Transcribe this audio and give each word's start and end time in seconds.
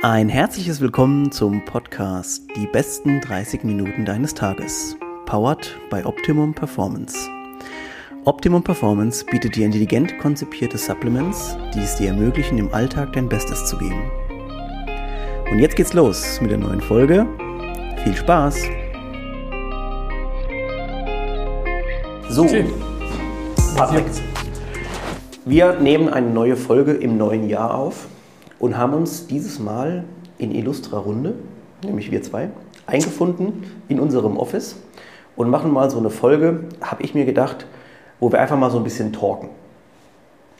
Ein 0.00 0.28
herzliches 0.28 0.80
Willkommen 0.80 1.32
zum 1.32 1.64
Podcast 1.64 2.44
Die 2.54 2.68
besten 2.68 3.20
30 3.20 3.64
Minuten 3.64 4.04
deines 4.04 4.32
Tages. 4.32 4.96
Powered 5.26 5.76
by 5.90 6.04
Optimum 6.04 6.54
Performance. 6.54 7.16
Optimum 8.24 8.62
Performance 8.62 9.24
bietet 9.24 9.56
dir 9.56 9.66
intelligent 9.66 10.16
konzipierte 10.20 10.78
Supplements, 10.78 11.56
die 11.74 11.80
es 11.80 11.96
dir 11.96 12.10
ermöglichen, 12.10 12.58
im 12.58 12.72
Alltag 12.72 13.12
dein 13.14 13.28
Bestes 13.28 13.66
zu 13.66 13.76
geben. 13.76 14.08
Und 15.50 15.58
jetzt 15.58 15.74
geht's 15.74 15.94
los 15.94 16.40
mit 16.40 16.52
der 16.52 16.58
neuen 16.58 16.80
Folge. 16.80 17.26
Viel 18.04 18.14
Spaß! 18.14 18.56
So. 22.28 22.46
Patrick, 23.74 24.04
wir 25.44 25.72
nehmen 25.80 26.08
eine 26.08 26.30
neue 26.30 26.56
Folge 26.56 26.92
im 26.92 27.18
neuen 27.18 27.48
Jahr 27.48 27.74
auf 27.74 28.06
und 28.58 28.76
haben 28.76 28.94
uns 28.94 29.26
dieses 29.26 29.58
Mal 29.58 30.04
in 30.38 30.54
illustrer 30.54 30.98
Runde, 30.98 31.34
nämlich 31.84 32.10
wir 32.10 32.22
zwei, 32.22 32.50
eingefunden 32.86 33.64
in 33.88 34.00
unserem 34.00 34.36
Office 34.36 34.76
und 35.36 35.50
machen 35.50 35.72
mal 35.72 35.90
so 35.90 35.98
eine 35.98 36.10
Folge, 36.10 36.64
habe 36.80 37.02
ich 37.02 37.14
mir 37.14 37.24
gedacht, 37.24 37.66
wo 38.20 38.32
wir 38.32 38.40
einfach 38.40 38.58
mal 38.58 38.70
so 38.70 38.78
ein 38.78 38.84
bisschen 38.84 39.12
talken. 39.12 39.50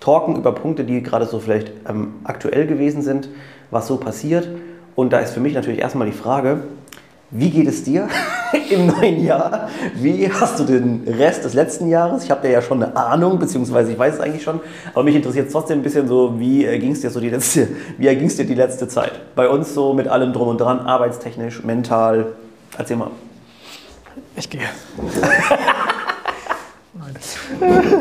Talken 0.01 0.37
über 0.37 0.53
Punkte, 0.53 0.85
die 0.85 1.03
gerade 1.03 1.27
so 1.27 1.41
vielleicht 1.41 1.73
ähm, 1.89 2.15
aktuell 2.25 2.67
gewesen 2.67 3.03
sind, 3.03 3.29
was 3.71 3.89
so 3.89 3.97
passiert. 3.97 4.49
Und 4.95 5.13
da 5.13 5.19
ist 5.19 5.33
für 5.33 5.41
mich 5.41 5.55
natürlich 5.55 5.81
erstmal 5.81 6.07
die 6.07 6.13
Frage, 6.13 6.61
wie 7.31 7.51
geht 7.51 7.69
es 7.69 7.85
dir 7.85 8.09
im 8.71 8.87
neuen 8.87 9.23
Jahr? 9.23 9.69
Wie 9.97 10.31
hast 10.33 10.59
du 10.59 10.65
den 10.65 11.03
Rest 11.07 11.45
des 11.45 11.53
letzten 11.55 11.89
Jahres? 11.89 12.25
Ich 12.25 12.31
habe 12.31 12.41
da 12.43 12.49
ja 12.49 12.63
schon 12.63 12.83
eine 12.83 12.97
Ahnung, 12.97 13.39
beziehungsweise 13.39 13.93
ich 13.93 13.99
weiß 13.99 14.15
es 14.15 14.21
eigentlich 14.21 14.43
schon, 14.43 14.61
aber 14.95 15.03
mich 15.05 15.15
interessiert 15.15 15.47
es 15.49 15.53
trotzdem 15.53 15.81
ein 15.81 15.83
bisschen 15.83 16.09
so, 16.09 16.39
wie 16.41 16.65
ging 16.79 16.93
es 16.93 17.01
dir 17.03 17.11
so 17.11 17.21
die 17.21 17.29
letzte, 17.31 17.69
wie 17.99 18.07
ging 18.15 18.27
es 18.29 18.37
dir 18.37 18.47
die 18.47 18.55
letzte 18.55 18.89
Zeit? 18.89 19.13
Bei 19.35 19.49
uns 19.49 19.75
so 19.75 19.93
mit 19.93 20.09
allem 20.09 20.33
drum 20.33 20.49
und 20.49 20.61
dran, 20.61 20.81
arbeitstechnisch, 20.81 21.63
mental. 21.65 22.33
Erzähl 22.79 22.97
mal. 22.97 23.11
Ich 24.37 24.49
gehe. 24.49 24.61
Nein. 26.95 27.15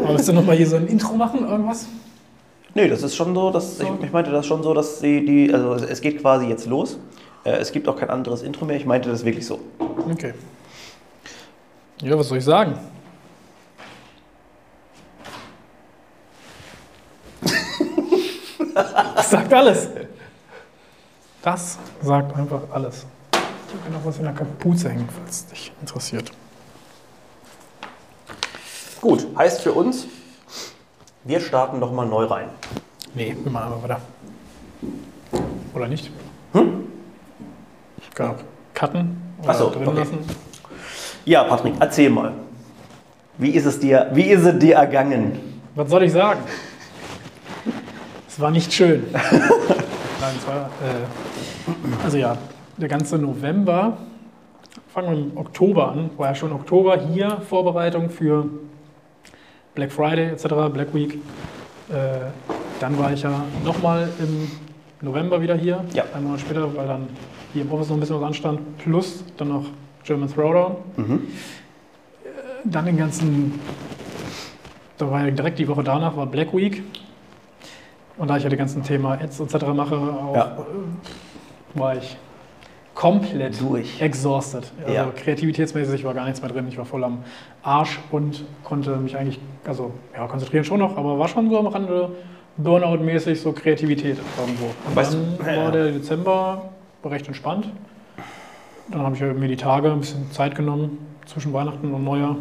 Willst 0.07 0.27
du 0.27 0.33
nochmal 0.33 0.55
hier 0.55 0.67
so 0.67 0.75
ein 0.77 0.87
Intro 0.87 1.15
machen, 1.15 1.47
irgendwas? 1.47 1.87
Nee, 2.73 2.87
das 2.87 3.01
ist 3.03 3.15
schon 3.15 3.33
so, 3.33 3.49
dass 3.51 3.79
ich, 3.79 3.87
ich 4.03 4.11
meinte 4.11 4.31
das 4.31 4.45
schon 4.45 4.61
so, 4.63 4.73
dass 4.73 4.99
sie 4.99 5.25
die, 5.25 5.53
also 5.53 5.73
es- 5.73 5.83
es 5.83 6.01
geht 6.01 6.21
quasi 6.21 6.45
jetzt 6.47 6.67
los. 6.67 6.97
Äh, 7.47 7.57
Es 7.59 7.71
gibt 7.71 7.87
auch 7.87 7.95
kein 7.95 8.09
anderes 8.09 8.41
Intro 8.41 8.65
mehr. 8.65 8.75
Ich 8.75 8.85
meinte 8.85 9.09
das 9.09 9.23
wirklich 9.23 9.45
so. 9.45 9.59
Okay. 9.79 10.33
Ja, 12.01 12.17
was 12.17 12.27
soll 12.27 12.37
ich 12.39 12.45
sagen? 12.45 12.77
Das 19.15 19.31
sagt 19.31 19.51
alles. 19.51 19.89
Das 21.41 21.79
sagt 22.03 22.35
einfach 22.37 22.61
alles. 22.71 23.05
Ich 23.33 23.39
habe 23.83 23.93
noch 23.93 24.05
was 24.05 24.17
in 24.19 24.23
der 24.25 24.33
Kapuze 24.33 24.89
hängen, 24.89 25.09
falls 25.11 25.37
es 25.37 25.47
dich 25.47 25.71
interessiert. 25.81 26.31
Gut, 29.01 29.25
heißt 29.35 29.61
für 29.61 29.71
uns, 29.73 30.05
wir 31.23 31.39
starten 31.39 31.79
doch 31.79 31.91
mal 31.91 32.05
neu 32.05 32.25
rein. 32.25 32.49
Nee, 33.15 33.35
wir 33.41 33.51
machen 33.51 33.73
einfach 33.73 33.83
weiter. 33.83 34.01
Oder 35.73 35.87
nicht? 35.87 36.11
Hm? 36.53 36.86
Auch 38.19 38.35
cutten 38.73 39.17
oder 39.43 39.53
so, 39.53 39.69
drin 39.69 39.87
okay. 39.87 39.99
lassen. 39.99 40.19
Ja, 41.25 41.43
Patrick, 41.43 41.73
erzähl 41.79 42.09
mal. 42.09 42.33
Wie 43.37 43.51
ist 43.51 43.65
es 43.65 43.79
dir, 43.79 44.09
wie 44.13 44.23
ist 44.23 44.43
es 44.43 44.57
dir 44.59 44.75
ergangen? 44.75 45.39
Was 45.75 45.89
soll 45.89 46.03
ich 46.03 46.11
sagen? 46.11 46.39
Es 48.27 48.39
war 48.39 48.49
nicht 48.51 48.71
schön. 48.73 49.03
Nein, 49.11 50.35
es 50.37 50.47
war, 50.47 50.69
äh, 50.81 52.03
also 52.03 52.17
ja, 52.17 52.37
der 52.77 52.87
ganze 52.87 53.17
November, 53.17 53.97
fangen 54.93 55.11
wir 55.11 55.17
im 55.17 55.37
Oktober 55.37 55.91
an, 55.91 56.09
war 56.17 56.29
ja 56.29 56.35
schon 56.35 56.51
Oktober 56.51 56.97
hier 56.99 57.41
Vorbereitung 57.47 58.09
für 58.09 58.45
Black 59.75 59.91
Friday 59.91 60.29
etc., 60.31 60.45
Black 60.73 60.93
Week. 60.93 61.15
Äh, 61.89 62.31
dann 62.79 62.97
war 62.97 63.13
ich 63.13 63.21
ja 63.21 63.43
nochmal 63.63 64.09
im 64.19 64.51
November 65.01 65.41
wieder 65.41 65.55
hier, 65.55 65.83
Ja. 65.93 66.03
ein 66.15 66.23
Monat 66.23 66.39
später, 66.41 66.75
weil 66.75 66.87
dann 66.87 67.07
hier 67.57 67.65
im 67.65 67.71
Office 67.71 67.89
noch 67.89 67.97
ein 67.97 67.99
bisschen 67.99 68.17
was 68.17 68.23
anstand, 68.27 68.77
plus 68.77 69.23
dann 69.37 69.49
noch 69.49 69.65
German 70.03 70.31
Throwdown. 70.31 70.75
Mhm. 70.95 71.21
Dann 72.63 72.85
den 72.85 72.97
ganzen, 72.97 73.59
da 74.97 75.09
war 75.09 75.25
ja 75.25 75.31
direkt 75.31 75.57
die 75.59 75.67
Woche 75.67 75.83
danach 75.83 76.15
war 76.15 76.25
Black 76.27 76.53
Week. 76.55 76.83
Und 78.17 78.29
da 78.29 78.37
ich 78.37 78.43
ja 78.43 78.49
die 78.49 78.57
ganzen 78.57 78.83
Thema 78.83 79.13
Ads 79.13 79.39
etc. 79.41 79.65
mache, 79.73 79.95
auch, 79.95 80.35
Ja. 80.35 80.57
äh, 81.75 81.79
war 81.79 81.95
ich 81.97 82.17
komplett 82.95 83.61
Durch. 83.61 84.01
exhausted. 84.01 84.71
Also 84.81 84.93
Ja. 84.93 85.11
kreativitätsmäßig 85.15 86.03
war 86.03 86.13
gar 86.15 86.25
nichts 86.25 86.41
mehr 86.41 86.49
drin. 86.51 86.65
Ich 86.67 86.77
war 86.77 86.85
voll 86.85 87.03
am 87.03 87.19
Arsch 87.61 87.99
und 88.11 88.43
konnte 88.63 88.95
mich 88.97 89.15
eigentlich, 89.17 89.39
also 89.65 89.91
ja, 90.15 90.25
konzentrieren 90.27 90.63
schon 90.63 90.79
noch, 90.79 90.97
aber 90.97 91.17
war 91.19 91.27
schon 91.27 91.49
so 91.49 91.59
am 91.59 91.67
Rande 91.67 92.09
Burnout-mäßig 92.57 93.39
so 93.39 93.51
Kreativität 93.51 94.17
irgendwo. 94.39 94.65
Und 94.87 94.95
Weißt 94.95 95.13
dann 95.13 95.37
du- 95.37 95.45
war 95.45 95.53
ja. 95.53 95.71
der 95.71 95.91
Dezember 95.91 96.69
recht 97.03 97.27
entspannt. 97.27 97.69
Dann 98.89 99.01
habe 99.01 99.15
ich 99.15 99.21
mir 99.21 99.47
die 99.47 99.57
Tage 99.57 99.91
ein 99.91 99.99
bisschen 99.99 100.31
Zeit 100.31 100.55
genommen 100.55 100.97
zwischen 101.25 101.53
Weihnachten 101.53 101.93
und 101.93 102.03
Neujahr. 102.03 102.37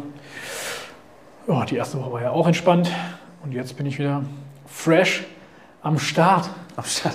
Ja, 1.47 1.65
die 1.65 1.75
erste 1.75 1.99
Woche 1.99 2.11
war 2.13 2.21
ja 2.21 2.31
auch 2.31 2.47
entspannt. 2.47 2.91
Und 3.43 3.53
jetzt 3.53 3.77
bin 3.77 3.85
ich 3.85 3.99
wieder 3.99 4.23
fresh 4.65 5.25
am 5.81 5.99
Start 5.99 6.49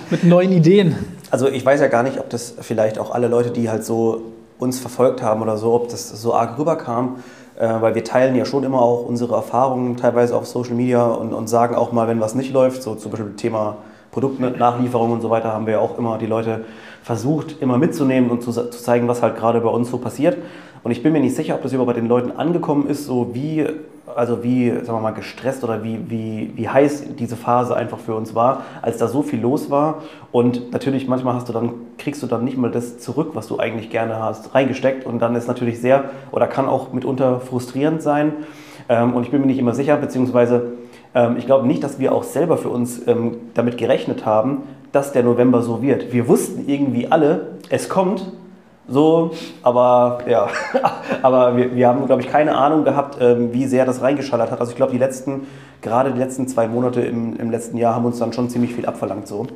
mit 0.09 0.23
neuen 0.23 0.51
Ideen. 0.51 0.95
Also 1.31 1.47
ich 1.47 1.65
weiß 1.65 1.79
ja 1.79 1.87
gar 1.87 2.03
nicht, 2.03 2.19
ob 2.19 2.29
das 2.29 2.55
vielleicht 2.61 2.99
auch 2.99 3.11
alle 3.11 3.27
Leute, 3.27 3.51
die 3.51 3.69
halt 3.69 3.85
so 3.85 4.33
uns 4.59 4.79
verfolgt 4.79 5.21
haben 5.21 5.41
oder 5.41 5.57
so, 5.57 5.73
ob 5.73 5.89
das 5.89 6.09
so 6.09 6.33
arg 6.33 6.57
rüberkam, 6.57 7.17
äh, 7.57 7.67
weil 7.81 7.95
wir 7.95 8.03
teilen 8.03 8.35
ja 8.35 8.45
schon 8.45 8.63
immer 8.63 8.81
auch 8.81 9.05
unsere 9.05 9.35
Erfahrungen 9.35 9.97
teilweise 9.97 10.35
auf 10.35 10.47
Social 10.47 10.75
Media 10.75 11.05
und, 11.05 11.33
und 11.33 11.47
sagen 11.47 11.75
auch 11.75 11.91
mal, 11.91 12.07
wenn 12.07 12.19
was 12.19 12.35
nicht 12.35 12.51
läuft, 12.51 12.83
so 12.83 12.95
zum 12.95 13.11
Beispiel 13.11 13.33
Thema 13.35 13.77
Produktnachlieferung 14.13 15.11
und 15.11 15.21
so 15.21 15.29
weiter, 15.29 15.51
haben 15.51 15.67
wir 15.67 15.81
auch 15.81 15.97
immer 15.97 16.17
die 16.17 16.27
Leute 16.27 16.63
versucht, 17.01 17.61
immer 17.61 17.77
mitzunehmen 17.77 18.29
und 18.29 18.41
zu, 18.41 18.51
zu 18.51 18.69
zeigen, 18.69 19.07
was 19.07 19.21
halt 19.21 19.35
gerade 19.35 19.59
bei 19.59 19.69
uns 19.69 19.89
so 19.91 19.97
passiert. 19.97 20.37
Und 20.83 20.91
ich 20.91 21.01
bin 21.01 21.13
mir 21.13 21.19
nicht 21.19 21.35
sicher, 21.35 21.55
ob 21.55 21.63
das 21.63 21.73
überhaupt 21.73 21.93
bei 21.93 21.99
den 21.99 22.07
Leuten 22.07 22.31
angekommen 22.31 22.87
ist, 22.87 23.05
so 23.05 23.29
wie, 23.33 23.65
also 24.15 24.43
wie, 24.43 24.69
sagen 24.69 24.97
wir 24.97 24.99
mal, 24.99 25.11
gestresst 25.11 25.63
oder 25.63 25.83
wie, 25.83 25.99
wie, 26.09 26.51
wie 26.55 26.69
heiß 26.69 27.15
diese 27.17 27.35
Phase 27.35 27.75
einfach 27.75 27.99
für 27.99 28.15
uns 28.15 28.35
war, 28.35 28.63
als 28.81 28.97
da 28.97 29.07
so 29.07 29.21
viel 29.21 29.39
los 29.39 29.69
war. 29.69 30.03
Und 30.31 30.71
natürlich, 30.71 31.07
manchmal 31.07 31.35
hast 31.35 31.47
du 31.49 31.53
dann, 31.53 31.71
kriegst 31.97 32.21
du 32.21 32.27
dann 32.27 32.43
nicht 32.43 32.57
mal 32.57 32.69
das 32.69 32.99
zurück, 32.99 33.31
was 33.33 33.47
du 33.47 33.59
eigentlich 33.59 33.89
gerne 33.89 34.19
hast, 34.21 34.53
reingesteckt. 34.53 35.05
Und 35.05 35.19
dann 35.19 35.35
ist 35.35 35.47
natürlich 35.47 35.79
sehr, 35.79 36.05
oder 36.31 36.47
kann 36.47 36.67
auch 36.67 36.91
mitunter 36.93 37.39
frustrierend 37.39 38.01
sein. 38.01 38.33
Ähm, 38.89 39.13
und 39.13 39.23
ich 39.23 39.31
bin 39.31 39.41
mir 39.41 39.47
nicht 39.47 39.59
immer 39.59 39.73
sicher, 39.73 39.95
beziehungsweise 39.97 40.73
ich 41.37 41.45
glaube 41.45 41.67
nicht, 41.67 41.83
dass 41.83 41.99
wir 41.99 42.11
auch 42.11 42.23
selber 42.23 42.57
für 42.57 42.69
uns 42.69 43.07
ähm, 43.07 43.37
damit 43.53 43.77
gerechnet 43.77 44.25
haben, 44.25 44.63
dass 44.91 45.11
der 45.11 45.23
November 45.23 45.61
so 45.61 45.81
wird. 45.81 46.11
Wir 46.13 46.27
wussten 46.27 46.67
irgendwie 46.67 47.11
alle, 47.11 47.47
es 47.69 47.89
kommt, 47.89 48.31
so, 48.87 49.31
aber 49.61 50.19
ja, 50.27 50.47
aber 51.21 51.55
wir, 51.55 51.75
wir 51.75 51.87
haben, 51.87 52.05
glaube 52.05 52.21
ich, 52.21 52.29
keine 52.29 52.55
Ahnung 52.55 52.83
gehabt, 52.83 53.17
ähm, 53.21 53.53
wie 53.53 53.65
sehr 53.65 53.85
das 53.85 54.01
reingeschallert 54.01 54.51
hat. 54.51 54.59
Also 54.59 54.71
ich 54.71 54.75
glaube, 54.75 54.91
die 54.91 54.97
letzten, 54.97 55.47
gerade 55.81 56.11
die 56.11 56.19
letzten 56.19 56.47
zwei 56.47 56.67
Monate 56.67 57.01
im, 57.01 57.35
im 57.37 57.49
letzten 57.49 57.77
Jahr 57.77 57.95
haben 57.95 58.05
uns 58.05 58.19
dann 58.19 58.33
schon 58.33 58.49
ziemlich 58.49 58.73
viel 58.73 58.85
abverlangt. 58.85 59.27
So. 59.27 59.47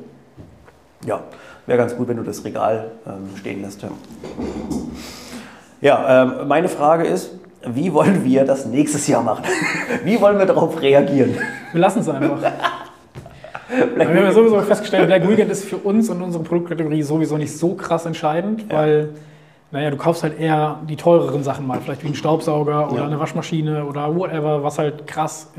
Ja, 1.06 1.22
wäre 1.66 1.78
ganz 1.78 1.96
gut, 1.96 2.08
wenn 2.08 2.18
du 2.18 2.24
das 2.24 2.46
Regal 2.46 2.92
ähm, 3.06 3.36
stehen 3.36 3.62
lässt. 3.62 3.82
Ja, 3.82 3.90
ja 5.82 6.24
ähm, 6.24 6.48
meine 6.48 6.70
Frage 6.70 7.06
ist, 7.06 7.32
wie 7.66 7.92
wollen 7.94 8.24
wir 8.24 8.46
das 8.46 8.66
nächstes 8.66 9.08
Jahr 9.08 9.24
machen? 9.24 9.44
wie 10.04 10.20
wollen 10.22 10.38
wir 10.38 10.46
darauf 10.46 10.82
reagieren? 10.82 11.36
Wir 11.72 11.82
lassen 11.82 12.00
es 12.00 12.10
einfach. 12.10 12.40
Wir 13.98 14.08
haben 14.08 14.16
ja 14.16 14.32
sowieso 14.32 14.62
festgestellt, 14.62 15.08
Black 15.08 15.28
Weekend 15.28 15.52
ist 15.52 15.66
für 15.66 15.76
uns 15.76 16.10
und 16.10 16.22
unsere 16.22 16.42
Produktkategorie 16.42 17.02
sowieso 17.04 17.38
nicht 17.38 17.52
so 17.58 17.74
krass 17.76 18.06
entscheidend, 18.06 18.62
Ja. 18.72 18.78
weil, 18.78 19.10
naja, 19.72 19.90
du 19.92 19.98
kaufst 19.98 20.24
halt 20.24 20.40
eher 20.40 20.80
die 20.88 20.96
teureren 20.96 21.44
Sachen 21.44 21.68
mal, 21.68 21.82
vielleicht 21.82 22.02
wie 22.04 22.08
einen 22.08 22.16
Staubsauger 22.16 22.90
oder 22.90 23.02
Ja. 23.02 23.06
eine 23.08 23.20
Waschmaschine 23.20 23.84
oder 23.86 24.16
whatever, 24.16 24.64
was 24.64 24.80
halt 24.80 25.06
krass 25.06 25.52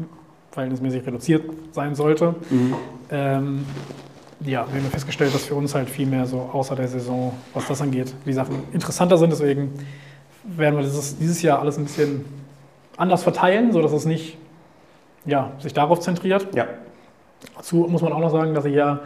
verhältnismäßig 0.53 1.07
reduziert 1.07 1.43
sein 1.73 1.95
sollte. 1.95 2.35
Ähm, 3.11 3.67
ja, 4.41 4.65
wir 4.73 4.81
haben 4.81 4.91
festgestellt, 4.91 5.35
dass 5.35 5.45
für 5.45 5.55
uns 5.57 5.75
halt 5.75 5.91
viel 5.91 6.07
mehr 6.07 6.25
so 6.25 6.49
außer 6.51 6.77
der 6.77 6.89
Saison, 6.89 7.35
was 7.53 7.67
das 7.69 7.83
angeht, 7.83 8.15
die 8.25 8.33
Sachen 8.33 8.55
interessanter 8.73 9.19
sind. 9.19 9.33
Deswegen 9.33 9.73
werden 10.57 10.77
wir 10.77 10.83
dieses, 10.85 11.19
dieses 11.19 11.43
Jahr 11.43 11.61
alles 11.61 11.77
ein 11.79 11.85
bisschen 11.85 12.25
anders 12.97 13.23
verteilen, 13.23 13.73
sodass 13.73 13.93
es 13.93 14.05
nicht 14.07 14.37
ja, 15.25 15.53
sich 15.59 15.75
darauf 15.75 16.01
zentriert. 16.01 16.49
Ja, 16.55 16.67
Dazu 17.57 17.87
muss 17.89 18.03
man 18.03 18.13
auch 18.13 18.19
noch 18.21 18.31
sagen, 18.31 18.55
dass 18.55 18.65
ich 18.65 18.75
ja, 18.75 19.01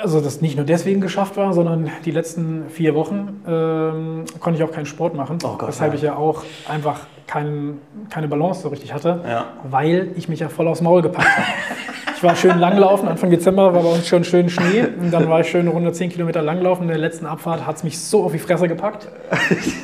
also 0.00 0.20
das 0.20 0.40
nicht 0.40 0.56
nur 0.56 0.64
deswegen 0.66 1.00
geschafft 1.00 1.36
war, 1.36 1.52
sondern 1.52 1.90
die 2.04 2.10
letzten 2.10 2.68
vier 2.70 2.94
Wochen 2.94 3.42
ähm, 3.46 4.24
konnte 4.40 4.58
ich 4.58 4.64
auch 4.68 4.72
keinen 4.72 4.86
Sport 4.86 5.14
machen. 5.14 5.38
Oh 5.44 5.56
Gott, 5.56 5.68
weshalb 5.68 5.92
ja. 5.92 5.96
ich 5.96 6.02
ja 6.02 6.16
auch 6.16 6.44
einfach 6.68 7.00
kein, 7.26 7.78
keine 8.10 8.28
Balance 8.28 8.62
so 8.62 8.68
richtig 8.68 8.92
hatte, 8.92 9.20
Ja. 9.26 9.46
weil 9.64 10.10
ich 10.16 10.28
mich 10.28 10.40
ja 10.40 10.48
voll 10.48 10.68
aufs 10.68 10.80
Maul 10.80 11.02
gepackt 11.02 11.28
habe. 11.36 11.46
Ich 12.22 12.28
Ich 12.28 12.28
war 12.28 12.36
schön 12.36 12.60
langlaufen. 12.60 13.08
Anfang 13.08 13.30
Dezember 13.30 13.74
war 13.74 13.82
bei 13.82 13.88
uns 13.88 14.06
schon 14.06 14.22
schön 14.22 14.48
Schnee. 14.48 14.84
Und 15.00 15.10
dann 15.10 15.28
war 15.28 15.40
ich 15.40 15.48
schön 15.48 15.62
eine 15.62 15.70
Runde 15.70 15.92
10 15.92 16.10
Kilometer 16.10 16.40
langlaufen. 16.40 16.84
In 16.84 16.88
der 16.90 16.98
letzten 16.98 17.26
Abfahrt 17.26 17.66
hat 17.66 17.74
es 17.74 17.82
mich 17.82 17.98
so 17.98 18.22
auf 18.22 18.30
die 18.30 18.38
Fresse 18.38 18.68
gepackt. 18.68 19.08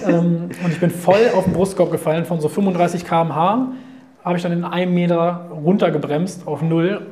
ähm, 0.06 0.48
und 0.62 0.70
ich 0.70 0.78
bin 0.78 0.88
voll 0.90 1.32
auf 1.34 1.42
den 1.42 1.52
Brustkorb 1.52 1.90
gefallen 1.90 2.26
von 2.26 2.40
so 2.40 2.48
35 2.48 3.04
km/h. 3.04 3.72
Habe 4.24 4.36
ich 4.36 4.42
dann 4.44 4.52
in 4.52 4.62
einem 4.62 4.94
Meter 4.94 5.50
runtergebremst 5.50 6.46
auf 6.46 6.62
null 6.62 7.08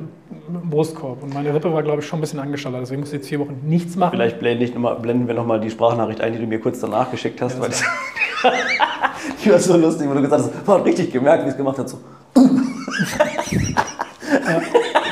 mit 0.47 0.63
dem 0.63 0.69
Brustkorb. 0.69 1.21
Und 1.21 1.33
meine 1.33 1.53
Rippe 1.53 1.73
war, 1.73 1.83
glaube 1.83 1.99
ich, 1.99 2.07
schon 2.07 2.19
ein 2.19 2.21
bisschen 2.21 2.39
angeschaltet. 2.39 2.83
Deswegen 2.83 3.01
musste 3.01 3.17
ich 3.17 3.23
jetzt 3.23 3.27
vier 3.27 3.41
Wochen 3.41 3.59
nichts 3.65 3.97
machen. 3.97 4.11
Vielleicht 4.11 4.39
blenden, 4.39 4.63
nicht 4.63 4.75
noch 4.75 4.81
mal, 4.81 4.93
blenden 4.95 5.27
wir 5.27 5.35
nochmal 5.35 5.59
die 5.59 5.69
Sprachnachricht 5.69 6.21
ein, 6.21 6.31
die 6.31 6.39
du 6.39 6.47
mir 6.47 6.61
kurz 6.61 6.79
danach 6.79 7.11
geschickt 7.11 7.41
hast. 7.41 7.57
Ja, 7.57 7.63
weil 7.63 7.71
die 9.43 9.51
war 9.51 9.59
so 9.59 9.75
lustig, 9.75 10.07
wo 10.09 10.13
du 10.13 10.21
gesagt 10.21 10.43
hast, 10.43 10.65
man 10.65 10.77
hat 10.79 10.85
richtig 10.85 11.11
gemerkt, 11.11 11.43
wie 11.43 11.49
es 11.49 11.57
gemacht 11.57 11.77
hat. 11.79 11.89
So, 11.89 11.99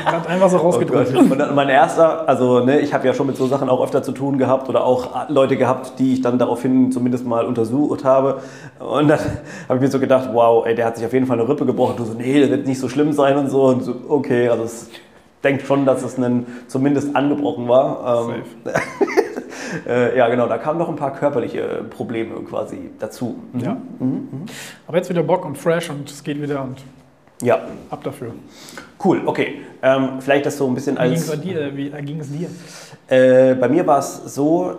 Hat 0.06 0.28
einfach 0.28 0.50
so 0.50 0.58
oh 0.58 0.62
rausgedrückt. 0.62 1.14
Gott. 1.14 1.32
Und 1.32 1.38
dann 1.38 1.56
mein 1.56 1.70
erster, 1.70 2.28
also 2.30 2.60
ne, 2.60 2.80
ich 2.80 2.94
habe 2.94 3.08
ja 3.08 3.14
schon 3.14 3.28
mit 3.28 3.38
so 3.38 3.48
Sachen 3.48 3.70
auch 3.70 3.84
öfter 3.84 4.04
zu 4.04 4.12
tun 4.12 4.38
gehabt 4.38 4.70
oder 4.70 4.84
auch 4.84 5.30
Leute 5.30 5.58
gehabt, 5.58 6.00
die 6.00 6.14
ich 6.14 6.22
dann 6.22 6.38
daraufhin 6.38 6.92
zumindest 6.92 7.26
mal 7.26 7.46
untersucht 7.46 8.04
habe. 8.04 8.42
Und 8.80 9.08
dann 9.08 9.20
habe 9.68 9.76
ich 9.76 9.82
mir 9.82 9.88
so 9.90 10.00
gedacht, 10.00 10.30
wow, 10.32 10.66
ey, 10.66 10.76
der 10.76 10.86
hat 10.86 10.98
sich 10.98 11.06
auf 11.06 11.14
jeden 11.14 11.26
Fall 11.26 11.40
eine 11.40 11.50
Rippe 11.50 11.66
gebrochen. 11.66 11.96
Du 11.98 12.06
so, 12.06 12.14
nee, 12.14 12.40
das 12.40 12.50
wird 12.50 12.68
nicht 12.68 12.80
so 12.80 12.88
schlimm 12.88 13.14
sein 13.14 13.38
und 13.38 13.50
so. 13.50 13.66
Und 13.66 13.84
so, 13.84 13.96
okay, 14.08 14.50
also 14.50 14.64
es 14.64 14.90
denkt 15.44 15.66
schon, 15.66 15.86
dass 15.86 16.04
es 16.04 16.18
einen, 16.18 16.46
zumindest 16.68 17.16
angebrochen 17.16 17.68
war. 17.68 18.30
Ähm, 18.30 18.44
äh, 19.88 20.18
ja, 20.18 20.30
genau, 20.30 20.48
da 20.48 20.58
kamen 20.58 20.78
noch 20.78 20.90
ein 20.90 20.96
paar 20.96 21.14
körperliche 21.14 21.86
Probleme 21.90 22.36
quasi 22.42 22.92
dazu. 23.00 23.38
Mhm. 23.54 23.62
Ja. 23.62 23.78
Aber 24.88 24.98
jetzt 24.98 25.10
wieder 25.10 25.24
Bock 25.24 25.46
und 25.46 25.58
fresh 25.58 25.90
und 25.90 26.10
es 26.10 26.24
geht 26.24 26.42
wieder 26.42 26.64
und 26.64 26.84
Ja, 27.42 27.60
ab 27.90 28.04
dafür. 28.04 28.32
cool, 29.04 29.22
okay. 29.26 29.62
Ähm, 29.82 30.20
vielleicht 30.20 30.46
das 30.46 30.58
so 30.58 30.68
ein 30.68 30.74
bisschen 30.74 30.98
Wie 30.98 31.04
ging 31.04 31.14
es 31.14 31.30
als. 31.30 31.42
dir? 31.42 31.76
Wie 31.76 31.90
ging 31.90 32.20
es 32.20 32.30
dir? 32.32 32.50
Äh, 33.08 33.56
bei 33.56 33.68
mir 33.68 33.86
war 33.86 34.00
es 34.00 34.22
so, 34.34 34.72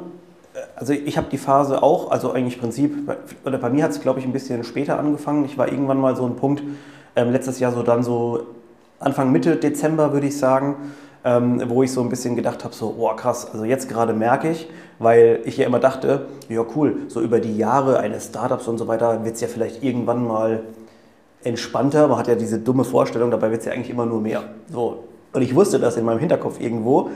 äh, 0.55 0.59
also 0.75 0.93
ich 0.93 1.17
habe 1.17 1.29
die 1.31 1.39
Phase 1.39 1.83
auch, 1.83 2.11
also 2.11 2.33
eigentlich 2.33 2.59
Prinzip, 2.59 2.95
oder 3.45 3.59
bei 3.59 3.71
mir 3.71 3.85
hat 3.85 3.91
es 3.91 4.01
glaube 4.01 4.21
ich 4.21 4.27
ein 4.27 4.33
bisschen 4.33 4.65
später 4.65 4.99
angefangen. 4.99 5.45
Ich 5.45 5.59
war 5.59 5.69
irgendwann 5.71 5.99
mal 5.99 6.17
so 6.17 6.25
ein 6.27 6.37
Punkt, 6.37 6.63
ähm, 7.15 7.31
letztes 7.31 7.61
Jahr 7.61 7.73
so 7.73 7.83
dann 7.83 8.03
so 8.03 8.47
Anfang 8.99 9.31
Mitte 9.31 9.57
Dezember 9.57 10.13
würde 10.13 10.27
ich 10.27 10.39
sagen, 10.39 10.77
ähm, 11.25 11.63
wo 11.69 11.83
ich 11.83 11.93
so 11.93 12.01
ein 12.01 12.09
bisschen 12.09 12.37
gedacht 12.37 12.65
habe, 12.65 12.75
so, 12.75 12.95
oh 12.99 13.15
krass, 13.15 13.49
also 13.53 13.65
jetzt 13.65 13.89
gerade 13.89 14.15
merke 14.15 14.51
ich, 14.51 14.69
weil 14.99 15.41
ich 15.45 15.59
ja 15.59 15.67
immer 15.67 15.81
dachte, 15.81 16.27
ja 16.49 16.65
cool, 16.75 17.03
so 17.09 17.21
über 17.21 17.41
die 17.41 17.59
Jahre 17.59 17.99
eines 17.99 18.27
Startups 18.27 18.67
und 18.69 18.79
so 18.79 18.89
weiter 18.89 19.25
wird 19.25 19.35
es 19.35 19.41
ja 19.41 19.49
vielleicht 19.49 19.83
irgendwann 19.83 20.27
mal 20.27 20.63
entspannter. 21.47 22.09
Man 22.09 22.19
hat 22.19 22.29
ja 22.29 22.35
diese 22.35 22.59
dumme 22.59 22.85
Vorstellung, 22.85 23.31
dabei 23.31 23.51
wird 23.51 23.61
es 23.61 23.67
ja 23.67 23.73
eigentlich 23.73 23.91
immer 23.91 24.07
nur 24.07 24.21
mehr. 24.21 24.43
So. 24.71 25.05
Und 25.33 25.43
ich 25.43 25.55
wusste 25.55 25.79
das 25.79 25.97
in 25.97 26.05
meinem 26.05 26.19
Hinterkopf 26.19 26.61
irgendwo. 26.61 27.11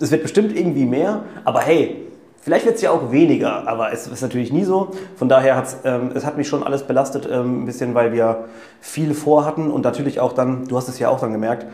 Es 0.00 0.10
wird 0.10 0.22
bestimmt 0.22 0.56
irgendwie 0.56 0.84
mehr, 0.84 1.22
aber 1.44 1.60
hey, 1.60 2.06
vielleicht 2.40 2.66
wird 2.66 2.76
es 2.76 2.82
ja 2.82 2.90
auch 2.90 3.12
weniger, 3.12 3.66
aber 3.66 3.92
es 3.92 4.06
ist 4.06 4.20
natürlich 4.22 4.52
nie 4.52 4.64
so. 4.64 4.90
Von 5.16 5.28
daher 5.28 5.56
hat 5.56 5.76
ähm, 5.84 6.10
es 6.14 6.26
hat 6.26 6.36
mich 6.36 6.48
schon 6.48 6.62
alles 6.62 6.82
belastet, 6.82 7.28
ähm, 7.30 7.62
ein 7.62 7.66
bisschen, 7.66 7.94
weil 7.94 8.12
wir 8.12 8.44
viel 8.80 9.14
vorhatten 9.14 9.70
und 9.70 9.84
natürlich 9.84 10.20
auch 10.20 10.32
dann, 10.32 10.66
du 10.66 10.76
hast 10.76 10.88
es 10.88 10.98
ja 10.98 11.08
auch 11.08 11.20
dann 11.20 11.32
gemerkt, 11.32 11.66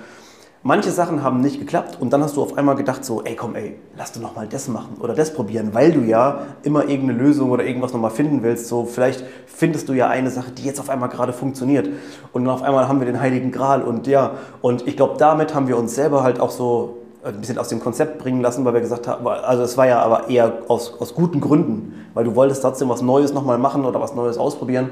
Manche 0.64 0.92
Sachen 0.92 1.24
haben 1.24 1.40
nicht 1.40 1.58
geklappt 1.58 1.98
und 2.00 2.12
dann 2.12 2.22
hast 2.22 2.36
du 2.36 2.42
auf 2.42 2.56
einmal 2.56 2.76
gedacht 2.76 3.04
so, 3.04 3.22
ey 3.24 3.34
komm 3.34 3.56
ey, 3.56 3.80
lass 3.96 4.12
du 4.12 4.20
noch 4.20 4.36
mal 4.36 4.46
das 4.46 4.68
machen 4.68 4.96
oder 5.00 5.12
das 5.12 5.34
probieren, 5.34 5.70
weil 5.72 5.90
du 5.90 6.02
ja 6.02 6.46
immer 6.62 6.88
irgendeine 6.88 7.18
Lösung 7.18 7.50
oder 7.50 7.64
irgendwas 7.64 7.92
noch 7.92 8.00
mal 8.00 8.10
finden 8.10 8.44
willst. 8.44 8.68
So 8.68 8.84
vielleicht 8.84 9.24
findest 9.46 9.88
du 9.88 9.92
ja 9.92 10.08
eine 10.08 10.30
Sache, 10.30 10.52
die 10.52 10.62
jetzt 10.62 10.78
auf 10.78 10.88
einmal 10.88 11.08
gerade 11.08 11.32
funktioniert 11.32 11.88
und 12.32 12.44
dann 12.44 12.54
auf 12.54 12.62
einmal 12.62 12.86
haben 12.86 13.00
wir 13.00 13.06
den 13.06 13.20
Heiligen 13.20 13.50
Gral 13.50 13.82
und 13.82 14.06
ja 14.06 14.34
und 14.60 14.86
ich 14.86 14.96
glaube 14.96 15.16
damit 15.18 15.52
haben 15.52 15.66
wir 15.66 15.76
uns 15.76 15.96
selber 15.96 16.22
halt 16.22 16.38
auch 16.38 16.50
so 16.50 16.98
ein 17.24 17.40
bisschen 17.40 17.58
aus 17.58 17.68
dem 17.68 17.80
Konzept 17.80 18.18
bringen 18.18 18.40
lassen, 18.40 18.64
weil 18.64 18.74
wir 18.74 18.80
gesagt 18.80 19.08
haben, 19.08 19.26
also 19.26 19.64
es 19.64 19.76
war 19.76 19.88
ja 19.88 20.00
aber 20.00 20.28
eher 20.28 20.58
aus, 20.68 20.94
aus 21.00 21.12
guten 21.14 21.40
Gründen, 21.40 22.06
weil 22.14 22.24
du 22.24 22.36
wolltest 22.36 22.62
trotzdem 22.62 22.88
was 22.88 23.02
Neues 23.02 23.32
nochmal 23.32 23.58
machen 23.58 23.84
oder 23.84 24.00
was 24.00 24.14
Neues 24.14 24.38
ausprobieren. 24.38 24.90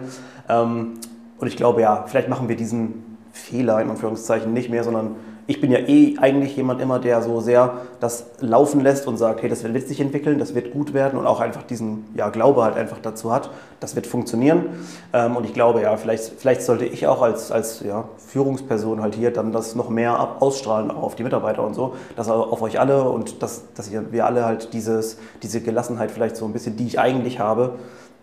Ähm, 0.48 0.94
und 1.38 1.46
ich 1.46 1.56
glaube 1.56 1.80
ja, 1.80 2.04
vielleicht 2.06 2.28
machen 2.28 2.48
wir 2.48 2.56
diesen 2.56 3.18
Fehler 3.32 3.80
in 3.80 3.90
Anführungszeichen 3.90 4.52
nicht 4.52 4.68
mehr, 4.68 4.84
sondern 4.84 5.16
ich 5.50 5.60
bin 5.60 5.72
ja 5.72 5.80
eh 5.80 6.16
eigentlich 6.18 6.56
jemand 6.56 6.80
immer, 6.80 7.00
der 7.00 7.22
so 7.22 7.40
sehr 7.40 7.78
das 7.98 8.26
laufen 8.38 8.82
lässt 8.82 9.08
und 9.08 9.16
sagt, 9.16 9.42
hey, 9.42 9.48
das 9.48 9.64
wird 9.64 9.88
sich 9.88 10.00
entwickeln, 10.00 10.38
das 10.38 10.54
wird 10.54 10.70
gut 10.70 10.94
werden 10.94 11.18
und 11.18 11.26
auch 11.26 11.40
einfach 11.40 11.64
diesen 11.64 12.04
ja, 12.14 12.28
Glaube 12.28 12.62
halt 12.62 12.76
einfach 12.76 12.98
dazu 13.02 13.32
hat, 13.32 13.50
das 13.80 13.96
wird 13.96 14.06
funktionieren. 14.06 14.66
Ähm, 15.12 15.34
und 15.34 15.44
ich 15.44 15.52
glaube, 15.52 15.82
ja, 15.82 15.96
vielleicht, 15.96 16.34
vielleicht 16.38 16.62
sollte 16.62 16.84
ich 16.84 17.08
auch 17.08 17.20
als, 17.20 17.50
als 17.50 17.80
ja, 17.80 18.04
Führungsperson 18.28 19.02
halt 19.02 19.16
hier 19.16 19.32
dann 19.32 19.50
das 19.50 19.74
noch 19.74 19.88
mehr 19.88 20.16
ab, 20.20 20.36
ausstrahlen, 20.38 20.92
auf 20.92 21.16
die 21.16 21.24
Mitarbeiter 21.24 21.64
und 21.64 21.74
so, 21.74 21.96
dass 22.14 22.28
auf 22.30 22.62
euch 22.62 22.78
alle 22.78 23.02
und 23.02 23.42
dass, 23.42 23.64
dass 23.74 23.90
ihr, 23.90 24.12
wir 24.12 24.26
alle 24.26 24.44
halt 24.44 24.72
dieses, 24.72 25.18
diese 25.42 25.60
Gelassenheit 25.60 26.12
vielleicht 26.12 26.36
so 26.36 26.44
ein 26.44 26.52
bisschen, 26.52 26.76
die 26.76 26.86
ich 26.86 27.00
eigentlich 27.00 27.40
habe, 27.40 27.74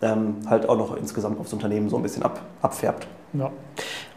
ähm, 0.02 0.38
halt 0.50 0.70
auch 0.70 0.78
noch 0.78 0.96
insgesamt 0.96 1.42
aufs 1.42 1.52
Unternehmen 1.52 1.90
so 1.90 1.98
ein 1.98 2.04
bisschen 2.04 2.24
ab, 2.24 2.40
abfärbt. 2.62 3.06
Ja. 3.34 3.52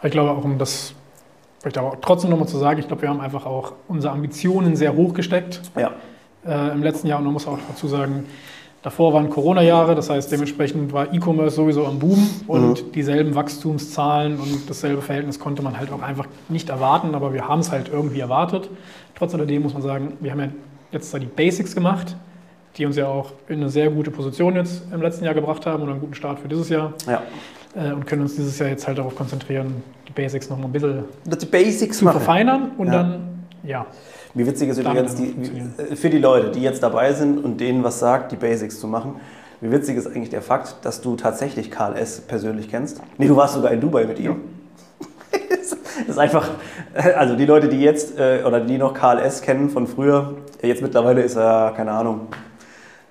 Ich 0.01 0.11
glaube 0.11 0.31
auch, 0.31 0.45
um 0.45 0.57
das 0.57 0.93
vielleicht 1.61 1.77
aber 1.77 1.97
trotzdem 2.01 2.31
nochmal 2.31 2.47
zu 2.47 2.57
sagen, 2.57 2.79
ich 2.79 2.87
glaube, 2.87 3.03
wir 3.03 3.09
haben 3.09 3.21
einfach 3.21 3.45
auch 3.45 3.73
unsere 3.87 4.13
Ambitionen 4.13 4.75
sehr 4.75 4.95
hoch 4.95 5.13
gesteckt 5.13 5.61
Ja. 5.77 5.91
äh, 6.45 6.71
im 6.71 6.81
letzten 6.81 7.07
Jahr. 7.07 7.19
Und 7.19 7.25
man 7.25 7.33
muss 7.33 7.47
auch 7.47 7.59
dazu 7.69 7.87
sagen, 7.87 8.25
davor 8.81 9.13
waren 9.13 9.29
Corona-Jahre, 9.29 9.93
das 9.93 10.09
heißt, 10.09 10.31
dementsprechend 10.31 10.91
war 10.91 11.13
E-Commerce 11.13 11.55
sowieso 11.55 11.85
am 11.85 11.99
Boom 11.99 12.27
und 12.47 12.95
dieselben 12.95 13.35
Wachstumszahlen 13.35 14.39
und 14.39 14.67
dasselbe 14.67 15.03
Verhältnis 15.03 15.39
konnte 15.39 15.61
man 15.61 15.77
halt 15.77 15.91
auch 15.91 16.01
einfach 16.01 16.25
nicht 16.49 16.69
erwarten, 16.69 17.13
aber 17.13 17.31
wir 17.31 17.47
haben 17.47 17.59
es 17.59 17.71
halt 17.71 17.89
irgendwie 17.89 18.19
erwartet. 18.21 18.69
Trotz 19.13 19.35
alledem 19.35 19.61
muss 19.61 19.73
man 19.73 19.83
sagen, 19.83 20.13
wir 20.19 20.31
haben 20.31 20.39
ja 20.39 20.47
jetzt 20.91 21.13
da 21.13 21.19
die 21.19 21.27
Basics 21.27 21.75
gemacht, 21.75 22.15
die 22.77 22.87
uns 22.87 22.95
ja 22.95 23.05
auch 23.07 23.33
in 23.47 23.59
eine 23.59 23.69
sehr 23.69 23.91
gute 23.91 24.09
Position 24.09 24.55
jetzt 24.55 24.81
im 24.91 25.01
letzten 25.01 25.25
Jahr 25.25 25.35
gebracht 25.35 25.67
haben 25.67 25.83
und 25.83 25.89
einen 25.89 25.99
guten 25.99 26.15
Start 26.15 26.39
für 26.39 26.47
dieses 26.47 26.69
Jahr 26.69 26.93
ja. 27.07 27.21
Äh, 27.75 27.91
und 27.91 28.05
können 28.07 28.21
uns 28.23 28.35
dieses 28.35 28.57
Jahr 28.59 28.69
jetzt 28.69 28.87
halt 28.87 28.97
darauf 28.97 29.15
konzentrieren, 29.15 29.83
die 30.07 30.11
Basics 30.13 30.49
noch 30.49 30.57
mal 30.57 30.65
ein 30.65 30.71
bisschen 30.71 31.03
Die 31.25 31.45
Basics 31.45 31.97
zu 31.99 32.05
machen. 32.05 32.17
verfeinern 32.17 32.71
und 32.77 32.87
Ja. 32.87 32.93
dann, 32.93 33.45
ja, 33.63 33.85
Wie 34.33 34.45
witzig 34.47 34.69
ist 34.69 34.77
übrigens, 34.79 35.15
die, 35.15 35.35
wie- 35.37 35.95
für 35.95 36.09
die 36.09 36.19
Leute, 36.19 36.51
die 36.51 36.61
jetzt 36.61 36.81
dabei 36.83 37.13
sind 37.13 37.43
und 37.43 37.59
denen 37.59 37.83
was 37.83 37.99
sagt, 37.99 38.31
die 38.31 38.35
Basics 38.37 38.79
zu 38.79 38.87
machen, 38.87 39.15
wie 39.59 39.71
witzig 39.71 39.97
ist 39.97 40.07
eigentlich 40.07 40.29
der 40.29 40.41
Fakt, 40.41 40.77
dass 40.83 41.01
du 41.01 41.15
tatsächlich 41.15 41.69
Karl 41.69 41.95
S. 41.95 42.21
persönlich 42.21 42.69
kennst? 42.69 43.01
Nee, 43.17 43.27
du 43.27 43.35
warst 43.35 43.53
sogar 43.53 43.71
in 43.71 43.79
Dubai 43.81 44.05
mit 44.05 44.19
ihm. 44.19 44.37
Das 46.07 46.15
ist 46.15 46.17
einfach, 46.17 46.49
also 47.15 47.35
die 47.35 47.45
Leute, 47.45 47.67
die 47.69 47.79
jetzt, 47.81 48.17
äh, 48.17 48.43
oder 48.45 48.59
die 48.61 48.77
noch 48.77 48.93
Karl 48.93 49.19
S. 49.19 49.41
kennen 49.41 49.69
von 49.69 49.85
früher, 49.87 50.35
jetzt 50.63 50.81
mittlerweile 50.81 51.21
ist 51.21 51.35
er, 51.35 51.73
keine 51.75 51.91
Ahnung, 51.91 52.21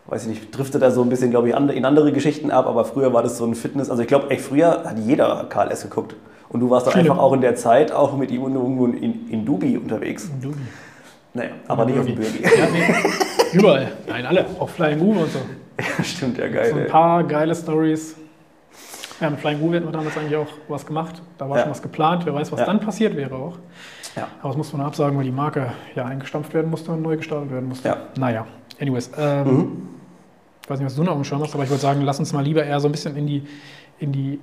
weiß 0.07 0.23
ich 0.23 0.29
nicht, 0.29 0.57
driftet 0.57 0.83
er 0.83 0.91
so 0.91 1.03
ein 1.03 1.09
bisschen, 1.09 1.31
glaube 1.31 1.49
ich, 1.49 1.55
in 1.55 1.85
andere 1.85 2.13
Geschichten 2.13 2.51
ab, 2.51 2.67
aber 2.67 2.85
früher 2.85 3.13
war 3.13 3.23
das 3.23 3.37
so 3.39 3.45
ein 3.47 3.55
Fitness, 3.55 3.91
also 3.91 4.03
ich 4.03 4.09
glaube, 4.09 4.31
echt 4.31 4.43
früher 4.43 4.83
hat 4.85 4.99
jeder 4.99 5.47
Karl 5.49 5.71
S. 5.71 5.83
geguckt. 5.83 6.15
Und 6.49 6.59
du 6.61 6.69
warst 6.69 6.89
dann 6.89 6.95
einfach 6.95 7.19
auch 7.19 7.33
in 7.33 7.41
der 7.43 7.55
Zeit 7.55 7.93
auch 7.93 8.17
mit 8.17 8.33
ihm 8.33 8.43
irgendwo 8.43 8.87
in, 8.87 9.29
in 9.31 9.45
Dubai 9.47 9.79
unterwegs. 9.79 10.31
du. 10.43 10.53
Naja, 11.33 11.51
aber 11.69 11.85
nicht 11.85 11.97
auf 11.97 12.07
dem 12.07 12.17
Bürgi. 12.17 12.43
Ja, 12.43 12.49
nee, 12.73 13.57
überall. 13.57 13.93
Nein, 14.09 14.27
alle. 14.27 14.47
Auch 14.59 14.69
Flying 14.69 15.01
Uwe 15.01 15.21
und 15.21 15.31
so. 15.31 15.39
Ja, 15.79 16.03
stimmt, 16.05 16.39
ja 16.39 16.49
geil. 16.49 16.71
So 16.71 16.77
ein 16.77 16.83
ey. 16.83 16.89
paar 16.89 17.23
geile 17.23 17.55
Stories. 17.55 18.17
Ja, 19.21 19.31
mit 19.31 19.39
Flying 19.39 19.61
Uwe 19.63 19.77
hätten 19.77 19.87
wir 19.87 19.93
damals 19.93 20.17
eigentlich 20.19 20.37
auch 20.37 20.49
was 20.67 20.85
gemacht. 20.85 21.23
Da 21.39 21.49
war 21.49 21.57
Ja. 21.59 21.63
schon 21.63 21.71
was 21.71 21.83
geplant. 21.83 22.27
Wer 22.27 22.35
weiß, 22.35 22.51
was 22.51 22.59
Ja. 22.61 22.67
dann 22.67 22.81
passiert 22.81 23.15
wäre 23.17 23.37
auch. 23.37 23.59
Ja. 24.17 24.27
Aber 24.41 24.49
das 24.49 24.57
musste 24.57 24.77
man 24.77 24.87
absagen, 24.87 25.17
weil 25.17 25.25
die 25.25 25.31
Marke 25.31 25.73
ja 25.95 26.05
eingestampft 26.05 26.53
werden 26.53 26.69
musste 26.69 26.91
und 26.91 27.01
neu 27.03 27.17
gestartet 27.17 27.53
werden 27.53 27.69
musste. 27.69 27.87
Ja. 27.89 27.97
Naja, 28.19 28.47
anyways. 28.81 29.11
Ähm, 29.17 29.47
Mhm. 29.47 29.73
Ich 30.63 30.71
weiß 30.71 30.79
nicht, 30.79 30.87
was 30.87 30.95
du 30.97 31.03
noch 31.03 31.17
am 31.17 31.25
Schirm 31.25 31.43
hast, 31.43 31.53
aber 31.55 31.65
ich 31.65 31.71
würde 31.71 31.81
sagen, 31.83 32.03
lass 32.03 32.21
uns 32.21 32.33
mal 32.33 32.45
lieber 32.45 32.63
eher 32.65 32.79
so 32.79 32.87
ein 32.87 32.93
bisschen 32.93 33.17
in 33.17 33.27
die, 33.27 33.43
in 33.99 34.13
die 34.13 34.39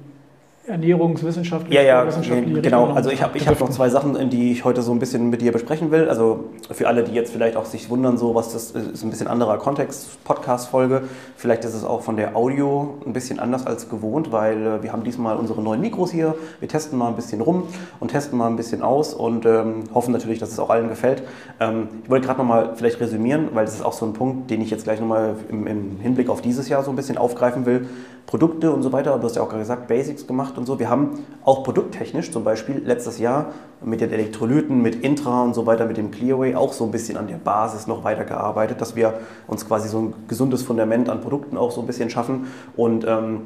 Ernährungswissenschaft. 0.68 1.72
Ja, 1.72 1.82
ja, 1.82 2.06
wissenschaftliche 2.06 2.62
genau. 2.62 2.88
Also 2.88 3.10
ich 3.10 3.24
habe 3.24 3.38
ich 3.38 3.48
hab 3.48 3.58
noch 3.58 3.70
zwei 3.70 3.88
Sachen, 3.88 4.30
die 4.30 4.52
ich 4.52 4.66
heute 4.66 4.82
so 4.82 4.92
ein 4.92 5.00
bisschen 5.00 5.30
mit 5.30 5.42
dir 5.42 5.54
besprechen 5.54 5.92
will. 5.92 6.10
Also 6.10 6.46
für 6.70 6.90
alle, 6.90 7.04
die 7.06 7.14
jetzt 7.14 7.32
vielleicht 7.32 7.56
auch 7.56 7.64
sich 7.64 7.90
wundern, 7.90 8.18
so 8.18 8.36
was 8.36 8.52
das 8.52 8.72
ist, 8.72 8.94
ist 8.94 9.04
ein 9.04 9.10
bisschen 9.10 9.28
anderer 9.28 9.60
Kontext, 9.60 10.22
Podcast-Folge. 10.26 11.04
Vielleicht 11.38 11.64
ist 11.64 11.74
es 11.74 11.86
auch 11.86 12.02
von 12.02 12.18
der 12.18 12.36
Audio 12.36 12.98
ein 13.06 13.14
bisschen 13.14 13.40
anders 13.40 13.66
als 13.66 13.88
gewohnt, 13.88 14.34
weil 14.34 14.62
äh, 14.62 14.84
wir 14.84 14.92
haben 14.92 15.06
diesmal 15.06 15.38
unsere 15.38 15.62
neuen 15.62 15.80
Mikros 15.80 16.12
hier. 16.12 16.36
Wir 16.60 16.68
testen 16.68 17.00
mal 17.00 17.08
ein 17.08 17.16
bisschen 17.16 17.40
rum 17.40 17.64
und 18.02 18.12
testen 18.12 18.38
mal 18.38 18.48
ein 18.48 18.58
bisschen 18.58 18.82
aus 18.82 19.14
und 19.14 19.46
ähm, 19.46 19.84
hoffen 19.94 20.12
natürlich, 20.12 20.40
dass 20.40 20.52
es 20.52 20.60
auch 20.60 20.70
allen 20.70 20.90
gefällt. 20.90 21.24
Ähm, 21.62 21.88
ich 22.04 22.10
wollte 22.10 22.28
gerade 22.28 22.40
nochmal 22.40 22.74
vielleicht 22.76 23.00
resümieren, 23.00 23.50
weil 23.54 23.64
das 23.64 23.76
ist 23.76 23.86
auch 23.86 23.94
so 23.94 24.06
ein 24.06 24.12
Punkt, 24.12 24.52
den 24.52 24.62
ich 24.62 24.70
jetzt 24.70 24.84
gleich 24.84 25.00
nochmal 25.00 25.36
im, 25.48 25.66
im 25.66 26.00
Hinblick 26.02 26.30
auf 26.30 26.42
dieses 26.42 26.68
Jahr 26.68 26.84
so 26.84 26.90
ein 26.90 26.98
bisschen 26.98 27.18
aufgreifen 27.18 27.66
will. 27.66 27.88
Produkte 28.28 28.74
und 28.74 28.84
so 28.84 28.92
weiter. 28.92 29.18
Du 29.18 29.24
hast 29.24 29.38
ja 29.38 29.42
auch 29.42 29.48
gerade 29.48 29.62
gesagt, 29.62 29.88
Basics 29.88 30.28
gemacht 30.28 30.57
und 30.58 30.66
so. 30.66 30.80
Wir 30.80 30.90
haben 30.90 31.20
auch 31.44 31.64
produkttechnisch 31.64 32.32
zum 32.32 32.44
Beispiel 32.44 32.82
letztes 32.86 33.20
Jahr 33.20 33.54
mit 33.84 34.02
den 34.02 34.12
Elektrolyten, 34.12 34.82
mit 34.82 35.04
Intra 35.04 35.44
und 35.44 35.54
so 35.54 35.66
weiter, 35.66 35.86
mit 35.86 35.98
dem 35.98 36.12
Clearway 36.12 36.56
auch 36.56 36.74
so 36.74 36.84
ein 36.86 36.92
bisschen 36.92 37.18
an 37.18 37.28
der 37.28 37.38
Basis 37.38 37.88
noch 37.88 38.04
weitergearbeitet, 38.04 38.82
dass 38.82 38.96
wir 38.96 39.14
uns 39.48 39.68
quasi 39.68 39.88
so 39.88 40.00
ein 40.00 40.14
gesundes 40.28 40.64
Fundament 40.64 41.10
an 41.10 41.22
Produkten 41.22 41.58
auch 41.58 41.72
so 41.72 41.82
ein 41.82 41.88
bisschen 41.88 42.10
schaffen. 42.10 42.48
Und 42.76 43.06
ähm, 43.08 43.42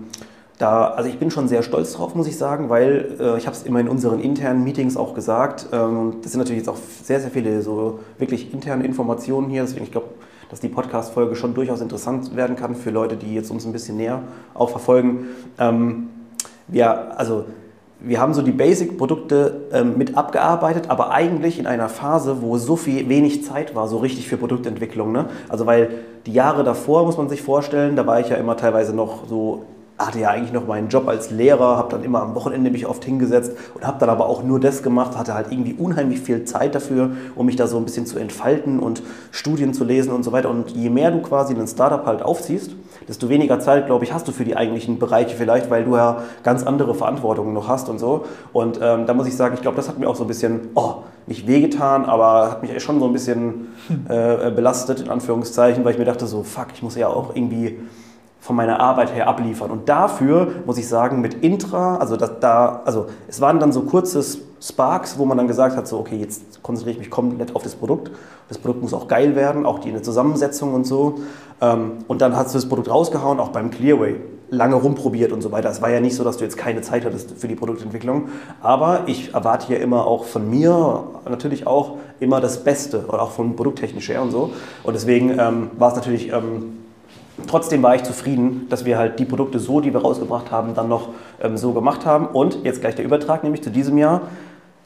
da, 0.58 0.90
also 0.90 1.10
ich 1.10 1.18
bin 1.18 1.32
schon 1.32 1.48
sehr 1.48 1.64
stolz 1.64 1.94
drauf, 1.94 2.14
muss 2.14 2.28
ich 2.28 2.38
sagen, 2.38 2.70
weil 2.70 3.18
äh, 3.20 3.38
ich 3.38 3.48
habe 3.48 3.56
es 3.56 3.64
immer 3.64 3.80
in 3.80 3.90
unseren 3.90 4.20
internen 4.20 4.64
Meetings 4.64 4.96
auch 4.96 5.16
gesagt. 5.16 5.68
Ähm, 5.72 6.18
das 6.22 6.32
sind 6.32 6.40
natürlich 6.40 6.60
jetzt 6.60 6.70
auch 6.70 6.78
sehr, 7.04 7.20
sehr 7.20 7.32
viele 7.32 7.62
so 7.62 8.00
wirklich 8.20 8.54
interne 8.54 8.86
Informationen 8.86 9.50
hier. 9.50 9.64
Deswegen, 9.64 9.86
ich 9.86 9.92
glaube, 9.92 10.10
dass 10.52 10.60
die 10.60 10.68
Podcast-Folge 10.68 11.36
schon 11.36 11.54
durchaus 11.54 11.82
interessant 11.82 12.36
werden 12.36 12.56
kann 12.56 12.76
für 12.76 12.92
Leute, 12.92 13.16
die 13.16 13.34
jetzt 13.34 13.50
uns 13.50 13.66
ein 13.66 13.72
bisschen 13.72 13.98
näher 13.98 14.22
auch 14.54 14.70
verfolgen. 14.70 15.28
Ähm, 15.58 16.10
wir, 16.68 17.18
also 17.18 17.46
wir 18.00 18.20
haben 18.20 18.34
so 18.34 18.42
die 18.42 18.52
Basic-Produkte 18.52 19.62
ähm, 19.72 19.98
mit 19.98 20.18
abgearbeitet, 20.18 20.90
aber 20.90 21.12
eigentlich 21.12 21.60
in 21.60 21.68
einer 21.68 21.88
Phase, 21.88 22.42
wo 22.42 22.58
so 22.58 22.76
viel 22.76 23.08
wenig 23.10 23.46
Zeit 23.46 23.76
war, 23.76 23.88
so 23.88 23.98
richtig 23.98 24.28
für 24.28 24.38
Produktentwicklung. 24.38 25.12
Ne? 25.12 25.26
Also 25.50 25.66
weil 25.66 25.90
die 26.26 26.34
Jahre 26.34 26.64
davor, 26.64 27.06
muss 27.06 27.18
man 27.18 27.30
sich 27.30 27.42
vorstellen, 27.42 27.96
da 27.96 28.08
war 28.08 28.20
ich 28.20 28.30
ja 28.30 28.38
immer 28.38 28.58
teilweise 28.58 28.96
noch 28.96 29.28
so 29.28 29.66
hatte 30.06 30.20
ja 30.20 30.30
eigentlich 30.30 30.52
noch 30.52 30.68
meinen 30.68 30.90
Job 30.90 31.08
als 31.08 31.32
Lehrer, 31.32 31.78
habe 31.78 31.90
dann 31.92 32.04
immer 32.04 32.22
am 32.22 32.36
Wochenende 32.36 32.72
mich 32.72 32.88
oft 32.88 33.04
hingesetzt 33.04 33.54
und 33.76 33.86
habe 33.86 34.00
dann 34.00 34.10
aber 34.10 34.28
auch 34.28 34.44
nur 34.44 34.60
das 34.60 34.84
gemacht, 34.84 35.18
hatte 35.18 35.34
halt 35.34 35.52
irgendwie 35.52 35.74
unheimlich 35.74 36.22
viel 36.22 36.44
Zeit 36.46 36.76
dafür, 36.76 37.12
um 37.36 37.46
mich 37.46 37.56
da 37.56 37.68
so 37.68 37.78
ein 37.78 37.86
bisschen 37.86 38.06
zu 38.06 38.18
entfalten 38.18 38.80
und 38.80 39.04
Studien 39.32 39.74
zu 39.74 39.84
lesen 39.84 40.12
und 40.12 40.24
so 40.24 40.32
weiter. 40.32 40.50
Und 40.50 40.72
je 40.72 40.90
mehr 40.90 41.12
du 41.12 41.22
quasi 41.22 41.54
ein 41.54 41.68
Startup 41.68 42.06
halt 42.06 42.24
aufziehst, 42.24 42.72
desto 43.08 43.30
weniger 43.30 43.60
Zeit, 43.60 43.88
glaube 43.88 44.06
ich, 44.06 44.14
hast 44.14 44.28
du 44.28 44.32
für 44.32 44.44
die 44.44 44.56
eigentlichen 44.56 45.00
Bereiche 45.00 45.36
vielleicht, 45.36 45.70
weil 45.70 45.84
du 45.84 45.96
ja 45.96 46.24
ganz 46.44 46.64
andere 46.64 46.94
Verantwortungen 46.96 47.54
noch 47.54 47.68
hast 47.68 47.90
und 47.90 48.00
so. 48.00 48.26
Und 48.54 48.80
ähm, 48.82 49.06
da 49.06 49.14
muss 49.14 49.28
ich 49.28 49.36
sagen, 49.36 49.56
ich 49.56 49.62
glaube, 49.62 49.78
das 49.78 49.88
hat 49.88 50.00
mir 50.00 50.08
auch 50.08 50.16
so 50.16 50.24
ein 50.24 50.28
bisschen, 50.28 50.70
oh, 50.76 50.96
nicht 51.28 51.48
wehgetan, 51.48 52.06
aber 52.06 52.52
hat 52.52 52.62
mich 52.62 52.82
schon 52.82 53.00
so 53.00 53.06
ein 53.06 53.14
bisschen 53.14 53.70
äh, 54.10 54.52
belastet, 54.52 55.02
in 55.02 55.10
Anführungszeichen, 55.10 55.84
weil 55.84 55.94
ich 55.94 56.00
mir 56.00 56.06
dachte 56.06 56.28
so, 56.28 56.44
fuck, 56.44 56.68
ich 56.74 56.84
muss 56.84 56.96
ja 56.96 57.08
auch 57.08 57.36
irgendwie 57.36 57.80
von 58.42 58.56
meiner 58.56 58.80
Arbeit 58.80 59.14
her 59.14 59.28
abliefern. 59.28 59.70
Und 59.70 59.88
dafür 59.88 60.48
muss 60.66 60.80
ich 60.80 60.88
sagen, 60.88 61.22
mit 61.22 61.36
Intra, 61.36 61.98
also 61.98 62.18
das, 62.18 62.40
da, 62.40 62.82
also 62.86 63.06
es 63.28 63.40
waren 63.40 63.60
dann 63.60 63.72
so 63.72 63.84
kurze 63.84 64.24
Sparks, 64.60 65.20
wo 65.20 65.26
man 65.26 65.38
dann 65.38 65.48
gesagt 65.48 65.78
hat, 65.78 65.88
so 65.88 66.00
okay, 66.00 66.18
jetzt 66.18 66.64
konzentriere 66.64 66.94
ich 66.94 67.00
mich 67.00 67.12
komplett 67.12 67.56
auf 67.56 67.62
das 67.62 67.76
Produkt. 67.76 68.12
Das 68.50 68.58
Produkt 68.58 68.82
muss 68.82 68.96
auch 68.96 69.08
geil 69.08 69.36
werden, 69.36 69.66
auch 69.66 69.78
die 69.78 70.02
Zusammensetzung 70.02 70.74
und 70.74 70.88
so. 70.88 71.20
Ähm, 71.62 72.00
und 72.08 72.22
dann 72.22 72.36
hast 72.36 72.56
du 72.56 72.58
das 72.58 72.68
Produkt 72.68 72.90
rausgehauen, 72.90 73.40
auch 73.40 73.50
beim 73.50 73.70
Clearway 73.70 74.16
lange 74.50 74.76
rumprobiert 74.76 75.32
und 75.32 75.42
so 75.42 75.52
weiter. 75.52 75.70
Es 75.70 75.82
war 75.84 75.92
ja 75.92 76.00
nicht 76.00 76.16
so, 76.16 76.24
dass 76.24 76.38
du 76.38 76.44
jetzt 76.44 76.58
keine 76.58 76.82
Zeit 76.82 77.06
hattest 77.06 77.32
für 77.38 77.48
die 77.48 77.56
Produktentwicklung. 77.56 78.30
Aber 78.62 79.02
ich 79.06 79.36
erwarte 79.36 79.72
ja 79.72 79.80
immer 79.80 80.08
auch 80.08 80.26
von 80.26 80.50
mir 80.50 81.04
natürlich 81.30 81.68
auch 81.68 81.98
immer 82.20 82.42
das 82.42 82.64
Beste 82.64 83.06
oder 83.08 83.22
auch 83.22 83.32
von 83.32 83.56
produkttechnisch 83.56 84.10
her 84.10 84.22
und 84.24 84.32
so. 84.32 84.52
Und 84.84 84.94
deswegen 84.94 85.38
ähm, 85.40 85.70
war 85.78 85.90
es 85.90 85.96
natürlich 85.96 86.34
ähm, 86.34 86.80
Trotzdem 87.48 87.84
war 87.84 87.96
ich 87.96 88.04
zufrieden, 88.04 88.68
dass 88.70 88.86
wir 88.86 88.98
halt 88.98 89.20
die 89.20 89.26
Produkte 89.26 89.60
so, 89.60 89.82
die 89.82 89.94
wir 89.94 90.02
rausgebracht 90.02 90.52
haben, 90.52 90.74
dann 90.74 90.90
noch 90.90 91.10
ähm, 91.42 91.58
so 91.58 91.74
gemacht 91.74 92.06
haben. 92.06 92.28
Und 92.28 92.64
jetzt 92.64 92.82
gleich 92.82 92.96
der 92.96 93.06
Übertrag, 93.06 93.44
nämlich 93.44 93.64
zu 93.64 93.70
diesem 93.70 93.98
Jahr. 93.98 94.22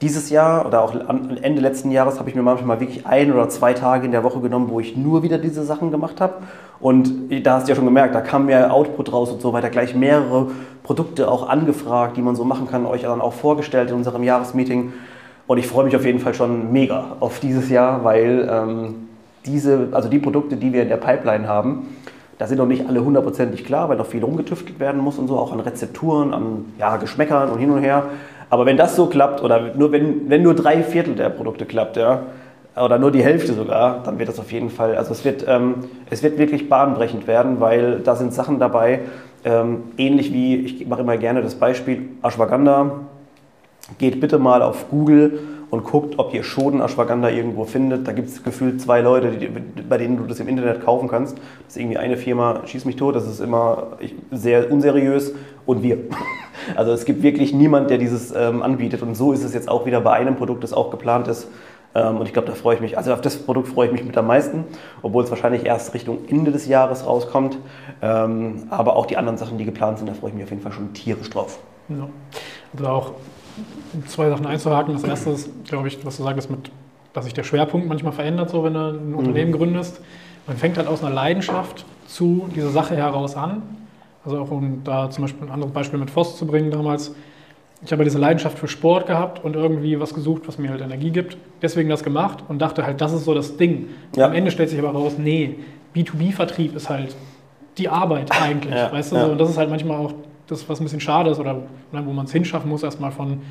Dieses 0.01 0.29
Jahr 0.29 0.65
oder 0.65 0.83
auch 0.83 0.93
Ende 1.41 1.61
letzten 1.61 1.89
Jahres 1.89 2.19
habe 2.19 2.29
ich 2.29 2.35
mir 2.35 2.41
manchmal 2.41 2.81
wirklich 2.81 3.07
ein 3.07 3.31
oder 3.31 3.47
zwei 3.47 3.73
Tage 3.73 4.05
in 4.05 4.11
der 4.11 4.25
Woche 4.25 4.41
genommen, 4.41 4.69
wo 4.69 4.81
ich 4.81 4.97
nur 4.97 5.23
wieder 5.23 5.37
diese 5.37 5.63
Sachen 5.63 5.89
gemacht 5.89 6.19
habe. 6.19 6.33
Und 6.81 7.09
da 7.43 7.55
hast 7.55 7.67
du 7.67 7.71
ja 7.71 7.75
schon 7.75 7.85
gemerkt, 7.85 8.13
da 8.13 8.19
kam 8.19 8.47
mehr 8.47 8.73
Output 8.73 9.13
raus 9.13 9.31
und 9.31 9.41
so 9.41 9.53
weiter, 9.53 9.69
gleich 9.69 9.95
mehrere 9.95 10.51
Produkte 10.83 11.31
auch 11.31 11.47
angefragt, 11.47 12.17
die 12.17 12.21
man 12.21 12.35
so 12.35 12.43
machen 12.43 12.67
kann, 12.67 12.85
euch 12.85 13.03
dann 13.03 13.21
auch 13.21 13.33
vorgestellt 13.33 13.89
in 13.89 13.95
unserem 13.95 14.23
Jahresmeeting. 14.23 14.91
Und 15.47 15.59
ich 15.59 15.67
freue 15.67 15.85
mich 15.85 15.95
auf 15.95 16.05
jeden 16.05 16.19
Fall 16.19 16.33
schon 16.33 16.73
mega 16.73 17.15
auf 17.21 17.39
dieses 17.39 17.69
Jahr, 17.69 18.03
weil 18.03 18.49
ähm, 18.51 19.07
diese, 19.45 19.89
also 19.91 20.09
die 20.09 20.19
Produkte, 20.19 20.57
die 20.57 20.73
wir 20.73 20.81
in 20.81 20.89
der 20.89 20.97
Pipeline 20.97 21.47
haben, 21.47 21.95
da 22.37 22.47
sind 22.47 22.57
noch 22.57 22.65
nicht 22.65 22.87
alle 22.87 23.03
hundertprozentig 23.03 23.65
klar, 23.65 23.89
weil 23.89 23.97
noch 23.97 24.05
viel 24.05 24.23
rumgetüftelt 24.23 24.79
werden 24.79 25.01
muss 25.01 25.17
und 25.17 25.27
so, 25.27 25.37
auch 25.37 25.53
an 25.53 25.59
Rezepturen, 25.59 26.33
an 26.33 26.65
ja, 26.77 26.97
Geschmäckern 26.97 27.49
und 27.49 27.59
hin 27.59 27.71
und 27.71 27.81
her. 27.81 28.03
Aber 28.49 28.65
wenn 28.65 28.77
das 28.77 28.95
so 28.95 29.07
klappt, 29.07 29.41
oder 29.41 29.73
nur 29.75 29.91
wenn, 29.91 30.29
wenn 30.29 30.43
nur 30.43 30.53
drei 30.53 30.83
Viertel 30.83 31.15
der 31.15 31.29
Produkte 31.29 31.65
klappt, 31.65 31.97
ja, 31.97 32.23
oder 32.75 32.99
nur 32.99 33.11
die 33.11 33.23
Hälfte 33.23 33.53
sogar, 33.53 34.03
dann 34.03 34.19
wird 34.19 34.27
das 34.27 34.39
auf 34.39 34.51
jeden 34.51 34.69
Fall, 34.69 34.95
also 34.97 35.11
es 35.11 35.23
wird, 35.23 35.45
ähm, 35.47 35.75
es 36.09 36.23
wird 36.23 36.37
wirklich 36.37 36.67
bahnbrechend 36.67 37.25
werden, 37.25 37.61
weil 37.61 37.99
da 37.99 38.15
sind 38.15 38.33
Sachen 38.33 38.59
dabei, 38.59 38.99
ähm, 39.45 39.83
ähnlich 39.97 40.33
wie, 40.33 40.57
ich 40.57 40.85
mache 40.87 41.01
immer 41.01 41.17
gerne 41.17 41.41
das 41.41 41.55
Beispiel, 41.55 42.09
Ashwagandha, 42.21 42.91
geht 43.97 44.19
bitte 44.19 44.39
mal 44.39 44.61
auf 44.61 44.89
Google 44.89 45.39
und 45.69 45.83
guckt, 45.83 46.19
ob 46.19 46.33
ihr 46.33 46.43
Schoden 46.43 46.81
Ashwagandha 46.81 47.29
irgendwo 47.29 47.65
findet. 47.65 48.07
Da 48.07 48.11
gibt 48.11 48.29
es 48.29 48.43
gefühlt 48.43 48.81
zwei 48.81 49.01
Leute, 49.01 49.31
die, 49.31 49.49
bei 49.87 49.97
denen 49.97 50.17
du 50.17 50.23
das 50.23 50.39
im 50.39 50.47
Internet 50.47 50.83
kaufen 50.83 51.07
kannst. 51.07 51.37
Das 51.37 51.75
ist 51.75 51.77
irgendwie 51.77 51.97
eine 51.97 52.17
Firma, 52.17 52.61
schieß 52.65 52.85
mich 52.85 52.95
tot, 52.95 53.15
das 53.15 53.27
ist 53.27 53.39
immer 53.39 53.97
sehr 54.31 54.71
unseriös 54.71 55.33
und 55.65 55.83
wir. 55.83 55.97
Also 56.75 56.93
es 56.93 57.05
gibt 57.05 57.21
wirklich 57.21 57.53
niemand, 57.53 57.91
der 57.91 57.99
dieses 57.99 58.33
ähm, 58.33 58.63
anbietet 58.63 59.03
und 59.03 59.13
so 59.13 59.33
ist 59.33 59.43
es 59.43 59.53
jetzt 59.53 59.69
auch 59.69 59.85
wieder 59.85 60.01
bei 60.01 60.13
einem 60.13 60.35
Produkt, 60.35 60.63
das 60.63 60.73
auch 60.73 60.89
geplant 60.89 61.27
ist. 61.27 61.47
Ähm, 61.93 62.17
und 62.17 62.25
ich 62.25 62.33
glaube, 62.33 62.47
da 62.47 62.55
freue 62.55 62.75
ich 62.75 62.81
mich, 62.81 62.97
also 62.97 63.13
auf 63.13 63.21
das 63.21 63.37
Produkt 63.37 63.67
freue 63.67 63.87
ich 63.87 63.93
mich 63.93 64.03
mit 64.03 64.17
am 64.17 64.27
meisten, 64.27 64.65
obwohl 65.01 65.23
es 65.23 65.29
wahrscheinlich 65.29 65.65
erst 65.65 65.93
Richtung 65.93 66.27
Ende 66.27 66.51
des 66.51 66.67
Jahres 66.67 67.05
rauskommt. 67.05 67.57
Ähm, 68.01 68.67
aber 68.69 68.95
auch 68.95 69.05
die 69.05 69.17
anderen 69.17 69.37
Sachen, 69.37 69.57
die 69.57 69.65
geplant 69.65 69.99
sind, 69.99 70.09
da 70.09 70.13
freue 70.13 70.29
ich 70.29 70.35
mich 70.35 70.43
auf 70.43 70.49
jeden 70.49 70.61
Fall 70.61 70.71
schon 70.71 70.93
tierisch 70.93 71.29
drauf. 71.29 71.59
Ja. 71.89 72.09
Also 72.73 72.87
auch 72.87 73.11
um 73.93 74.05
zwei 74.07 74.29
Sachen 74.29 74.45
einzuhaken. 74.45 74.93
Das 74.93 75.03
erste 75.03 75.31
ist, 75.31 75.49
glaube 75.65 75.87
ich, 75.87 76.05
was 76.05 76.17
du 76.17 76.23
sagst, 76.23 76.49
mit, 76.49 76.71
dass 77.13 77.25
sich 77.25 77.33
der 77.33 77.43
Schwerpunkt 77.43 77.87
manchmal 77.87 78.13
verändert, 78.13 78.49
so 78.49 78.63
wenn 78.63 78.73
du 78.73 78.79
ein 78.79 79.09
mhm. 79.11 79.17
Unternehmen 79.17 79.51
gründest. 79.51 80.01
Man 80.47 80.57
fängt 80.57 80.77
halt 80.77 80.87
aus 80.87 81.03
einer 81.03 81.13
Leidenschaft 81.13 81.85
zu 82.07 82.49
dieser 82.55 82.69
Sache 82.69 82.95
heraus 82.95 83.35
an. 83.35 83.63
Also 84.23 84.39
auch 84.39 84.51
um 84.51 84.83
da 84.83 85.09
zum 85.09 85.23
Beispiel 85.23 85.47
ein 85.47 85.51
anderes 85.51 85.73
Beispiel 85.73 85.99
mit 85.99 86.09
Voss 86.09 86.37
zu 86.37 86.45
bringen 86.47 86.71
damals. 86.71 87.13
Ich 87.83 87.91
habe 87.91 88.03
diese 88.03 88.17
Leidenschaft 88.17 88.57
für 88.57 88.67
Sport 88.67 89.05
gehabt 89.05 89.43
und 89.43 89.55
irgendwie 89.55 89.99
was 89.99 90.13
gesucht, 90.13 90.43
was 90.47 90.57
mir 90.57 90.71
halt 90.71 90.81
Energie 90.81 91.11
gibt. 91.11 91.37
Deswegen 91.61 91.89
das 91.89 92.03
gemacht 92.03 92.43
und 92.47 92.59
dachte 92.59 92.85
halt, 92.85 93.01
das 93.01 93.13
ist 93.13 93.25
so 93.25 93.33
das 93.33 93.57
Ding. 93.57 93.89
Ja. 94.15 94.25
Am 94.27 94.33
Ende 94.33 94.49
stellt 94.49 94.69
sich 94.69 94.79
aber 94.79 94.91
raus, 94.91 95.13
nee, 95.17 95.59
B2B-Vertrieb 95.95 96.75
ist 96.75 96.89
halt 96.89 97.15
die 97.77 97.89
Arbeit 97.89 98.31
eigentlich. 98.41 98.73
Ja, 98.73 98.91
weißt 98.91 99.11
du? 99.11 99.15
Ja. 99.17 99.25
Und 99.25 99.37
das 99.37 99.49
ist 99.49 99.57
halt 99.57 99.69
manchmal 99.69 99.97
auch 99.97 100.13
das, 100.47 100.67
was 100.69 100.79
ein 100.79 100.83
bisschen 100.83 100.99
schade 100.99 101.29
ist 101.29 101.39
oder 101.39 101.53
ne, 101.91 102.05
wo 102.05 102.11
man 102.11 102.25
es 102.25 102.31
hinschaffen 102.31 102.69
muss, 102.69 102.83
erstmal 102.83 103.11
von 103.11 103.41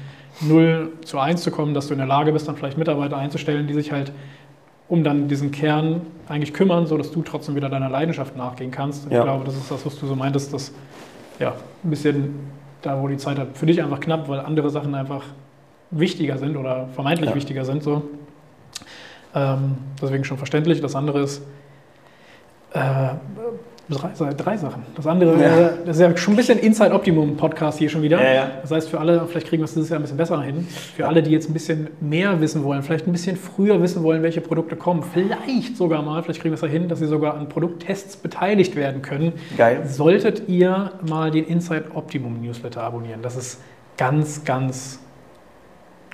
0 0.40 0.92
zu 1.04 1.18
1 1.18 1.42
zu 1.42 1.50
kommen, 1.50 1.74
dass 1.74 1.88
du 1.88 1.94
in 1.94 1.98
der 1.98 2.06
Lage 2.06 2.32
bist, 2.32 2.48
dann 2.48 2.56
vielleicht 2.56 2.78
Mitarbeiter 2.78 3.16
einzustellen, 3.16 3.66
die 3.66 3.74
sich 3.74 3.92
halt 3.92 4.12
um 4.88 5.02
dann 5.02 5.28
diesen 5.28 5.50
Kern 5.50 6.02
eigentlich 6.28 6.52
kümmern, 6.52 6.86
sodass 6.86 7.10
du 7.10 7.22
trotzdem 7.22 7.54
wieder 7.54 7.68
deiner 7.68 7.88
Leidenschaft 7.88 8.36
nachgehen 8.36 8.70
kannst. 8.70 9.10
Ja. 9.10 9.18
Ich 9.18 9.24
glaube, 9.24 9.44
das 9.44 9.56
ist 9.56 9.70
das, 9.70 9.84
was 9.84 9.98
du 9.98 10.06
so 10.06 10.14
meintest, 10.14 10.52
dass 10.52 10.72
ja, 11.38 11.54
ein 11.82 11.90
bisschen 11.90 12.34
da, 12.82 13.00
wo 13.00 13.08
die 13.08 13.16
Zeit 13.16 13.38
hat, 13.38 13.56
für 13.56 13.66
dich 13.66 13.82
einfach 13.82 14.00
knapp, 14.00 14.28
weil 14.28 14.40
andere 14.40 14.70
Sachen 14.70 14.94
einfach 14.94 15.24
wichtiger 15.90 16.38
sind 16.38 16.56
oder 16.56 16.88
vermeintlich 16.94 17.30
ja. 17.30 17.36
wichtiger 17.36 17.64
sind. 17.64 17.82
So. 17.82 18.02
Ähm, 19.34 19.76
deswegen 20.00 20.24
schon 20.24 20.36
verständlich. 20.36 20.80
Das 20.80 20.94
andere 20.94 21.22
ist, 21.22 21.42
äh, 22.72 23.14
Drei, 23.88 24.32
drei, 24.32 24.56
Sachen. 24.56 24.82
Das 24.96 25.06
andere, 25.06 25.38
ja. 25.38 25.70
das 25.84 25.96
ist 25.96 26.02
ja 26.02 26.16
schon 26.16 26.32
ein 26.32 26.36
bisschen 26.38 26.58
Inside 26.58 26.94
Optimum 26.94 27.36
Podcast 27.36 27.78
hier 27.78 27.90
schon 27.90 28.00
wieder. 28.00 28.22
Ja, 28.22 28.32
ja. 28.32 28.50
Das 28.62 28.70
heißt, 28.70 28.88
für 28.88 28.98
alle, 28.98 29.26
vielleicht 29.26 29.46
kriegen 29.46 29.60
wir 29.60 29.66
es 29.66 29.74
dieses 29.74 29.90
Jahr 29.90 29.98
ein 29.98 30.02
bisschen 30.02 30.16
besser 30.16 30.40
hin. 30.40 30.66
Für 30.96 31.06
alle, 31.06 31.22
die 31.22 31.30
jetzt 31.30 31.50
ein 31.50 31.52
bisschen 31.52 31.88
mehr 32.00 32.40
wissen 32.40 32.64
wollen, 32.64 32.82
vielleicht 32.82 33.06
ein 33.06 33.12
bisschen 33.12 33.36
früher 33.36 33.82
wissen 33.82 34.02
wollen, 34.02 34.22
welche 34.22 34.40
Produkte 34.40 34.76
kommen, 34.76 35.02
vielleicht 35.02 35.76
sogar 35.76 36.00
mal, 36.00 36.22
vielleicht 36.22 36.40
kriegen 36.40 36.52
wir 36.52 36.54
es 36.54 36.62
da 36.62 36.66
hin, 36.66 36.88
dass 36.88 37.00
sie 37.00 37.06
sogar 37.06 37.34
an 37.34 37.48
Produkttests 37.48 38.16
beteiligt 38.16 38.74
werden 38.74 39.02
können. 39.02 39.34
Geil. 39.58 39.82
Solltet 39.86 40.48
ihr 40.48 40.92
mal 41.06 41.30
den 41.30 41.44
Inside 41.44 41.90
Optimum 41.94 42.40
Newsletter 42.40 42.82
abonnieren. 42.82 43.20
Das 43.20 43.36
ist 43.36 43.60
ganz, 43.98 44.44
ganz 44.46 45.00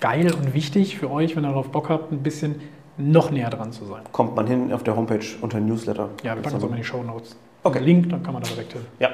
geil 0.01 0.33
und 0.35 0.55
wichtig 0.55 0.99
für 0.99 1.09
euch, 1.09 1.37
wenn 1.37 1.45
ihr 1.45 1.51
darauf 1.51 1.69
Bock 1.69 1.89
habt, 1.89 2.11
ein 2.11 2.23
bisschen 2.23 2.57
noch 2.97 3.31
näher 3.31 3.51
dran 3.51 3.71
zu 3.71 3.85
sein. 3.85 4.03
Kommt 4.11 4.35
man 4.35 4.47
hin 4.49 4.73
auf 4.73 4.83
der 4.83 4.97
Homepage 4.97 5.25
unter 5.41 5.61
Newsletter. 5.61 6.09
Ja, 6.25 6.35
wir 6.35 6.43
packen 6.43 6.57
es 6.57 6.65
auch 6.65 6.71
in 6.71 6.77
die 6.77 6.85
Show 6.85 7.03
Notes. 7.03 7.37
Okay. 7.63 7.81
Link, 7.81 8.09
dann 8.11 8.23
kann 8.23 8.33
man 8.33 8.43
da 8.43 8.49
direkt 8.49 8.73
hin. 8.73 8.83
Ja. 8.99 9.11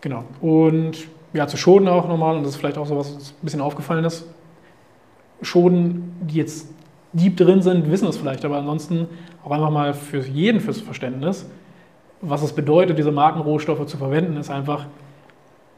Genau. 0.00 0.24
Und 0.40 1.08
ja, 1.32 1.46
zu 1.46 1.56
Schoden 1.56 1.88
auch 1.88 2.08
nochmal, 2.08 2.36
und 2.36 2.42
das 2.42 2.52
ist 2.52 2.56
vielleicht 2.56 2.78
auch 2.78 2.86
so 2.86 2.96
was, 2.96 3.14
was 3.14 3.30
ein 3.30 3.42
bisschen 3.42 3.60
aufgefallen 3.60 4.04
ist. 4.04 4.26
Schoden, 5.42 6.16
die 6.20 6.36
jetzt 6.36 6.68
deep 7.12 7.36
drin 7.36 7.62
sind, 7.62 7.90
wissen 7.90 8.08
es 8.08 8.16
vielleicht, 8.16 8.44
aber 8.44 8.58
ansonsten 8.58 9.08
auch 9.44 9.50
einfach 9.50 9.70
mal 9.70 9.94
für 9.94 10.20
jeden 10.20 10.60
fürs 10.60 10.80
Verständnis, 10.80 11.46
was 12.20 12.42
es 12.42 12.52
bedeutet, 12.52 12.98
diese 12.98 13.12
Markenrohstoffe 13.12 13.86
zu 13.86 13.96
verwenden, 13.96 14.36
ist 14.36 14.50
einfach, 14.50 14.86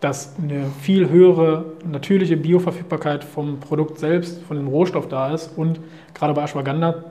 dass 0.00 0.34
eine 0.42 0.66
viel 0.80 1.08
höhere 1.08 1.64
natürliche 1.84 2.36
Bioverfügbarkeit 2.36 3.22
vom 3.22 3.60
Produkt 3.60 3.98
selbst, 4.00 4.42
von 4.42 4.56
dem 4.56 4.66
Rohstoff 4.66 5.06
da 5.08 5.32
ist 5.32 5.56
und 5.56 5.78
gerade 6.14 6.34
bei 6.34 6.42
Ashwagandha, 6.42 7.04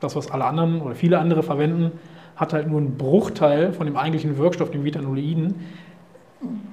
das, 0.00 0.14
was 0.14 0.30
alle 0.30 0.44
anderen 0.44 0.82
oder 0.82 0.94
viele 0.94 1.18
andere 1.18 1.42
verwenden, 1.42 1.92
hat 2.36 2.52
halt 2.52 2.68
nur 2.68 2.80
einen 2.80 2.96
Bruchteil 2.96 3.72
von 3.72 3.86
dem 3.86 3.96
eigentlichen 3.96 4.38
Wirkstoff, 4.38 4.70
dem 4.70 4.84
Vitanoleiden, 4.84 5.54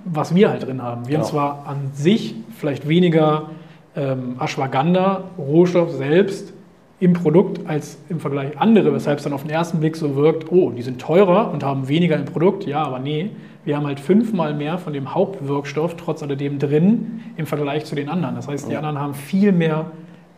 was 0.06 0.36
wir 0.36 0.50
halt 0.50 0.65
drin 0.65 0.82
haben. 0.82 1.08
Wir 1.08 1.12
genau. 1.12 1.24
haben 1.24 1.30
zwar 1.30 1.68
an 1.68 1.91
sich 1.94 2.36
vielleicht 2.58 2.88
weniger 2.88 3.51
ähm, 3.96 4.36
Ashwagandha, 4.39 5.24
Rohstoff 5.38 5.91
selbst 5.91 6.53
im 7.00 7.13
Produkt 7.13 7.68
als 7.68 7.98
im 8.10 8.20
Vergleich 8.20 8.60
andere, 8.60 8.94
weshalb 8.94 9.18
es 9.18 9.24
dann 9.24 9.34
auf 9.34 9.41
den 9.41 9.50
ersten 9.50 9.80
Blick 9.80 9.96
so 9.96 10.15
wirkt, 10.15 10.51
oh, 10.51 10.70
die 10.72 10.84
sind 10.84 11.01
teurer 11.01 11.51
und 11.51 11.63
haben 11.63 11.88
weniger 11.88 12.15
im 12.15 12.25
Produkt. 12.25 12.65
Ja, 12.65 12.84
aber 12.84 13.00
nee, 13.00 13.32
wir 13.65 13.75
haben 13.75 13.88
halt 13.88 14.00
fünfmal 14.00 14.53
mehr 14.53 14.77
von 14.77 14.94
dem 14.94 15.13
Hauptwirkstoff 15.13 15.96
trotz 15.96 16.22
alledem 16.22 16.60
drin 16.60 17.22
im 17.38 17.46
Vergleich 17.46 17.86
zu 17.86 17.96
den 17.96 18.10
anderen. 18.10 18.36
Das 18.36 18.48
heißt, 18.48 18.70
die 18.70 18.75
anderen 18.75 19.00
haben 19.00 19.13
viel 19.13 19.51
mehr 19.51 19.88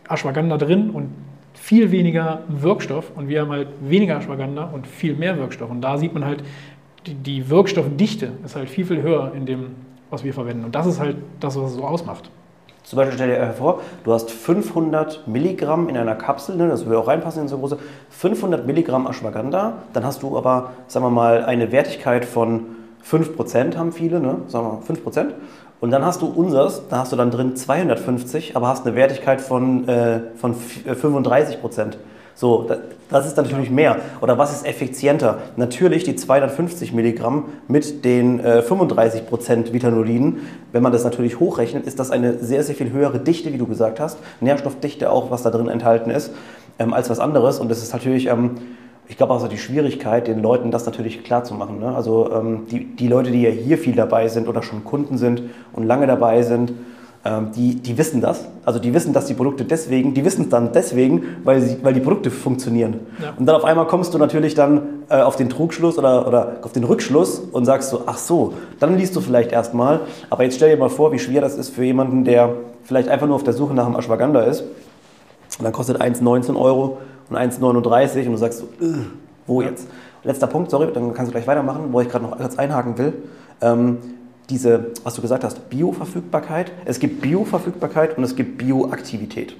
Ashwagandha 0.08 0.56
drin 0.56 0.90
und 0.90 1.10
viel 1.54 1.90
weniger 1.92 2.42
Wirkstoff 2.48 3.12
und 3.14 3.28
wir 3.28 3.40
haben 3.40 3.50
halt 3.50 3.68
weniger 3.80 4.18
Ashwagandha 4.18 4.64
und 4.72 4.86
viel 4.86 5.14
mehr 5.14 5.38
Wirkstoff. 5.38 5.70
Und 5.70 5.80
da 5.80 5.96
sieht 5.96 6.12
man 6.12 6.24
halt, 6.24 6.44
die, 7.06 7.48
Wirkstoffdichte 7.48 8.32
ist 8.44 8.56
halt 8.56 8.68
viel, 8.68 8.84
viel 8.84 9.02
höher 9.02 9.32
in 9.34 9.46
dem, 9.46 9.76
was 10.10 10.24
wir 10.24 10.34
verwenden. 10.34 10.64
Und 10.64 10.74
das 10.74 10.86
ist 10.86 11.00
halt 11.00 11.16
das, 11.40 11.56
was 11.56 11.70
es 11.70 11.76
so 11.76 11.84
ausmacht. 11.84 12.30
Zum 12.82 12.98
Beispiel 12.98 13.14
stell 13.14 13.28
dir 13.28 13.52
vor, 13.54 13.80
du 14.04 14.12
hast 14.12 14.30
500 14.30 15.26
Milligramm 15.26 15.88
in 15.88 15.96
einer 15.96 16.14
Kapsel, 16.14 16.56
ne, 16.56 16.68
das 16.68 16.84
würde 16.84 16.98
auch 16.98 17.08
reinpassen 17.08 17.42
in 17.42 17.48
so 17.48 17.56
große, 17.56 17.78
500 18.10 18.66
Milligramm 18.66 19.06
Ashwagandha, 19.06 19.78
dann 19.94 20.04
hast 20.04 20.22
du 20.22 20.36
aber, 20.36 20.72
sagen 20.86 21.06
wir 21.06 21.10
mal, 21.10 21.44
eine 21.44 21.72
Wertigkeit 21.72 22.26
von 22.26 22.66
5% 23.08 23.76
haben 23.76 23.92
viele, 23.92 24.20
ne, 24.20 24.36
sagen 24.48 24.66
wir 24.66 24.72
mal 24.74 24.82
5%. 24.82 25.32
Und 25.84 25.90
dann 25.90 26.02
hast 26.02 26.22
du 26.22 26.26
unseres, 26.28 26.80
da 26.88 27.00
hast 27.00 27.12
du 27.12 27.16
dann 27.16 27.30
drin 27.30 27.56
250, 27.56 28.56
aber 28.56 28.68
hast 28.68 28.86
eine 28.86 28.96
Wertigkeit 28.96 29.42
von, 29.42 29.86
äh, 29.86 30.20
von 30.34 30.54
35 30.54 31.60
Prozent. 31.60 31.98
So, 32.34 32.66
das 33.10 33.26
ist 33.26 33.36
natürlich 33.36 33.68
mehr. 33.68 33.98
Oder 34.22 34.38
was 34.38 34.50
ist 34.50 34.66
effizienter? 34.66 35.40
Natürlich 35.56 36.04
die 36.04 36.16
250 36.16 36.94
Milligramm 36.94 37.50
mit 37.68 38.02
den 38.06 38.40
äh, 38.40 38.62
35 38.62 39.26
Prozent 39.26 39.74
Vitanolinen. 39.74 40.48
Wenn 40.72 40.82
man 40.82 40.90
das 40.90 41.04
natürlich 41.04 41.38
hochrechnet, 41.38 41.86
ist 41.86 42.00
das 42.00 42.10
eine 42.10 42.38
sehr, 42.38 42.62
sehr 42.62 42.74
viel 42.74 42.90
höhere 42.90 43.18
Dichte, 43.18 43.52
wie 43.52 43.58
du 43.58 43.66
gesagt 43.66 44.00
hast. 44.00 44.16
Nährstoffdichte 44.40 45.10
auch, 45.10 45.30
was 45.30 45.42
da 45.42 45.50
drin 45.50 45.68
enthalten 45.68 46.10
ist, 46.10 46.32
ähm, 46.78 46.94
als 46.94 47.10
was 47.10 47.20
anderes. 47.20 47.60
Und 47.60 47.70
das 47.70 47.82
ist 47.82 47.92
natürlich... 47.92 48.28
Ähm, 48.28 48.52
ich 49.08 49.16
glaube 49.16 49.32
auch 49.32 49.40
so 49.40 49.48
die 49.48 49.58
Schwierigkeit, 49.58 50.26
den 50.26 50.42
Leuten 50.42 50.70
das 50.70 50.86
natürlich 50.86 51.24
klar 51.24 51.44
zu 51.44 51.54
machen. 51.54 51.78
Ne? 51.78 51.94
Also 51.94 52.30
ähm, 52.32 52.66
die, 52.70 52.84
die 52.84 53.08
Leute, 53.08 53.30
die 53.30 53.42
ja 53.42 53.50
hier 53.50 53.78
viel 53.78 53.94
dabei 53.94 54.28
sind 54.28 54.48
oder 54.48 54.62
schon 54.62 54.84
Kunden 54.84 55.18
sind 55.18 55.42
und 55.72 55.84
lange 55.84 56.06
dabei 56.06 56.42
sind, 56.42 56.72
ähm, 57.26 57.52
die, 57.56 57.76
die 57.76 57.96
wissen 57.96 58.20
das. 58.20 58.46
Also 58.64 58.78
die 58.78 58.92
wissen, 58.92 59.12
dass 59.12 59.26
die 59.26 59.34
Produkte 59.34 59.64
deswegen, 59.64 60.12
die 60.12 60.24
wissen 60.24 60.42
es 60.42 60.48
dann 60.50 60.72
deswegen, 60.72 61.22
weil, 61.42 61.60
sie, 61.62 61.78
weil 61.82 61.94
die 61.94 62.00
Produkte 62.00 62.30
funktionieren. 62.30 63.00
Ja. 63.22 63.32
Und 63.38 63.46
dann 63.46 63.56
auf 63.56 63.64
einmal 63.64 63.86
kommst 63.86 64.12
du 64.12 64.18
natürlich 64.18 64.54
dann 64.54 64.82
äh, 65.08 65.20
auf 65.20 65.36
den 65.36 65.48
Trugschluss 65.48 65.96
oder, 65.96 66.26
oder 66.26 66.56
auf 66.62 66.72
den 66.72 66.84
Rückschluss 66.84 67.38
und 67.38 67.64
sagst 67.64 67.90
so, 67.90 68.02
ach 68.06 68.18
so, 68.18 68.52
dann 68.78 68.96
liest 68.98 69.16
du 69.16 69.20
vielleicht 69.20 69.52
erstmal. 69.52 70.00
Aber 70.28 70.44
jetzt 70.44 70.56
stell 70.56 70.70
dir 70.70 70.76
mal 70.76 70.90
vor, 70.90 71.12
wie 71.12 71.18
schwer 71.18 71.40
das 71.40 71.56
ist 71.56 71.70
für 71.70 71.84
jemanden, 71.84 72.24
der 72.24 72.54
vielleicht 72.82 73.08
einfach 73.08 73.26
nur 73.26 73.36
auf 73.36 73.44
der 73.44 73.54
Suche 73.54 73.74
nach 73.74 73.86
einem 73.86 73.96
Ashwagandha 73.96 74.42
ist. 74.42 74.62
Und 75.58 75.64
dann 75.64 75.72
kostet 75.72 76.00
eins 76.00 76.20
19 76.20 76.56
Euro 76.56 76.98
und 77.30 77.36
1,39 77.36 78.26
und 78.26 78.32
du 78.32 78.36
sagst 78.36 78.58
so, 78.60 78.68
wo 79.46 79.62
jetzt? 79.62 79.88
Letzter 80.22 80.46
Punkt, 80.46 80.70
sorry, 80.70 80.90
dann 80.92 81.12
kannst 81.12 81.30
du 81.30 81.32
gleich 81.34 81.46
weitermachen, 81.46 81.92
wo 81.92 82.00
ich 82.00 82.08
gerade 82.08 82.24
noch 82.24 82.38
kurz 82.38 82.56
einhaken 82.56 82.96
will. 82.96 83.12
Ähm, 83.60 83.98
diese, 84.50 84.92
was 85.02 85.14
du 85.14 85.22
gesagt 85.22 85.44
hast, 85.44 85.70
Bioverfügbarkeit. 85.70 86.72
Es 86.84 86.98
gibt 86.98 87.20
Bioverfügbarkeit 87.20 88.16
und 88.18 88.24
es 88.24 88.36
gibt 88.36 88.58
Bioaktivität. 88.58 89.56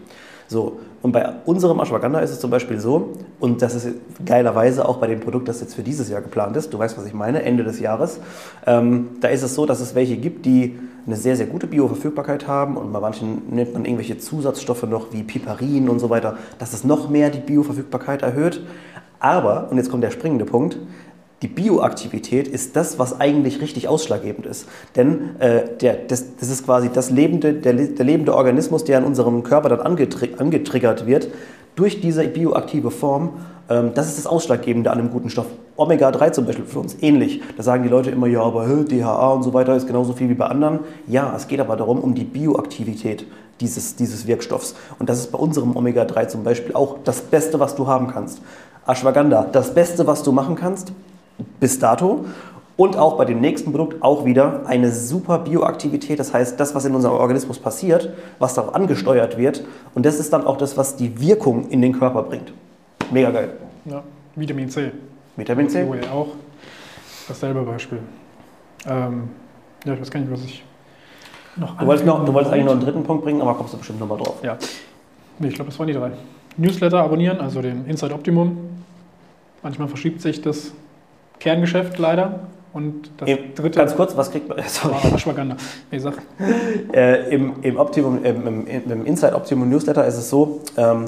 So, 0.46 0.78
und 1.02 1.12
bei 1.12 1.32
unserem 1.44 1.80
Ashwagandha 1.80 2.20
ist 2.20 2.30
es 2.30 2.40
zum 2.40 2.50
Beispiel 2.50 2.80
so, 2.80 3.12
und 3.40 3.62
das 3.62 3.74
ist 3.74 3.88
geilerweise 4.24 4.88
auch 4.88 4.98
bei 4.98 5.06
dem 5.06 5.20
Produkt, 5.20 5.48
das 5.48 5.60
jetzt 5.60 5.74
für 5.74 5.82
dieses 5.82 6.08
Jahr 6.08 6.20
geplant 6.20 6.56
ist, 6.56 6.72
du 6.72 6.78
weißt, 6.78 6.96
was 6.96 7.06
ich 7.06 7.14
meine, 7.14 7.42
Ende 7.42 7.64
des 7.64 7.80
Jahres, 7.80 8.20
ähm, 8.66 9.08
da 9.20 9.28
ist 9.28 9.42
es 9.42 9.54
so, 9.54 9.66
dass 9.66 9.80
es 9.80 9.94
welche 9.94 10.16
gibt, 10.16 10.46
die 10.46 10.78
eine 11.06 11.16
sehr, 11.16 11.36
sehr 11.36 11.46
gute 11.46 11.66
Bioverfügbarkeit 11.66 12.48
haben 12.48 12.76
und 12.76 12.92
bei 12.92 13.00
manchen 13.00 13.42
nimmt 13.50 13.74
man 13.74 13.84
irgendwelche 13.84 14.18
Zusatzstoffe 14.18 14.84
noch 14.84 15.12
wie 15.12 15.22
Piperin 15.22 15.88
und 15.88 15.98
so 15.98 16.08
weiter, 16.08 16.38
dass 16.58 16.72
es 16.72 16.84
noch 16.84 17.10
mehr 17.10 17.30
die 17.30 17.40
Bioverfügbarkeit 17.40 18.22
erhöht. 18.22 18.62
Aber, 19.20 19.70
und 19.70 19.76
jetzt 19.76 19.90
kommt 19.90 20.02
der 20.02 20.10
springende 20.10 20.44
Punkt, 20.44 20.78
die 21.44 21.48
Bioaktivität 21.48 22.48
ist 22.48 22.74
das, 22.74 22.98
was 22.98 23.20
eigentlich 23.20 23.60
richtig 23.60 23.86
ausschlaggebend 23.86 24.46
ist. 24.46 24.66
Denn 24.96 25.38
äh, 25.40 25.76
der, 25.78 25.96
das, 26.08 26.36
das, 26.40 26.48
ist 26.48 26.64
quasi 26.64 26.88
das 26.88 27.10
lebende, 27.10 27.52
der, 27.52 27.74
der, 27.74 28.04
lebende 28.06 28.34
Organismus, 28.34 28.84
der 28.84 29.00
in 29.00 29.04
unserem 29.04 29.42
Körper 29.42 29.68
dann 29.68 29.80
angetri 29.80 30.30
angetriggert 30.38 31.06
wird, 31.06 31.28
durch 31.76 32.00
diese 32.00 32.26
bioaktive 32.26 32.90
Form. 32.90 33.34
Ähm, 33.68 33.90
das 33.94 34.08
ist 34.08 34.16
das 34.16 34.26
Ausschlaggebende 34.26 34.90
an 34.90 34.98
einem 34.98 35.10
guten 35.10 35.28
Stoff. 35.28 35.44
Omega-3 35.76 36.32
zum 36.32 36.46
Beispiel 36.46 36.64
für 36.64 36.78
uns 36.78 36.96
ähnlich. 37.02 37.42
Da 37.58 37.62
sagen 37.62 37.82
die 37.82 37.90
Leute 37.90 38.10
immer, 38.10 38.26
ja, 38.26 38.40
aber 38.40 38.64
DHA 38.66 39.32
und 39.32 39.42
so 39.42 39.52
weiter 39.52 39.76
ist 39.76 39.86
genauso 39.86 40.14
viel 40.14 40.30
wie 40.30 40.34
bei 40.34 40.46
anderen. 40.46 40.78
Ja, 41.06 41.34
es 41.36 41.46
geht 41.46 41.60
aber 41.60 41.76
darum, 41.76 42.00
um 42.00 42.14
die 42.14 42.24
Bioaktivität 42.24 43.26
dieses, 43.60 43.96
dieses 43.96 44.26
Wirkstoffs. 44.26 44.74
Und 44.98 45.10
das 45.10 45.18
ist 45.18 45.30
bei 45.30 45.38
unserem 45.38 45.76
Omega-3 45.76 46.26
zum 46.28 46.42
Beispiel 46.42 46.74
auch 46.74 47.00
das 47.04 47.20
Beste, 47.20 47.60
was 47.60 47.74
du 47.74 47.86
haben 47.86 48.06
kannst. 48.06 48.40
Ashwagandha, 48.86 49.46
das 49.52 49.74
Beste, 49.74 50.06
was 50.06 50.22
du 50.22 50.32
machen 50.32 50.54
kannst, 50.54 50.92
bis 51.60 51.78
dato. 51.78 52.24
Und 52.76 52.96
auch 52.96 53.16
bei 53.16 53.24
dem 53.24 53.40
nächsten 53.40 53.70
Produkt 53.70 54.02
auch 54.02 54.24
wieder 54.24 54.66
eine 54.66 54.90
super 54.90 55.38
Bioaktivität, 55.38 56.18
das 56.18 56.34
heißt 56.34 56.58
das, 56.58 56.74
was 56.74 56.84
in 56.84 56.94
unserem 56.94 57.14
Organismus 57.14 57.60
passiert, 57.60 58.12
was 58.40 58.54
darauf 58.54 58.74
angesteuert 58.74 59.38
wird. 59.38 59.64
Und 59.94 60.04
das 60.04 60.18
ist 60.18 60.32
dann 60.32 60.44
auch 60.44 60.56
das, 60.56 60.76
was 60.76 60.96
die 60.96 61.20
Wirkung 61.20 61.68
in 61.68 61.80
den 61.80 61.92
Körper 61.92 62.24
bringt. 62.24 62.52
Mega 63.12 63.30
geil. 63.30 63.52
Ja, 63.84 64.02
Vitamin 64.34 64.68
C. 64.68 64.90
Vitamin 65.36 65.68
C. 65.68 65.86
Auch 66.12 66.28
dasselbe 67.28 67.62
Beispiel. 67.62 67.98
Ähm, 68.86 69.28
ja, 69.84 69.94
ich 69.94 70.00
weiß 70.00 70.10
gar 70.10 70.20
nicht, 70.20 70.32
was 70.32 70.44
ich 70.44 70.64
noch 71.56 71.78
Du 71.78 71.86
wolltest, 71.86 72.06
noch, 72.06 72.24
du 72.24 72.34
wolltest 72.34 72.52
eigentlich 72.52 72.64
noch 72.64 72.72
einen 72.72 72.80
dritten 72.80 73.04
Punkt 73.04 73.22
bringen, 73.22 73.40
aber 73.40 73.54
kommst 73.54 73.74
du 73.74 73.78
bestimmt 73.78 74.00
nochmal 74.00 74.18
drauf. 74.18 74.36
Ja. 74.42 74.58
Nee, 75.38 75.48
ich 75.48 75.54
glaube, 75.54 75.70
das 75.70 75.78
waren 75.78 75.86
die 75.86 75.92
drei. 75.92 76.10
Newsletter 76.56 77.00
abonnieren, 77.00 77.40
also 77.40 77.62
den 77.62 77.86
Inside 77.86 78.14
Optimum. 78.14 78.56
Manchmal 79.62 79.88
verschiebt 79.88 80.20
sich 80.20 80.40
das 80.42 80.72
Kerngeschäft 81.44 81.98
leider. 81.98 82.40
Und 82.72 83.10
das 83.18 83.28
Im, 83.28 83.54
dritte. 83.54 83.78
Ganz 83.78 83.94
kurz, 83.94 84.16
was 84.16 84.30
kriegt 84.30 84.48
man? 84.48 84.58
Sorry. 84.66 84.94
Ashwagandha. 85.14 85.56
Wie 85.90 85.96
gesagt. 85.96 86.18
Äh, 86.92 87.34
im, 87.34 87.54
im, 87.62 87.76
Optimum, 87.76 88.24
im, 88.24 88.66
im, 88.66 89.06
Inside 89.06 89.34
Optimum 89.34 89.68
Newsletter 89.68 90.06
ist 90.06 90.16
es 90.16 90.30
so, 90.30 90.60
ähm, 90.76 91.06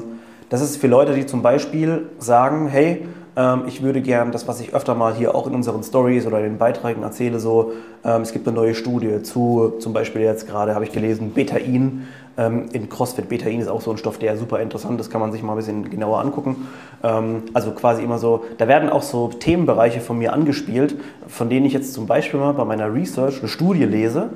das 0.49 0.61
ist 0.61 0.77
für 0.77 0.87
Leute, 0.87 1.13
die 1.13 1.25
zum 1.25 1.41
Beispiel 1.41 2.09
sagen, 2.19 2.67
hey, 2.67 3.05
ähm, 3.37 3.63
ich 3.67 3.81
würde 3.81 4.01
gern 4.01 4.33
das, 4.33 4.47
was 4.49 4.59
ich 4.59 4.73
öfter 4.73 4.95
mal 4.95 5.15
hier 5.15 5.33
auch 5.33 5.47
in 5.47 5.55
unseren 5.55 5.81
Stories 5.81 6.25
oder 6.25 6.39
in 6.39 6.43
den 6.43 6.57
Beiträgen 6.57 7.03
erzähle, 7.03 7.39
so, 7.39 7.71
ähm, 8.03 8.21
es 8.21 8.33
gibt 8.33 8.47
eine 8.47 8.57
neue 8.57 8.75
Studie 8.75 9.23
zu, 9.23 9.75
zum 9.79 9.93
Beispiel 9.93 10.21
jetzt 10.21 10.45
gerade 10.45 10.75
habe 10.75 10.83
ich 10.83 10.91
gelesen, 10.91 11.33
Betain. 11.33 12.07
Ähm, 12.37 12.69
in 12.73 12.89
CrossFit 12.89 13.29
Betain 13.29 13.59
ist 13.59 13.67
auch 13.67 13.81
so 13.81 13.91
ein 13.91 13.97
Stoff, 13.97 14.19
der 14.19 14.37
super 14.37 14.59
interessant 14.59 14.99
ist, 15.01 15.09
kann 15.09 15.21
man 15.21 15.31
sich 15.31 15.41
mal 15.43 15.53
ein 15.53 15.57
bisschen 15.57 15.89
genauer 15.89 16.19
angucken. 16.19 16.67
Ähm, 17.03 17.43
also 17.53 17.71
quasi 17.71 18.03
immer 18.03 18.19
so, 18.19 18.45
da 18.57 18.67
werden 18.67 18.89
auch 18.89 19.03
so 19.03 19.29
Themenbereiche 19.29 20.01
von 20.01 20.17
mir 20.17 20.33
angespielt, 20.33 20.95
von 21.27 21.49
denen 21.49 21.65
ich 21.65 21.73
jetzt 21.73 21.93
zum 21.93 22.05
Beispiel 22.05 22.39
mal 22.39 22.53
bei 22.53 22.65
meiner 22.65 22.93
Research 22.93 23.39
eine 23.39 23.47
Studie 23.47 23.85
lese. 23.85 24.29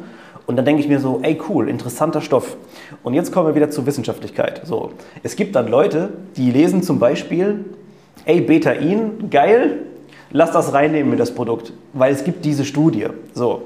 Und 0.47 0.55
dann 0.55 0.65
denke 0.65 0.81
ich 0.81 0.89
mir 0.89 0.99
so, 0.99 1.19
ey 1.21 1.39
cool, 1.49 1.69
interessanter 1.69 2.21
Stoff. 2.21 2.57
Und 3.03 3.13
jetzt 3.13 3.31
kommen 3.31 3.47
wir 3.47 3.55
wieder 3.55 3.69
zur 3.69 3.85
Wissenschaftlichkeit. 3.85 4.61
So, 4.65 4.91
es 5.23 5.35
gibt 5.35 5.55
dann 5.55 5.67
Leute, 5.67 6.09
die 6.35 6.51
lesen 6.51 6.81
zum 6.83 6.99
Beispiel 6.99 7.63
ey, 8.25 8.41
Betain, 8.41 9.29
geil, 9.29 9.79
lass 10.31 10.51
das 10.51 10.73
reinnehmen 10.73 11.09
mit 11.09 11.19
das 11.19 11.33
Produkt, 11.33 11.73
weil 11.93 12.13
es 12.13 12.23
gibt 12.23 12.45
diese 12.45 12.65
Studie. 12.65 13.07
So. 13.33 13.63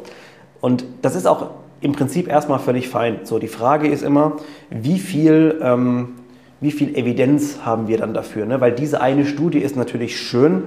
Und 0.61 0.85
das 1.01 1.15
ist 1.15 1.27
auch 1.27 1.51
im 1.85 1.91
Prinzip 1.91 2.27
erstmal 2.27 2.57
völlig 2.57 2.89
fein. 2.89 3.19
So, 3.23 3.37
die 3.37 3.47
Frage 3.47 3.87
ist 3.87 4.01
immer, 4.01 4.37
wie 4.71 4.97
viel, 4.97 5.59
ähm, 5.61 6.15
wie 6.59 6.71
viel 6.71 6.97
Evidenz 6.97 7.59
haben 7.63 7.87
wir 7.87 7.99
dann 7.99 8.15
dafür? 8.15 8.47
Ne? 8.47 8.59
Weil 8.59 8.71
diese 8.71 9.01
eine 9.01 9.23
Studie 9.23 9.59
ist 9.59 9.75
natürlich 9.75 10.19
schön, 10.19 10.63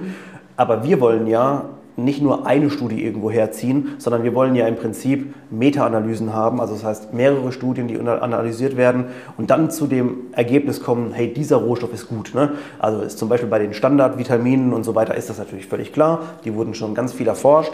aber 0.55 0.85
wir 0.85 1.01
wollen 1.01 1.27
ja 1.27 1.65
nicht 1.97 2.21
nur 2.21 2.47
eine 2.47 2.69
Studie 2.69 3.03
irgendwo 3.03 3.29
herziehen, 3.29 3.95
sondern 3.97 4.23
wir 4.23 4.33
wollen 4.33 4.55
ja 4.55 4.65
im 4.65 4.77
Prinzip 4.77 5.33
Meta-Analysen 5.49 6.33
haben, 6.33 6.61
also 6.61 6.73
das 6.73 6.85
heißt 6.85 7.13
mehrere 7.13 7.51
Studien, 7.51 7.89
die 7.89 7.99
analysiert 7.99 8.77
werden 8.77 9.07
und 9.35 9.49
dann 9.49 9.71
zu 9.71 9.87
dem 9.87 10.27
Ergebnis 10.31 10.81
kommen, 10.81 11.11
hey, 11.11 11.33
dieser 11.33 11.57
Rohstoff 11.57 11.93
ist 11.93 12.07
gut. 12.07 12.33
Ne? 12.33 12.53
Also 12.79 13.01
ist 13.01 13.19
zum 13.19 13.27
Beispiel 13.27 13.49
bei 13.49 13.59
den 13.59 13.73
Standardvitaminen 13.73 14.71
und 14.71 14.85
so 14.85 14.95
weiter 14.95 15.15
ist 15.15 15.29
das 15.29 15.37
natürlich 15.37 15.67
völlig 15.67 15.91
klar, 15.91 16.21
die 16.45 16.55
wurden 16.55 16.75
schon 16.75 16.95
ganz 16.95 17.11
viel 17.11 17.27
erforscht, 17.27 17.73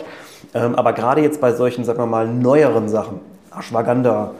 ähm, 0.55 0.73
aber 0.73 0.93
gerade 0.93 1.21
jetzt 1.21 1.39
bei 1.39 1.53
solchen, 1.53 1.83
sagen 1.83 1.99
wir 1.99 2.07
mal, 2.07 2.27
neueren 2.27 2.89
Sachen, 2.89 3.19
Ashwagandha, 3.57 4.31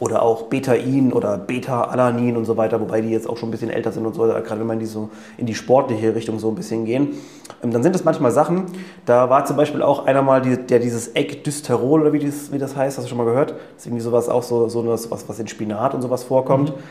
oder 0.00 0.22
auch 0.22 0.44
Betain 0.44 1.12
oder 1.12 1.38
Beta-Alanin 1.38 2.36
und 2.36 2.44
so 2.44 2.56
weiter, 2.56 2.80
wobei 2.80 3.00
die 3.00 3.10
jetzt 3.10 3.28
auch 3.28 3.36
schon 3.36 3.48
ein 3.48 3.52
bisschen 3.52 3.70
älter 3.70 3.92
sind 3.92 4.04
und 4.04 4.14
so, 4.14 4.22
gerade 4.22 4.58
wenn 4.58 4.66
man 4.66 4.78
die 4.78 4.86
so 4.86 5.10
in 5.36 5.46
die 5.46 5.54
sportliche 5.54 6.14
Richtung 6.14 6.38
so 6.40 6.48
ein 6.48 6.56
bisschen 6.56 6.84
gehen. 6.84 7.14
Ähm, 7.62 7.70
dann 7.70 7.82
sind 7.82 7.94
es 7.94 8.04
manchmal 8.04 8.32
Sachen, 8.32 8.64
da 9.06 9.30
war 9.30 9.44
zum 9.44 9.56
Beispiel 9.56 9.82
auch 9.82 10.06
einer 10.06 10.22
mal, 10.22 10.40
der 10.40 10.78
dieses 10.80 11.14
Eggdysterol 11.14 12.02
oder 12.02 12.12
wie 12.12 12.18
das, 12.18 12.52
wie 12.52 12.58
das 12.58 12.74
heißt, 12.74 12.98
hast 12.98 13.04
du 13.04 13.08
schon 13.08 13.18
mal 13.18 13.24
gehört? 13.24 13.52
Das 13.52 13.60
ist 13.78 13.86
irgendwie 13.86 14.02
sowas 14.02 14.28
auch 14.28 14.42
so, 14.42 14.68
so 14.68 14.84
was, 14.86 15.10
was 15.10 15.38
in 15.38 15.46
Spinat 15.46 15.94
und 15.94 16.02
sowas 16.02 16.24
vorkommt. 16.24 16.70
Mhm. 16.70 16.82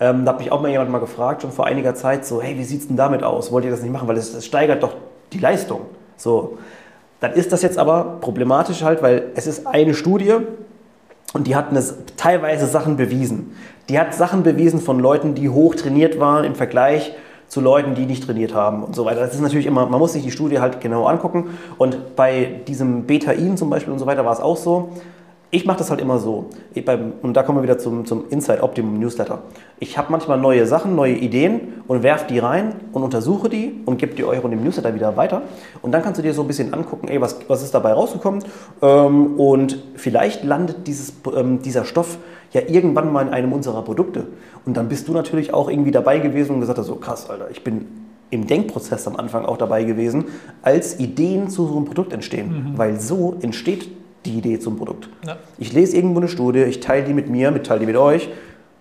Ähm, 0.00 0.24
da 0.24 0.32
hat 0.32 0.40
mich 0.40 0.50
auch 0.50 0.60
mal 0.60 0.70
jemand 0.70 0.90
mal 0.90 0.98
gefragt, 0.98 1.42
schon 1.42 1.52
vor 1.52 1.66
einiger 1.66 1.94
Zeit, 1.94 2.26
so, 2.26 2.42
hey, 2.42 2.58
wie 2.58 2.64
sieht 2.64 2.80
es 2.80 2.88
denn 2.88 2.96
damit 2.96 3.22
aus? 3.22 3.52
Wollt 3.52 3.64
ihr 3.64 3.70
das 3.70 3.82
nicht 3.82 3.92
machen? 3.92 4.08
Weil 4.08 4.16
es 4.16 4.44
steigert 4.44 4.82
doch 4.82 4.94
die 5.32 5.38
Leistung. 5.38 5.82
So, 6.16 6.58
dann 7.20 7.34
ist 7.34 7.52
das 7.52 7.62
jetzt 7.62 7.78
aber 7.78 8.18
problematisch 8.20 8.82
halt, 8.82 9.00
weil 9.00 9.30
es 9.36 9.46
ist 9.46 9.64
eine 9.68 9.94
Studie, 9.94 10.34
und 11.32 11.46
die 11.46 11.56
hat 11.56 11.66
teilweise 12.16 12.66
Sachen 12.66 12.96
bewiesen. 12.96 13.56
Die 13.88 13.98
hat 13.98 14.14
Sachen 14.14 14.42
bewiesen 14.42 14.80
von 14.80 14.98
Leuten, 14.98 15.34
die 15.34 15.48
hoch 15.48 15.74
trainiert 15.74 16.20
waren 16.20 16.44
im 16.44 16.54
Vergleich 16.54 17.14
zu 17.48 17.60
Leuten, 17.60 17.94
die 17.94 18.06
nicht 18.06 18.24
trainiert 18.24 18.54
haben 18.54 18.82
und 18.82 18.94
so 18.94 19.04
weiter. 19.04 19.20
Das 19.20 19.34
ist 19.34 19.40
natürlich 19.40 19.66
immer, 19.66 19.84
man 19.86 19.98
muss 19.98 20.14
sich 20.14 20.22
die 20.22 20.30
Studie 20.30 20.60
halt 20.60 20.80
genau 20.80 21.04
angucken. 21.04 21.58
Und 21.76 22.16
bei 22.16 22.60
diesem 22.66 23.04
Beta-In 23.04 23.56
zum 23.56 23.68
Beispiel 23.68 23.92
und 23.92 23.98
so 23.98 24.06
weiter 24.06 24.24
war 24.24 24.32
es 24.32 24.40
auch 24.40 24.56
so. 24.56 24.90
Ich 25.54 25.66
mache 25.66 25.76
das 25.76 25.90
halt 25.90 26.00
immer 26.00 26.18
so. 26.18 26.46
Beim, 26.86 27.12
und 27.20 27.34
da 27.36 27.42
kommen 27.42 27.58
wir 27.58 27.62
wieder 27.62 27.76
zum, 27.76 28.06
zum 28.06 28.24
Inside 28.30 28.62
Optimum 28.62 28.98
Newsletter. 28.98 29.42
Ich 29.80 29.98
habe 29.98 30.10
manchmal 30.10 30.38
neue 30.38 30.66
Sachen, 30.66 30.96
neue 30.96 31.12
Ideen 31.12 31.74
und 31.86 32.02
werfe 32.02 32.24
die 32.26 32.38
rein 32.38 32.76
und 32.92 33.02
untersuche 33.02 33.50
die 33.50 33.82
und 33.84 33.98
gebe 33.98 34.14
die 34.14 34.24
euch 34.24 34.42
und 34.42 34.50
dem 34.50 34.64
Newsletter 34.64 34.94
wieder 34.94 35.14
weiter. 35.18 35.42
Und 35.82 35.92
dann 35.92 36.02
kannst 36.02 36.18
du 36.18 36.22
dir 36.22 36.32
so 36.32 36.40
ein 36.40 36.46
bisschen 36.46 36.72
angucken, 36.72 37.06
ey, 37.08 37.20
was, 37.20 37.36
was 37.48 37.62
ist 37.62 37.74
dabei 37.74 37.92
rausgekommen. 37.92 38.42
Ähm, 38.80 39.38
und 39.38 39.78
vielleicht 39.94 40.42
landet 40.42 40.86
dieses, 40.86 41.12
ähm, 41.36 41.60
dieser 41.60 41.84
Stoff 41.84 42.16
ja 42.52 42.62
irgendwann 42.66 43.12
mal 43.12 43.26
in 43.26 43.34
einem 43.34 43.52
unserer 43.52 43.82
Produkte. 43.82 44.28
Und 44.64 44.78
dann 44.78 44.88
bist 44.88 45.06
du 45.06 45.12
natürlich 45.12 45.52
auch 45.52 45.68
irgendwie 45.68 45.90
dabei 45.90 46.18
gewesen 46.18 46.54
und 46.54 46.60
gesagt 46.60 46.78
hast, 46.78 46.86
so 46.86 46.96
krass, 46.96 47.28
Alter, 47.28 47.50
ich 47.50 47.62
bin 47.62 47.88
im 48.30 48.46
Denkprozess 48.46 49.06
am 49.06 49.16
Anfang 49.16 49.44
auch 49.44 49.58
dabei 49.58 49.84
gewesen, 49.84 50.24
als 50.62 50.98
Ideen 50.98 51.50
zu 51.50 51.66
so 51.66 51.76
einem 51.76 51.84
Produkt 51.84 52.14
entstehen. 52.14 52.72
Mhm. 52.72 52.78
Weil 52.78 52.98
so 52.98 53.36
entsteht 53.42 53.90
die 54.24 54.38
Idee 54.38 54.58
zum 54.58 54.76
Produkt. 54.76 55.08
Ja. 55.26 55.36
Ich 55.58 55.72
lese 55.72 55.96
irgendwo 55.96 56.20
eine 56.20 56.28
Studie, 56.28 56.62
ich 56.62 56.80
teile 56.80 57.04
die 57.04 57.14
mit 57.14 57.28
mir, 57.28 57.62
teile 57.62 57.80
die 57.80 57.86
mit 57.86 57.96
euch, 57.96 58.28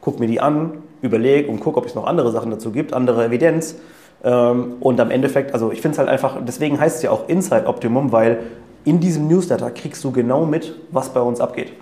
gucke 0.01 0.19
mir 0.19 0.27
die 0.27 0.39
an, 0.39 0.73
überlege 1.01 1.49
und 1.49 1.59
gucke, 1.59 1.77
ob 1.77 1.85
es 1.85 1.95
noch 1.95 2.05
andere 2.05 2.31
Sachen 2.31 2.51
dazu 2.51 2.71
gibt, 2.71 2.93
andere 2.93 3.25
Evidenz. 3.25 3.75
Ähm, 4.23 4.73
und 4.79 4.99
am 4.99 5.11
Endeffekt, 5.11 5.53
also 5.53 5.71
ich 5.71 5.81
finde 5.81 5.93
es 5.93 5.99
halt 5.99 6.09
einfach, 6.09 6.37
deswegen 6.45 6.79
heißt 6.79 6.97
es 6.97 7.01
ja 7.01 7.11
auch 7.11 7.27
Inside 7.27 7.65
Optimum, 7.65 8.11
weil 8.11 8.39
in 8.85 8.99
diesem 8.99 9.27
Newsletter 9.27 9.71
kriegst 9.71 10.03
du 10.03 10.11
genau 10.11 10.45
mit, 10.45 10.75
was 10.91 11.09
bei 11.09 11.21
uns 11.21 11.39
abgeht. 11.39 11.73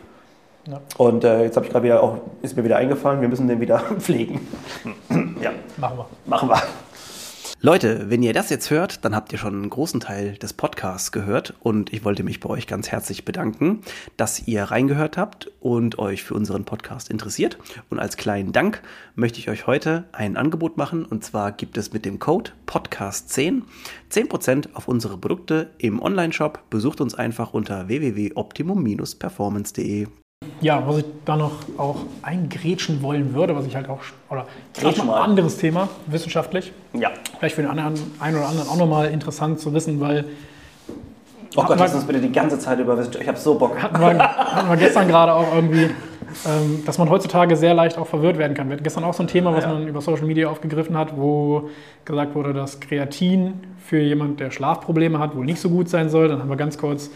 Ja. 0.68 0.82
Und 0.98 1.24
äh, 1.24 1.44
jetzt 1.44 1.56
habe 1.56 1.66
ich 1.66 1.72
gerade 1.72 1.86
wieder 1.86 2.04
auch, 2.04 2.18
ist 2.42 2.56
mir 2.56 2.64
wieder 2.64 2.78
eingefallen, 2.78 3.22
wir 3.22 3.28
müssen 3.28 3.48
den 3.48 3.60
wieder 3.60 3.80
pflegen. 4.00 4.48
ja. 5.42 5.52
Machen 5.78 5.98
wir. 5.98 6.06
Machen 6.26 6.50
wir. 6.50 6.62
Leute, 7.62 8.10
wenn 8.10 8.24
ihr 8.24 8.32
das 8.32 8.50
jetzt 8.50 8.70
hört, 8.70 9.04
dann 9.04 9.14
habt 9.14 9.34
ihr 9.34 9.38
schon 9.38 9.54
einen 9.54 9.70
großen 9.70 10.00
Teil 10.00 10.38
des 10.38 10.54
Podcasts 10.54 11.12
gehört 11.12 11.56
und 11.60 11.92
ich 11.92 12.06
wollte 12.06 12.24
mich 12.24 12.40
bei 12.40 12.48
euch 12.48 12.68
ganz 12.68 12.90
herzlich 12.90 13.26
bedanken, 13.26 13.82
dass 14.16 14.48
ihr 14.48 14.64
reingehört 14.64 15.18
habt 15.18 15.52
und 15.60 16.00
euch 16.00 16.24
für 16.24 16.36
unseren 16.36 16.64
Podcast 16.64 17.10
interessiert. 17.10 17.58
Und 17.90 18.00
als 18.00 18.16
kleinen 18.16 18.54
Dank 18.54 18.82
möchte 19.16 19.40
ich 19.40 19.50
euch 19.50 19.68
heute 19.68 20.06
ein 20.14 20.38
Angebot 20.38 20.78
machen 20.78 21.04
und 21.04 21.26
zwar 21.26 21.52
gibt 21.52 21.78
es 21.78 21.92
mit 21.92 22.06
dem 22.06 22.18
Code 22.18 22.52
Podcast10 22.66 23.64
10% 24.10 24.74
auf 24.74 24.88
unsere 24.88 25.18
Produkte 25.18 25.72
im 25.80 26.02
Online-Shop. 26.02 26.64
Besucht 26.70 27.02
uns 27.02 27.14
einfach 27.14 27.54
unter 27.54 27.90
www.optimum-performance.de. 27.90 30.08
Ja, 30.62 30.86
was 30.86 31.00
ich 31.00 31.06
da 31.26 31.38
noch 31.38 31.52
auch 31.78 31.98
eingrätschen 32.22 33.02
wollen 33.02 33.34
würde, 33.34 33.56
was 33.56 33.66
ich 33.66 33.76
halt 33.76 33.90
auch, 33.90 34.00
oder 34.30 34.46
ein 34.84 35.10
anderes 35.10 35.58
Thema, 35.58 35.88
wissenschaftlich. 36.08 36.74
Ja. 36.94 37.12
Vielleicht 37.38 37.56
für 37.56 37.62
den 37.62 37.72
anderen, 37.72 37.96
einen 38.20 38.38
oder 38.38 38.48
anderen 38.48 38.70
auch 38.70 38.78
nochmal 38.78 39.10
interessant 39.12 39.60
zu 39.60 39.74
wissen, 39.74 40.00
weil. 40.00 40.26
Oh 41.56 41.64
Gott, 41.64 41.80
lass 41.80 41.96
uns 41.96 42.06
bitte 42.06 42.20
die 42.20 42.32
ganze 42.32 42.60
Zeit 42.60 42.80
über 42.80 42.98
Wissenschaft. 42.98 43.24
Ich 43.24 43.28
habe 43.28 43.38
so 43.38 43.56
Bock. 43.56 43.82
Hatten 43.82 44.00
wir, 44.00 44.18
hatten 44.20 44.70
wir 44.70 44.78
gestern 44.78 45.08
gerade 45.08 45.34
auch 45.34 45.54
irgendwie, 45.54 45.90
ähm, 46.46 46.84
dass 46.86 46.98
man 46.98 47.10
heutzutage 47.10 47.56
sehr 47.56 47.74
leicht 47.74 47.98
auch 47.98 48.08
verwirrt 48.08 48.38
werden 48.38 48.54
kann. 48.54 48.68
Wir 48.68 48.74
hatten 48.74 48.84
gestern 48.84 49.04
auch 49.04 49.14
so 49.14 49.24
ein 49.24 49.28
Thema, 49.28 49.54
was 49.56 49.64
ja. 49.64 49.74
man 49.74 49.88
über 49.88 50.02
Social 50.02 50.26
Media 50.26 50.50
aufgegriffen 50.50 50.98
hat, 50.98 51.18
wo 51.18 51.70
gesagt 52.06 52.36
wurde, 52.36 52.54
dass 52.54 52.80
Kreatin 52.80 53.56
für 53.84 54.00
jemanden, 54.00 54.38
der 54.38 54.52
Schlafprobleme 54.52 55.20
hat, 55.20 55.36
wohl 55.36 55.46
nicht 55.46 55.60
so 55.60 55.70
gut 55.70 55.90
sein 55.90 56.10
soll. 56.10 56.28
Dann 56.28 56.40
haben 56.40 56.50
wir 56.50 56.58
ganz 56.58 56.78
kurz 56.78 57.10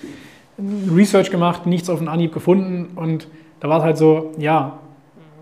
Research 0.58 1.32
gemacht, 1.32 1.66
nichts 1.66 1.90
auf 1.90 2.00
den 2.00 2.08
Anhieb 2.08 2.34
gefunden 2.34 2.96
und 2.96 3.28
da 3.60 3.70
war 3.70 3.80
es 3.80 3.84
halt 3.84 3.98
so, 3.98 4.32
ja, 4.38 4.80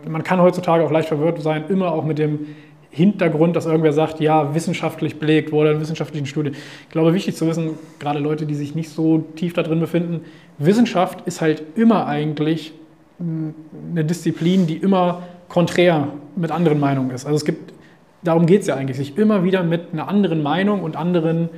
man 0.08 0.24
kann 0.24 0.41
heutzutage 0.41 0.84
auch 0.84 0.91
leicht 0.91 1.08
verwirrt 1.08 1.41
sein, 1.41 1.65
immer 1.69 1.91
auch 1.91 2.06
mit 2.06 2.17
dem 2.17 2.47
Hintergrund, 2.91 3.56
dass 3.56 3.65
irgendwer 3.65 3.93
sagt, 3.93 4.19
ja, 4.19 4.54
wissenschaftlich 4.54 5.17
belegt 5.17 5.52
wurde 5.52 5.71
in 5.71 5.80
wissenschaftlichen 5.80 6.26
Studien. 6.26 6.56
Ich 6.84 6.89
glaube, 6.89 7.13
wichtig 7.13 7.36
zu 7.36 7.47
wissen, 7.47 7.71
gerade 8.00 8.19
Leute, 8.19 8.45
die 8.45 8.54
sich 8.54 8.76
nicht 8.76 8.89
so 8.89 9.19
tief 9.36 9.54
da 9.54 9.63
drin 9.63 9.80
befinden, 9.80 10.21
Wissenschaft 10.58 11.26
ist 11.26 11.39
halt 11.41 11.63
immer 11.76 12.06
eigentlich 12.06 12.74
eine 13.19 14.04
Disziplin, 14.04 14.67
die 14.67 14.78
immer 14.78 15.24
konträr 15.47 16.10
mit 16.36 16.52
anderen 16.52 16.80
Meinungen 16.80 17.12
ist. 17.12 17.26
Also 17.26 17.38
es 17.38 17.45
gibt, 17.45 17.74
darum 18.24 18.45
geht 18.45 18.62
es 18.62 18.67
ja 18.67 18.76
eigentlich, 18.76 18.97
sich 18.97 19.17
immer 19.17 19.43
wieder 19.43 19.63
mit 19.63 19.93
einer 19.93 20.08
anderen 20.08 20.43
Meinung 20.43 20.82
und 20.82 20.97
anderen 20.97 21.50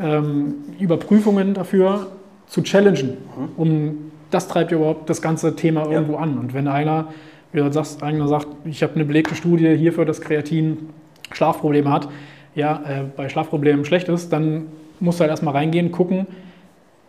ähm, 0.00 0.54
Überprüfungen 0.78 1.54
dafür 1.54 2.08
zu 2.48 2.62
challengen. 2.62 3.10
Mhm. 3.36 3.48
Um, 3.56 3.98
das 4.30 4.48
treibt 4.48 4.70
ja 4.70 4.76
überhaupt 4.76 5.08
das 5.08 5.22
ganze 5.22 5.56
Thema 5.56 5.84
ja. 5.84 5.92
irgendwo 5.92 6.16
an. 6.16 6.38
Und 6.38 6.54
wenn 6.54 6.68
einer, 6.68 7.08
wie 7.52 7.60
du 7.60 7.72
sagst, 7.72 8.02
einer 8.02 8.28
sagt, 8.28 8.48
ich 8.64 8.82
habe 8.82 8.94
eine 8.94 9.04
belegte 9.04 9.34
Studie 9.34 9.76
hierfür, 9.76 10.04
dass 10.04 10.20
Kreatin 10.20 10.90
Schlafprobleme 11.32 11.90
hat, 11.90 12.08
ja, 12.54 12.82
äh, 12.86 13.04
bei 13.16 13.28
Schlafproblemen 13.28 13.84
schlecht 13.84 14.08
ist, 14.08 14.32
dann 14.32 14.66
musst 15.00 15.18
du 15.18 15.22
halt 15.22 15.30
erstmal 15.30 15.54
reingehen, 15.54 15.92
gucken, 15.92 16.26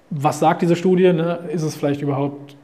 was 0.09 0.39
sagt 0.39 0.61
diese 0.61 0.75
Studie, 0.75 1.13
ne? 1.13 1.39
ist 1.53 1.63
es 1.63 1.75
vielleicht 1.75 2.01
überhaupt, 2.01 2.55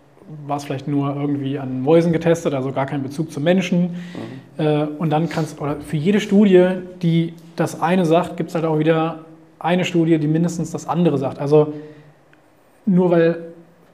war 0.47 0.57
es 0.57 0.63
vielleicht 0.63 0.87
nur 0.87 1.15
irgendwie 1.15 1.59
an 1.59 1.81
Mäusen 1.81 2.11
getestet, 2.11 2.53
also 2.53 2.71
gar 2.71 2.85
kein 2.85 3.03
Bezug 3.03 3.31
zu 3.31 3.39
Menschen. 3.39 3.95
Mhm. 4.57 4.65
Äh, 4.65 4.87
und 4.97 5.09
dann 5.11 5.29
kannst, 5.29 5.61
oder 5.61 5.77
für 5.77 5.97
jede 5.97 6.19
Studie, 6.19 6.69
die 7.01 7.33
das 7.55 7.81
eine 7.81 8.05
sagt, 8.05 8.37
gibt 8.37 8.49
es 8.49 8.55
halt 8.55 8.65
auch 8.65 8.79
wieder 8.79 9.25
eine 9.59 9.85
Studie, 9.85 10.17
die 10.17 10.27
mindestens 10.27 10.71
das 10.71 10.87
andere 10.87 11.17
sagt. 11.17 11.39
Also 11.39 11.73
nur 12.85 13.11
weil 13.11 13.37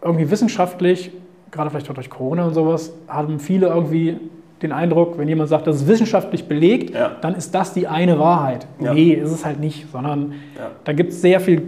irgendwie 0.02 0.30
wissenschaftlich, 0.30 1.12
gerade 1.52 1.70
vielleicht 1.70 1.90
auch 1.90 1.94
durch 1.94 2.10
Corona 2.10 2.46
und 2.46 2.54
sowas, 2.54 2.94
haben 3.08 3.40
viele 3.40 3.68
irgendwie 3.68 4.18
den 4.62 4.72
Eindruck, 4.72 5.18
wenn 5.18 5.28
jemand 5.28 5.50
sagt, 5.50 5.68
das 5.68 5.78
ist 5.78 5.88
wissenschaftlich 5.88 6.48
belegt, 6.48 6.94
ja. 6.94 7.16
dann 7.22 7.36
ist 7.36 7.54
das 7.56 7.74
die 7.74 7.88
eine 7.88 8.20
Wahrheit. 8.20 8.68
Ja. 8.80 8.94
Nee, 8.94 9.14
ist 9.14 9.32
es 9.32 9.46
halt 9.46 9.60
nicht, 9.60 9.92
sondern 9.92 10.34
ja. 10.58 10.72
da 10.84 10.94
gibt 10.94 11.14
es 11.14 11.22
sehr 11.22 11.40
viel, 11.40 11.64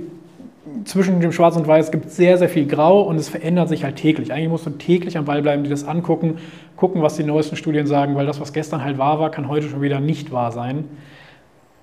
zwischen 0.86 1.20
dem 1.20 1.32
Schwarz 1.32 1.56
und 1.56 1.68
Weiß 1.68 1.92
gibt 1.92 2.06
es 2.06 2.16
sehr, 2.16 2.38
sehr 2.38 2.50
viel 2.50 2.66
Grau 2.66 3.02
und 3.02 3.16
es 3.18 3.30
verändert 3.30 3.70
sich 3.70 3.84
halt 3.84 3.96
täglich. 3.96 4.32
Eigentlich 4.32 4.50
musst 4.50 4.66
du 4.66 4.72
täglich 4.72 5.18
am 5.18 5.26
Ball 5.26 5.42
bleiben, 5.42 5.64
dir 5.64 5.70
das 5.70 5.88
angucken, 5.88 6.38
gucken, 6.78 7.02
was 7.02 7.16
die 7.16 7.24
neuesten 7.24 7.56
Studien 7.56 7.88
sagen, 7.88 8.16
weil 8.16 8.26
das, 8.26 8.40
was 8.40 8.54
gestern 8.54 8.84
halt 8.84 8.98
wahr 8.98 9.20
war, 9.20 9.32
kann 9.32 9.48
heute 9.48 9.70
schon 9.70 9.82
wieder 9.82 10.00
nicht 10.00 10.32
wahr 10.32 10.52
sein. 10.52 10.86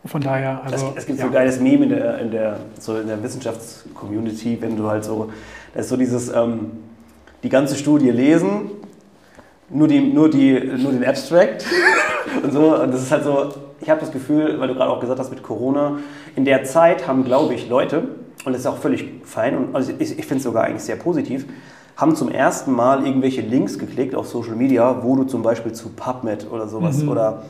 Von 0.05 0.23
daher, 0.23 0.63
also. 0.65 0.93
Es, 0.95 0.99
es 0.99 1.07
gibt 1.07 1.19
ja. 1.19 1.25
so 1.25 1.31
ein 1.31 1.35
geiles 1.35 1.61
Meme 1.61 1.85
in 1.85 1.91
der, 1.91 2.19
in 2.19 2.31
der, 2.31 2.57
so 2.79 2.97
in 2.97 3.07
der 3.07 3.23
Wissenschaftscommunity, 3.23 4.57
wenn 4.61 4.77
du 4.77 4.89
halt 4.89 5.05
so, 5.05 5.31
das 5.75 5.85
ist 5.85 5.91
so 5.91 5.97
dieses, 5.97 6.29
ähm, 6.31 6.71
die 7.43 7.49
ganze 7.49 7.77
Studie 7.77 8.11
lesen, 8.11 8.71
nur, 9.69 9.89
die, 9.89 10.01
nur, 10.01 10.31
die, 10.31 10.59
nur 10.59 10.93
den 10.93 11.05
Abstract 11.05 11.67
und 12.43 12.53
so. 12.53 12.77
Und 12.77 12.93
das 12.93 13.03
ist 13.03 13.13
halt 13.13 13.25
so, 13.25 13.53
ich 13.81 13.91
habe 13.91 14.01
das 14.01 14.11
Gefühl, 14.11 14.59
weil 14.59 14.69
du 14.69 14.75
gerade 14.75 14.91
auch 14.91 15.01
gesagt 15.01 15.19
hast 15.19 15.31
mit 15.31 15.43
Corona, 15.43 15.99
in 16.35 16.45
der 16.45 16.65
Zeit 16.65 17.07
haben, 17.07 17.25
glaube 17.25 17.55
ich, 17.55 17.69
Leute, 17.69 18.09
und 18.45 18.53
das 18.53 18.61
ist 18.61 18.67
auch 18.67 18.79
völlig 18.79 19.05
fein 19.25 19.57
und 19.57 19.77
also 19.77 19.93
ich, 19.99 20.19
ich 20.19 20.27
finde 20.27 20.37
es 20.37 20.45
sogar 20.45 20.65
eigentlich 20.65 20.83
sehr 20.83 20.97
positiv, 20.97 21.47
haben 21.97 22.17
zum 22.17 22.31
ersten 22.31 22.73
Mal 22.73 23.07
irgendwelche 23.07 23.43
Links 23.43 23.79
geklickt 23.79 24.15
auf 24.15 24.27
Social 24.27 24.57
Media, 24.57 25.03
wo 25.03 25.17
du 25.17 25.25
zum 25.25 25.43
Beispiel 25.43 25.73
zu 25.73 25.91
PubMed 25.91 26.51
oder 26.51 26.67
sowas 26.67 27.03
mhm. 27.03 27.11
oder 27.11 27.43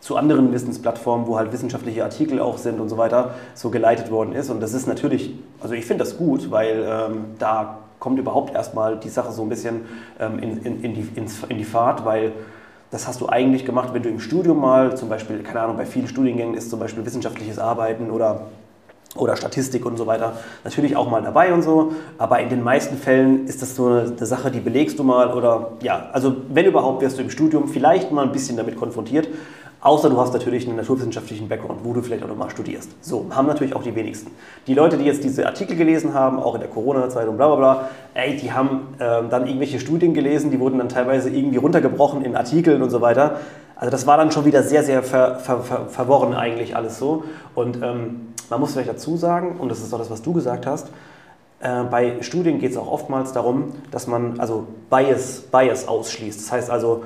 zu 0.00 0.16
anderen 0.16 0.52
Wissensplattformen, 0.52 1.26
wo 1.26 1.38
halt 1.38 1.52
wissenschaftliche 1.52 2.04
Artikel 2.04 2.40
auch 2.40 2.58
sind 2.58 2.80
und 2.80 2.88
so 2.88 2.98
weiter, 2.98 3.34
so 3.54 3.70
geleitet 3.70 4.10
worden 4.10 4.32
ist. 4.32 4.50
Und 4.50 4.60
das 4.60 4.74
ist 4.74 4.86
natürlich, 4.86 5.34
also 5.60 5.74
ich 5.74 5.86
finde 5.86 6.04
das 6.04 6.16
gut, 6.16 6.50
weil 6.50 6.84
ähm, 6.86 7.24
da 7.38 7.78
kommt 7.98 8.18
überhaupt 8.18 8.54
erstmal 8.54 8.96
die 8.96 9.08
Sache 9.08 9.32
so 9.32 9.42
ein 9.42 9.48
bisschen 9.48 9.82
ähm, 10.20 10.38
in, 10.38 10.62
in, 10.62 10.84
in, 10.84 10.94
die, 10.94 11.08
ins, 11.16 11.42
in 11.48 11.58
die 11.58 11.64
Fahrt, 11.64 12.04
weil 12.04 12.32
das 12.90 13.06
hast 13.06 13.20
du 13.20 13.28
eigentlich 13.28 13.66
gemacht, 13.66 13.90
wenn 13.92 14.02
du 14.02 14.08
im 14.08 14.20
Studium 14.20 14.60
mal, 14.60 14.96
zum 14.96 15.08
Beispiel, 15.08 15.42
keine 15.42 15.60
Ahnung, 15.60 15.76
bei 15.76 15.84
vielen 15.84 16.08
Studiengängen 16.08 16.54
ist 16.54 16.70
zum 16.70 16.78
Beispiel 16.78 17.04
wissenschaftliches 17.04 17.58
Arbeiten 17.58 18.10
oder 18.10 18.46
oder 19.16 19.36
Statistik 19.36 19.86
und 19.86 19.96
so 19.96 20.06
weiter 20.06 20.34
natürlich 20.64 20.96
auch 20.96 21.10
mal 21.10 21.22
dabei 21.22 21.52
und 21.52 21.62
so, 21.62 21.92
aber 22.18 22.40
in 22.40 22.50
den 22.50 22.62
meisten 22.62 22.96
Fällen 22.96 23.46
ist 23.46 23.62
das 23.62 23.74
so 23.74 23.86
eine, 23.86 24.26
Sache, 24.26 24.50
die 24.50 24.60
belegst 24.60 24.98
du 24.98 25.02
mal 25.02 25.32
oder 25.32 25.72
ja, 25.82 26.10
also 26.12 26.36
wenn 26.50 26.66
überhaupt 26.66 27.02
wirst 27.02 27.18
du 27.18 27.22
im 27.22 27.30
Studium 27.30 27.68
vielleicht 27.68 28.12
mal 28.12 28.24
ein 28.24 28.32
bisschen 28.32 28.56
damit 28.56 28.76
konfrontiert, 28.76 29.28
Außer 29.80 30.10
du 30.10 30.18
hast 30.18 30.32
natürlich 30.32 30.66
einen 30.66 30.76
naturwissenschaftlichen 30.76 31.48
Background, 31.48 31.84
wo 31.84 31.92
du 31.92 32.02
vielleicht 32.02 32.24
auch 32.24 32.28
nochmal 32.28 32.50
studierst. 32.50 32.90
So, 33.00 33.26
haben 33.30 33.46
natürlich 33.46 33.76
auch 33.76 33.82
die 33.84 33.94
wenigsten. 33.94 34.32
Die 34.66 34.74
Leute, 34.74 34.98
die 34.98 35.04
jetzt 35.04 35.22
diese 35.22 35.46
Artikel 35.46 35.76
gelesen 35.76 36.14
haben, 36.14 36.40
auch 36.40 36.54
in 36.54 36.60
der 36.60 36.68
Corona-Zeit 36.68 37.28
und 37.28 37.36
bla 37.36 37.46
bla 37.46 37.56
bla, 37.56 37.88
ey, 38.14 38.36
die 38.36 38.50
haben 38.50 38.88
ähm, 38.98 39.30
dann 39.30 39.46
irgendwelche 39.46 39.78
Studien 39.78 40.14
gelesen, 40.14 40.50
die 40.50 40.58
wurden 40.58 40.78
dann 40.78 40.88
teilweise 40.88 41.30
irgendwie 41.30 41.58
runtergebrochen 41.58 42.24
in 42.24 42.34
Artikeln 42.34 42.82
und 42.82 42.90
so 42.90 43.00
weiter. 43.00 43.36
Also 43.76 43.92
das 43.92 44.08
war 44.08 44.16
dann 44.16 44.32
schon 44.32 44.44
wieder 44.44 44.64
sehr, 44.64 44.82
sehr 44.82 45.04
ver, 45.04 45.36
ver, 45.36 45.60
ver, 45.60 45.86
verworren 45.86 46.34
eigentlich 46.34 46.74
alles 46.74 46.98
so. 46.98 47.22
Und 47.54 47.76
ähm, 47.76 48.34
man 48.50 48.58
muss 48.58 48.72
vielleicht 48.72 48.88
dazu 48.88 49.16
sagen, 49.16 49.60
und 49.60 49.68
das 49.68 49.78
ist 49.78 49.94
auch 49.94 49.98
das, 49.98 50.10
was 50.10 50.22
du 50.22 50.32
gesagt 50.32 50.66
hast, 50.66 50.88
äh, 51.60 51.84
bei 51.84 52.20
Studien 52.22 52.58
geht 52.58 52.72
es 52.72 52.76
auch 52.76 52.90
oftmals 52.90 53.32
darum, 53.32 53.74
dass 53.92 54.08
man 54.08 54.40
also 54.40 54.66
Bias, 54.90 55.42
Bias 55.52 55.86
ausschließt. 55.86 56.40
Das 56.40 56.50
heißt 56.50 56.70
also, 56.70 57.04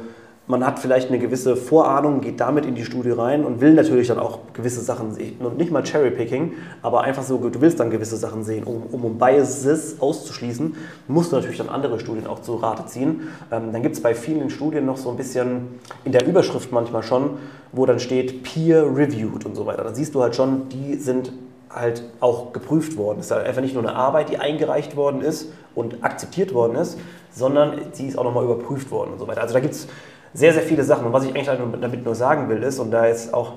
man 0.48 0.66
hat 0.66 0.80
vielleicht 0.80 1.08
eine 1.08 1.18
gewisse 1.18 1.56
Vorahnung, 1.56 2.20
geht 2.20 2.40
damit 2.40 2.66
in 2.66 2.74
die 2.74 2.84
Studie 2.84 3.10
rein 3.10 3.44
und 3.44 3.60
will 3.60 3.74
natürlich 3.74 4.08
dann 4.08 4.18
auch 4.18 4.40
gewisse 4.52 4.80
Sachen 4.80 5.12
sehen. 5.12 5.36
Und 5.38 5.56
nicht 5.56 5.70
mal 5.70 5.84
Cherrypicking, 5.84 6.54
aber 6.82 7.02
einfach 7.02 7.22
so, 7.22 7.38
du 7.38 7.60
willst 7.60 7.78
dann 7.78 7.90
gewisse 7.90 8.16
Sachen 8.16 8.42
sehen. 8.42 8.64
Um, 8.64 8.82
um, 8.90 9.04
um 9.04 9.18
Biases 9.18 10.00
auszuschließen, 10.00 10.74
musst 11.06 11.30
du 11.30 11.36
natürlich 11.36 11.58
dann 11.58 11.68
andere 11.68 12.00
Studien 12.00 12.26
auch 12.26 12.42
zu 12.42 12.56
Rate 12.56 12.86
ziehen. 12.86 13.28
Ähm, 13.52 13.72
dann 13.72 13.82
gibt 13.82 13.94
es 13.94 14.02
bei 14.02 14.14
vielen 14.14 14.50
Studien 14.50 14.84
noch 14.84 14.96
so 14.96 15.10
ein 15.10 15.16
bisschen 15.16 15.80
in 16.04 16.12
der 16.12 16.26
Überschrift 16.26 16.72
manchmal 16.72 17.04
schon, 17.04 17.38
wo 17.70 17.86
dann 17.86 18.00
steht 18.00 18.42
peer-reviewed 18.42 19.46
und 19.46 19.54
so 19.54 19.64
weiter. 19.66 19.84
Da 19.84 19.94
siehst 19.94 20.14
du 20.14 20.22
halt 20.22 20.34
schon, 20.34 20.68
die 20.70 20.96
sind 20.96 21.32
halt 21.70 22.02
auch 22.20 22.52
geprüft 22.52 22.96
worden. 22.96 23.20
Es 23.20 23.26
ist 23.26 23.32
halt 23.32 23.46
einfach 23.46 23.62
nicht 23.62 23.74
nur 23.74 23.82
eine 23.82 23.94
Arbeit, 23.94 24.28
die 24.28 24.38
eingereicht 24.38 24.96
worden 24.96 25.22
ist 25.22 25.48
und 25.74 26.04
akzeptiert 26.04 26.52
worden 26.52 26.76
ist, 26.76 26.98
sondern 27.30 27.80
sie 27.92 28.08
ist 28.08 28.18
auch 28.18 28.24
nochmal 28.24 28.44
überprüft 28.44 28.90
worden 28.90 29.12
und 29.12 29.18
so 29.18 29.26
weiter. 29.26 29.40
Also 29.40 29.54
da 29.54 29.60
gibt 29.60 29.74
es 29.74 29.88
sehr, 30.34 30.52
sehr 30.52 30.62
viele 30.62 30.84
Sachen. 30.84 31.06
Und 31.06 31.12
was 31.12 31.24
ich 31.24 31.34
eigentlich 31.34 31.48
damit 31.80 32.04
nur 32.04 32.14
sagen 32.14 32.48
will, 32.48 32.62
ist, 32.62 32.78
und 32.78 32.90
da 32.90 33.06
ist 33.06 33.34
auch 33.34 33.52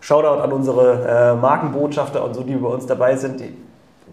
Shoutout 0.00 0.40
an 0.40 0.52
unsere 0.52 1.34
äh, 1.34 1.34
Markenbotschafter 1.40 2.22
und 2.24 2.34
so, 2.34 2.42
die 2.42 2.54
bei 2.54 2.68
uns 2.68 2.86
dabei 2.86 3.16
sind, 3.16 3.42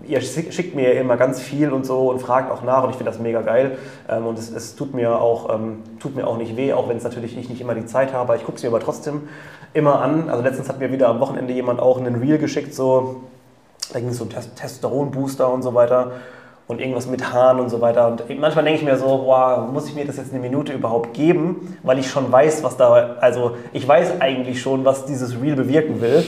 ihr 0.05 0.21
schickt 0.21 0.75
mir 0.75 0.93
immer 0.93 1.17
ganz 1.17 1.39
viel 1.39 1.71
und 1.71 1.85
so 1.85 2.09
und 2.09 2.19
fragt 2.19 2.51
auch 2.51 2.63
nach 2.63 2.83
und 2.83 2.91
ich 2.91 2.95
finde 2.95 3.11
das 3.11 3.19
mega 3.19 3.41
geil. 3.41 3.77
Ähm, 4.09 4.25
und 4.25 4.39
es, 4.39 4.49
es, 4.51 4.75
tut, 4.75 4.93
mir 4.93 5.19
auch, 5.19 5.53
ähm, 5.53 5.83
tut 5.99 6.15
mir 6.15 6.25
auch 6.27 6.37
nicht 6.37 6.57
weh, 6.57 6.73
auch 6.73 6.89
wenn 6.89 6.97
es 6.97 7.03
natürlich 7.03 7.37
ich 7.37 7.49
nicht 7.49 7.61
immer 7.61 7.75
die 7.75 7.85
Zeit 7.85 8.13
habe. 8.13 8.35
Ich 8.35 8.43
gucke 8.43 8.57
es 8.57 8.63
mir 8.63 8.69
aber 8.69 8.79
trotzdem 8.79 9.27
immer 9.73 10.01
an. 10.01 10.29
Also 10.29 10.43
letztens 10.43 10.69
hat 10.69 10.79
mir 10.79 10.91
wieder 10.91 11.09
am 11.09 11.19
Wochenende 11.19 11.53
jemand 11.53 11.79
auch 11.79 11.99
einen 11.99 12.15
Reel 12.15 12.37
geschickt, 12.37 12.73
so, 12.73 13.23
da 13.91 13.99
ging 13.99 14.09
es 14.09 14.17
so 14.17 14.25
Testosteron-Booster 14.25 15.51
und 15.51 15.61
so 15.61 15.73
weiter 15.73 16.11
und 16.67 16.79
irgendwas 16.79 17.07
mit 17.07 17.33
Haaren 17.33 17.59
und 17.59 17.69
so 17.69 17.81
weiter. 17.81 18.07
Und 18.07 18.23
manchmal 18.39 18.63
denke 18.63 18.79
ich 18.79 18.85
mir 18.85 18.95
so, 18.95 19.05
boah, 19.05 19.69
muss 19.71 19.87
ich 19.87 19.95
mir 19.95 20.05
das 20.05 20.15
jetzt 20.15 20.31
eine 20.31 20.39
Minute 20.39 20.71
überhaupt 20.71 21.13
geben, 21.13 21.77
weil 21.83 21.99
ich 21.99 22.09
schon 22.09 22.31
weiß, 22.31 22.63
was 22.63 22.77
da, 22.77 23.17
also 23.19 23.57
ich 23.73 23.85
weiß 23.85 24.21
eigentlich 24.21 24.61
schon, 24.61 24.85
was 24.85 25.05
dieses 25.05 25.41
Reel 25.41 25.55
bewirken 25.55 25.99
will. 25.99 26.23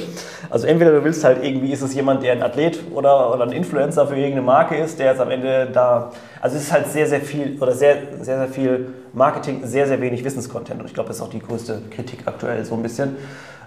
Also 0.49 0.67
entweder 0.67 0.91
du 0.91 1.03
willst 1.03 1.23
halt 1.23 1.43
irgendwie, 1.43 1.71
ist 1.71 1.81
es 1.81 1.93
jemand, 1.95 2.21
der 2.21 2.33
ein 2.33 2.43
Athlet 2.43 2.79
oder, 2.93 3.33
oder 3.33 3.43
ein 3.43 3.53
Influencer 3.53 4.07
für 4.07 4.15
irgendeine 4.15 4.41
Marke 4.41 4.75
ist, 4.75 4.99
der 4.99 5.11
jetzt 5.11 5.21
am 5.21 5.31
Ende 5.31 5.69
da, 5.71 6.11
also 6.41 6.57
es 6.57 6.63
ist 6.63 6.73
halt 6.73 6.87
sehr, 6.87 7.07
sehr 7.07 7.21
viel 7.21 7.57
oder 7.61 7.71
sehr, 7.71 7.95
sehr, 8.19 8.39
sehr 8.39 8.49
viel 8.49 8.93
Marketing, 9.13 9.65
sehr, 9.65 9.87
sehr 9.87 10.01
wenig 10.01 10.23
Wissenscontent. 10.25 10.81
Und 10.81 10.87
ich 10.87 10.93
glaube, 10.93 11.07
das 11.07 11.17
ist 11.17 11.23
auch 11.23 11.29
die 11.29 11.39
größte 11.39 11.81
Kritik 11.91 12.23
aktuell 12.25 12.65
so 12.65 12.75
ein 12.75 12.83
bisschen. 12.83 13.15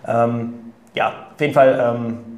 Ähm, 0.06 0.52
ja, 0.94 1.08
auf 1.34 1.40
jeden 1.40 1.54
Fall. 1.54 1.96
Ähm, 1.96 2.37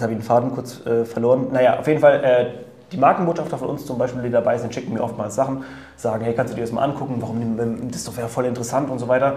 Jetzt 0.00 0.04
habe 0.04 0.14
ich 0.14 0.20
den 0.20 0.24
Faden 0.24 0.54
kurz 0.54 0.86
äh, 0.86 1.04
verloren. 1.04 1.48
Naja, 1.52 1.78
auf 1.78 1.86
jeden 1.86 2.00
Fall, 2.00 2.24
äh, 2.24 2.46
die 2.90 2.96
Markenbotschafter 2.96 3.58
von 3.58 3.68
uns 3.68 3.84
zum 3.84 3.98
Beispiel, 3.98 4.22
die 4.22 4.30
dabei 4.30 4.56
sind, 4.56 4.72
schicken 4.72 4.94
mir 4.94 5.02
oftmals 5.02 5.34
Sachen, 5.34 5.62
sagen, 5.96 6.24
hey, 6.24 6.32
kannst 6.32 6.54
du 6.54 6.56
dir 6.56 6.62
das 6.62 6.72
mal 6.72 6.82
angucken, 6.84 7.16
warum, 7.18 7.90
das 7.90 8.16
wäre 8.16 8.28
voll 8.28 8.46
interessant 8.46 8.88
und 8.88 8.98
so 8.98 9.08
weiter. 9.08 9.34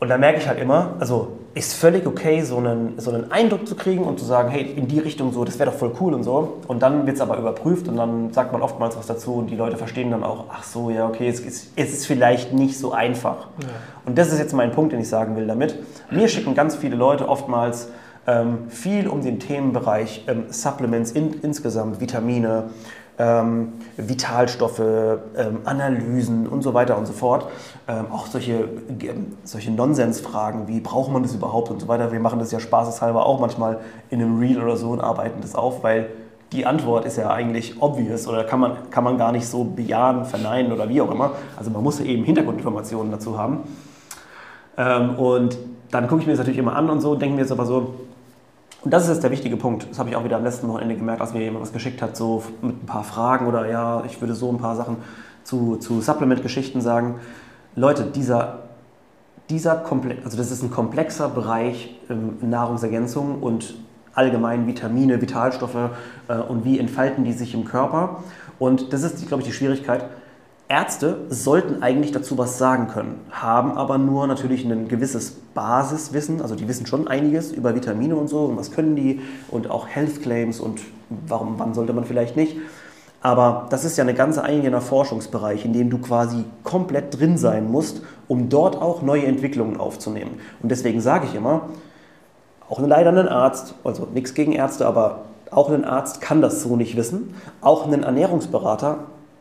Und 0.00 0.08
da 0.08 0.16
merke 0.16 0.38
ich 0.38 0.48
halt 0.48 0.58
immer, 0.58 0.94
also 1.00 1.32
ist 1.52 1.74
völlig 1.74 2.06
okay, 2.06 2.40
so 2.40 2.56
einen, 2.56 2.98
so 2.98 3.10
einen 3.10 3.30
Eindruck 3.30 3.68
zu 3.68 3.74
kriegen 3.74 4.04
und 4.04 4.18
zu 4.18 4.24
sagen, 4.24 4.48
hey, 4.48 4.62
in 4.62 4.88
die 4.88 5.00
Richtung 5.00 5.32
so, 5.34 5.44
das 5.44 5.58
wäre 5.58 5.70
doch 5.70 5.76
voll 5.76 5.92
cool 6.00 6.14
und 6.14 6.22
so. 6.22 6.60
Und 6.66 6.82
dann 6.82 7.04
wird 7.06 7.16
es 7.16 7.20
aber 7.20 7.36
überprüft 7.36 7.88
und 7.88 7.98
dann 7.98 8.32
sagt 8.32 8.52
man 8.52 8.62
oftmals 8.62 8.96
was 8.96 9.06
dazu 9.06 9.34
und 9.34 9.50
die 9.50 9.56
Leute 9.56 9.76
verstehen 9.76 10.10
dann 10.10 10.24
auch, 10.24 10.46
ach 10.50 10.62
so, 10.62 10.88
ja, 10.88 11.06
okay, 11.06 11.28
es 11.28 11.40
ist, 11.40 11.72
es 11.76 11.92
ist 11.92 12.06
vielleicht 12.06 12.54
nicht 12.54 12.78
so 12.78 12.92
einfach. 12.92 13.48
Ja. 13.60 13.68
Und 14.06 14.16
das 14.16 14.32
ist 14.32 14.38
jetzt 14.38 14.54
mein 14.54 14.72
Punkt, 14.72 14.94
den 14.94 15.00
ich 15.00 15.10
sagen 15.10 15.36
will 15.36 15.46
damit. 15.46 15.76
Mir 16.10 16.26
schicken 16.28 16.54
ganz 16.54 16.74
viele 16.74 16.96
Leute 16.96 17.28
oftmals 17.28 17.88
ähm, 18.28 18.68
viel 18.68 19.08
um 19.08 19.22
den 19.22 19.40
Themenbereich 19.40 20.24
ähm, 20.28 20.44
Supplements 20.50 21.12
in, 21.12 21.40
insgesamt, 21.40 21.98
Vitamine, 21.98 22.64
ähm, 23.18 23.72
Vitalstoffe, 23.96 24.80
ähm, 24.80 25.60
Analysen 25.64 26.46
und 26.46 26.62
so 26.62 26.74
weiter 26.74 26.98
und 26.98 27.06
so 27.06 27.14
fort. 27.14 27.48
Ähm, 27.88 28.06
auch 28.12 28.26
solche, 28.26 28.52
äh, 28.54 29.14
solche 29.44 29.72
Nonsensfragen 29.72 30.68
wie 30.68 30.80
braucht 30.80 31.10
man 31.10 31.22
das 31.22 31.34
überhaupt 31.34 31.70
und 31.70 31.80
so 31.80 31.88
weiter. 31.88 32.12
Wir 32.12 32.20
machen 32.20 32.38
das 32.38 32.52
ja 32.52 32.60
spaßeshalber 32.60 33.24
auch 33.24 33.40
manchmal 33.40 33.80
in 34.10 34.20
einem 34.20 34.38
Reel 34.38 34.62
oder 34.62 34.76
so 34.76 34.90
und 34.90 35.00
arbeiten 35.00 35.40
das 35.40 35.54
auf, 35.54 35.82
weil 35.82 36.10
die 36.52 36.66
Antwort 36.66 37.06
ist 37.06 37.16
ja 37.16 37.30
eigentlich 37.30 37.80
obvious 37.80 38.28
oder 38.28 38.44
kann 38.44 38.60
man, 38.60 38.90
kann 38.90 39.04
man 39.04 39.16
gar 39.16 39.32
nicht 39.32 39.46
so 39.46 39.64
bejahen, 39.64 40.26
verneinen 40.26 40.72
oder 40.72 40.88
wie 40.90 41.00
auch 41.00 41.10
immer. 41.10 41.32
Also 41.56 41.70
man 41.70 41.82
muss 41.82 41.98
eben 42.00 42.24
Hintergrundinformationen 42.24 43.10
dazu 43.10 43.38
haben. 43.38 43.60
Ähm, 44.76 45.16
und 45.16 45.58
dann 45.90 46.06
gucke 46.08 46.20
ich 46.20 46.26
mir 46.26 46.34
das 46.34 46.40
natürlich 46.40 46.58
immer 46.58 46.76
an 46.76 46.90
und 46.90 47.00
so 47.00 47.12
und 47.12 47.22
denke 47.22 47.34
mir 47.34 47.42
jetzt 47.42 47.52
aber 47.52 47.64
so, 47.64 47.94
und 48.82 48.92
das 48.92 49.04
ist 49.04 49.08
jetzt 49.10 49.22
der 49.22 49.30
wichtige 49.30 49.56
Punkt. 49.56 49.88
Das 49.90 49.98
habe 49.98 50.08
ich 50.08 50.16
auch 50.16 50.24
wieder 50.24 50.36
am 50.36 50.44
letzten 50.44 50.68
Wochenende 50.68 50.96
gemerkt, 50.96 51.20
als 51.20 51.34
mir 51.34 51.40
jemand 51.40 51.62
was 51.62 51.72
geschickt 51.72 52.00
hat, 52.00 52.16
so 52.16 52.44
mit 52.62 52.82
ein 52.82 52.86
paar 52.86 53.04
Fragen 53.04 53.46
oder 53.46 53.68
ja, 53.68 54.04
ich 54.04 54.20
würde 54.20 54.34
so 54.34 54.50
ein 54.50 54.58
paar 54.58 54.76
Sachen 54.76 54.98
zu, 55.42 55.76
zu 55.76 56.00
Supplement-Geschichten 56.00 56.80
sagen. 56.80 57.16
Leute, 57.74 58.04
dieser, 58.04 58.60
dieser 59.50 59.76
Komplex, 59.76 60.24
also 60.24 60.36
das 60.36 60.50
ist 60.50 60.62
ein 60.62 60.70
komplexer 60.70 61.28
Bereich 61.28 61.98
ähm, 62.08 62.36
Nahrungsergänzung 62.40 63.42
und 63.42 63.74
allgemein 64.14 64.66
Vitamine, 64.66 65.20
Vitalstoffe 65.20 65.90
äh, 66.28 66.34
und 66.34 66.64
wie 66.64 66.78
entfalten 66.78 67.24
die 67.24 67.32
sich 67.32 67.54
im 67.54 67.64
Körper. 67.64 68.22
Und 68.58 68.92
das 68.92 69.02
ist, 69.02 69.26
glaube 69.26 69.42
ich, 69.42 69.48
die 69.48 69.54
Schwierigkeit. 69.54 70.04
Ärzte 70.70 71.24
sollten 71.30 71.82
eigentlich 71.82 72.12
dazu 72.12 72.36
was 72.36 72.58
sagen 72.58 72.88
können, 72.88 73.20
haben 73.30 73.72
aber 73.72 73.96
nur 73.96 74.26
natürlich 74.26 74.66
ein 74.66 74.86
gewisses 74.88 75.30
Basiswissen, 75.54 76.42
also 76.42 76.54
die 76.54 76.68
wissen 76.68 76.84
schon 76.84 77.08
einiges 77.08 77.52
über 77.52 77.74
Vitamine 77.74 78.16
und 78.16 78.28
so 78.28 78.44
und 78.44 78.58
was 78.58 78.70
können 78.70 78.94
die 78.94 79.20
und 79.50 79.70
auch 79.70 79.88
Health 79.88 80.22
Claims 80.22 80.60
und 80.60 80.80
warum, 81.26 81.54
wann 81.58 81.72
sollte 81.72 81.94
man 81.94 82.04
vielleicht 82.04 82.36
nicht. 82.36 82.58
Aber 83.22 83.66
das 83.70 83.84
ist 83.84 83.96
ja 83.96 84.04
ein 84.04 84.14
ganz 84.14 84.38
eigener 84.38 84.82
Forschungsbereich, 84.82 85.64
in 85.64 85.72
dem 85.72 85.88
du 85.88 85.98
quasi 85.98 86.44
komplett 86.64 87.18
drin 87.18 87.38
sein 87.38 87.70
musst, 87.70 88.02
um 88.28 88.50
dort 88.50 88.76
auch 88.76 89.00
neue 89.00 89.24
Entwicklungen 89.24 89.80
aufzunehmen. 89.80 90.38
Und 90.62 90.70
deswegen 90.70 91.00
sage 91.00 91.26
ich 91.26 91.34
immer, 91.34 91.62
auch 92.68 92.78
leider 92.78 93.10
ein 93.10 93.26
Arzt, 93.26 93.74
also 93.84 94.06
nichts 94.12 94.34
gegen 94.34 94.52
Ärzte, 94.52 94.86
aber 94.86 95.22
auch 95.50 95.70
ein 95.70 95.86
Arzt 95.86 96.20
kann 96.20 96.42
das 96.42 96.62
so 96.62 96.76
nicht 96.76 96.96
wissen. 96.96 97.34
Auch 97.62 97.90
ein 97.90 98.02
Ernährungsberater 98.02 98.98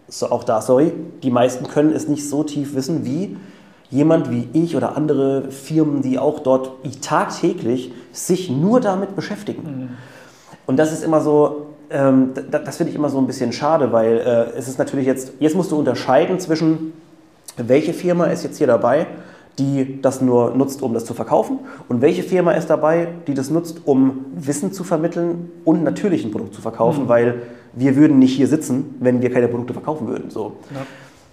so 0.08 0.30
auch 0.32 0.44
da, 0.44 0.62
sorry, 0.62 0.94
die 1.24 1.32
meisten 1.32 1.68
können 1.68 1.94
es 1.94 2.08
nicht 2.08 2.28
so 2.28 2.44
tief 2.44 2.76
wissen 2.76 3.06
wie 3.06 3.38
jemand 3.90 4.30
wie 4.30 4.50
ich 4.54 4.76
oder 4.76 4.98
andere 4.98 5.50
Firmen, 5.50 6.02
die 6.02 6.20
auch 6.20 6.40
dort 6.40 6.72
tagtäglich 7.02 7.94
sich 8.12 8.50
nur 8.50 8.82
damit 8.82 9.16
beschäftigen. 9.16 9.62
Mhm. 9.64 9.90
Und 10.66 10.78
das 10.78 10.92
ist 10.92 11.04
immer 11.04 11.22
so, 11.22 11.68
ähm, 11.90 12.32
das, 12.52 12.64
das 12.66 12.78
finde 12.78 12.92
ich 12.92 12.96
immer 12.98 13.10
so 13.10 13.18
ein 13.18 13.28
bisschen 13.28 13.54
schade, 13.54 13.92
weil 13.92 14.18
äh, 14.18 14.58
es 14.58 14.68
ist 14.68 14.78
natürlich 14.78 15.06
jetzt, 15.06 15.34
jetzt 15.40 15.56
musst 15.56 15.72
du 15.72 15.80
unterscheiden 15.80 16.40
zwischen, 16.40 16.94
welche 17.56 17.94
Firma 17.94 18.26
ist 18.26 18.44
jetzt 18.44 18.58
hier 18.58 18.68
dabei, 18.68 19.08
die 19.58 20.02
das 20.02 20.22
nur 20.22 20.52
nutzt, 20.52 20.82
um 20.84 20.94
das 20.94 21.06
zu 21.06 21.14
verkaufen 21.14 21.60
und 21.88 22.02
welche 22.02 22.22
Firma 22.22 22.52
ist 22.52 22.70
dabei, 22.70 23.08
die 23.26 23.34
das 23.34 23.50
nutzt, 23.50 23.82
um 23.86 24.26
Wissen 24.36 24.72
zu 24.72 24.84
vermitteln 24.84 25.50
und 25.66 25.84
natürlich 25.84 26.24
ein 26.26 26.32
Produkt 26.32 26.54
zu 26.54 26.62
verkaufen, 26.62 27.06
mhm. 27.06 27.10
weil 27.10 27.42
wir 27.78 27.96
würden 27.96 28.20
nicht 28.20 28.36
hier 28.36 28.48
sitzen, 28.48 28.96
wenn 29.00 29.22
wir 29.22 29.32
keine 29.32 29.48
Produkte 29.48 29.74
verkaufen 29.74 30.08
würden. 30.08 30.30
So, 30.32 30.58
ja. 30.74 30.82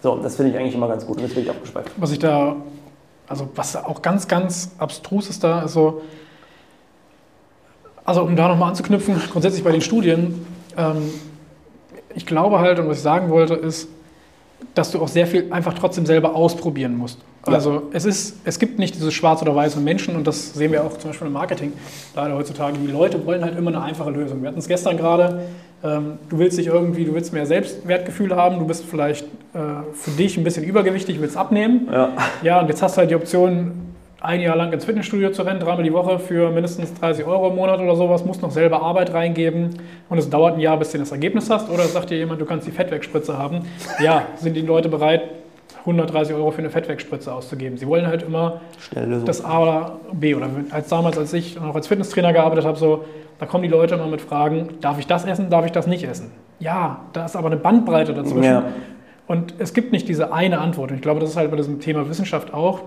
so 0.02 0.16
das 0.16 0.37
finde 0.37 0.52
ich 0.52 0.59
eigentlich 0.59 0.74
immer 0.74 0.88
ganz 0.88 1.07
gut 1.07 1.16
und 1.16 1.22
jetzt 1.22 1.35
bin 1.35 1.44
ich 1.44 1.50
abgespeichert. 1.50 1.92
Was 1.96 2.12
ich 2.12 2.18
da, 2.18 2.57
also 3.26 3.48
was 3.54 3.76
auch 3.76 4.02
ganz, 4.02 4.28
ganz 4.28 4.72
abstrus 4.78 5.30
ist 5.30 5.42
da, 5.42 5.62
ist 5.62 5.72
so, 5.72 6.02
also 8.04 8.22
um 8.22 8.37
da 8.37 8.48
nochmal 8.48 8.68
anzuknüpfen, 8.68 9.20
grundsätzlich 9.33 9.64
bei 9.64 9.72
den 9.72 9.80
Studien, 9.80 10.46
ähm, 10.76 11.11
ich 12.14 12.26
glaube 12.26 12.59
halt, 12.59 12.78
und 12.78 12.88
was 12.88 12.98
ich 12.98 13.02
sagen 13.02 13.30
wollte, 13.30 13.54
ist, 13.54 13.88
dass 14.75 14.90
du 14.90 15.01
auch 15.01 15.09
sehr 15.09 15.27
viel 15.27 15.53
einfach 15.53 15.75
trotzdem 15.75 16.07
selber 16.07 16.35
ausprobieren 16.35 16.97
musst. 16.97 17.21
Also 17.47 17.83
es, 17.93 18.05
ist, 18.05 18.37
es 18.45 18.59
gibt 18.59 18.79
nicht 18.79 18.95
diese 18.95 19.11
schwarz 19.11 19.43
oder 19.43 19.55
weiße 19.55 19.79
Menschen 19.79 20.17
und 20.17 20.27
das 20.27 20.55
sehen 20.55 20.73
wir 20.73 20.83
auch 20.83 20.97
zum 20.97 21.11
Beispiel 21.11 21.27
im 21.27 21.35
Marketing 21.35 21.73
leider 22.17 22.35
heutzutage. 22.35 22.79
Die 22.79 22.90
Leute 22.90 23.25
wollen 23.27 23.45
halt 23.45 23.57
immer 23.57 23.69
eine 23.69 23.83
einfache 23.83 24.11
Lösung. 24.11 24.40
Wir 24.40 24.49
hatten 24.49 24.59
es 24.59 24.69
gestern 24.69 24.97
gerade, 24.97 25.43
ähm, 25.83 26.19
du 26.31 26.38
willst 26.38 26.57
dich 26.59 26.69
irgendwie, 26.69 27.05
du 27.05 27.14
willst 27.14 27.33
mehr 27.33 27.47
Selbstwertgefühl 27.47 28.35
haben, 28.35 28.59
du 28.59 28.67
bist 28.67 28.85
vielleicht 28.85 29.25
äh, 29.25 29.59
für 29.93 30.11
dich 30.12 30.38
ein 30.38 30.45
bisschen 30.45 30.64
übergewichtig, 30.64 31.21
willst 31.21 31.37
abnehmen. 31.37 31.88
Ja. 31.93 32.12
ja, 32.43 32.61
und 32.61 32.69
jetzt 32.69 32.83
hast 32.83 32.97
du 32.97 33.01
halt 33.01 33.11
die 33.11 33.17
Option, 33.17 33.93
ein 34.25 34.41
Jahr 34.41 34.57
lang 34.57 34.73
ins 34.73 34.85
Fitnessstudio 34.85 35.31
zu 35.31 35.43
rennen, 35.43 35.61
dreimal 35.61 35.85
die 35.85 35.93
Woche 35.93 36.19
für 36.19 36.51
mindestens 36.51 36.95
30 36.95 37.27
Euro 37.27 37.49
im 37.49 37.57
Monat 37.57 37.81
oder 37.81 37.95
sowas, 37.95 38.25
musst 38.25 38.41
noch 38.43 38.51
selber 38.51 38.83
Arbeit 38.83 39.13
reingeben 39.13 39.71
und 40.09 40.19
es 40.19 40.31
dauert 40.31 40.55
ein 40.55 40.61
Jahr, 40.61 40.79
bis 40.79 40.93
du 40.93 40.99
das 40.99 41.13
Ergebnis 41.13 41.51
hast. 41.51 41.69
Oder 41.69 41.85
sagt 41.85 42.11
dir 42.11 42.17
jemand, 42.17 42.41
du 42.41 42.47
kannst 42.47 42.67
die 42.67 42.71
Fettwegspritze 42.71 43.37
haben. 43.37 43.61
Ja, 44.03 44.27
sind 44.37 44.55
die 44.55 44.63
Leute 44.63 44.89
bereit, 44.89 45.23
130 45.81 46.35
Euro 46.35 46.51
für 46.51 46.61
eine 46.61 46.71
Fettwegspritze 46.71 47.33
auszugeben. 47.33 47.77
Sie 47.77 47.87
wollen 47.87 48.07
halt 48.07 48.23
immer 48.23 48.63
das 49.27 49.45
A 49.45 49.61
oder 49.61 50.01
B. 50.13 50.35
Oder 50.35 50.49
als 50.71 50.89
damals, 50.89 51.19
als 51.19 51.33
ich 51.35 51.61
noch 51.61 51.75
als 51.75 51.87
Fitnesstrainer 51.87 52.33
gearbeitet 52.33 52.65
habe, 52.65 52.79
so, 52.79 53.05
da 53.39 53.45
kommen 53.45 53.63
die 53.63 53.69
Leute 53.69 53.97
immer 53.97 54.07
mit 54.07 54.23
Fragen, 54.23 54.71
darf 54.81 54.99
ich 54.99 55.07
das 55.07 55.27
essen, 55.27 55.51
darf 55.51 55.67
ich 55.67 55.73
das 55.73 55.87
nicht 55.87 56.05
essen? 56.05 56.31
Ja, 56.61 57.01
da 57.13 57.27
ist 57.27 57.37
aber 57.37 57.49
eine 57.49 57.57
Bandbreite 57.57 58.15
dazwischen. 58.15 58.45
Ja. 58.45 58.65
Und 59.27 59.55
es 59.59 59.75
gibt 59.75 59.93
nicht 59.93 60.09
diese 60.09 60.33
eine 60.33 60.61
Antwort. 60.61 60.91
Und 60.91 60.97
ich 60.97 61.03
glaube, 61.03 61.21
das 61.21 61.31
ist 61.31 61.37
halt 61.37 61.51
bei 61.51 61.59
diesem 61.59 61.81
Thema 61.81 62.09
Wissenschaft 62.09 62.55
auch. 62.55 62.81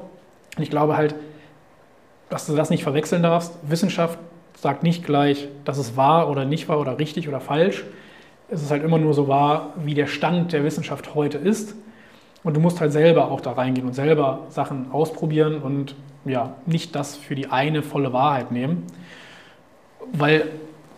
Und 0.57 0.63
ich 0.63 0.71
glaube 0.71 0.97
halt, 0.97 1.13
dass 2.29 2.45
du 2.45 2.55
das 2.55 2.69
nicht 2.69 2.83
verwechseln 2.83 3.23
darfst. 3.23 3.53
Wissenschaft 3.63 4.19
sagt 4.59 4.83
nicht 4.83 5.05
gleich, 5.05 5.47
dass 5.65 5.77
es 5.77 5.95
wahr 5.95 6.29
oder 6.29 6.45
nicht 6.45 6.67
wahr 6.67 6.79
oder 6.79 6.99
richtig 6.99 7.27
oder 7.27 7.39
falsch. 7.39 7.83
Es 8.49 8.61
ist 8.61 8.71
halt 8.71 8.83
immer 8.83 8.97
nur 8.97 9.13
so 9.13 9.27
wahr, 9.27 9.73
wie 9.83 9.93
der 9.93 10.07
Stand 10.07 10.53
der 10.53 10.63
Wissenschaft 10.63 11.15
heute 11.15 11.37
ist. 11.37 11.75
Und 12.43 12.55
du 12.55 12.59
musst 12.59 12.79
halt 12.79 12.91
selber 12.91 13.29
auch 13.31 13.41
da 13.41 13.51
reingehen 13.51 13.87
und 13.87 13.93
selber 13.93 14.41
Sachen 14.49 14.91
ausprobieren 14.91 15.61
und 15.61 15.95
ja, 16.25 16.55
nicht 16.65 16.95
das 16.95 17.15
für 17.15 17.35
die 17.35 17.47
eine 17.47 17.81
volle 17.81 18.13
Wahrheit 18.13 18.51
nehmen. 18.51 18.83
Weil, 20.13 20.45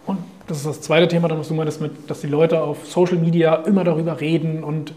und 0.05 0.19
das 0.47 0.57
ist 0.57 0.65
das 0.65 0.81
zweite 0.81 1.07
Thema, 1.07 1.29
was 1.29 1.47
du 1.47 1.53
meintest, 1.53 1.81
mit, 1.81 2.09
dass 2.09 2.21
die 2.21 2.27
Leute 2.27 2.61
auf 2.61 2.87
Social 2.87 3.17
Media 3.17 3.55
immer 3.55 3.83
darüber 3.83 4.19
reden 4.19 4.63
und 4.63 4.93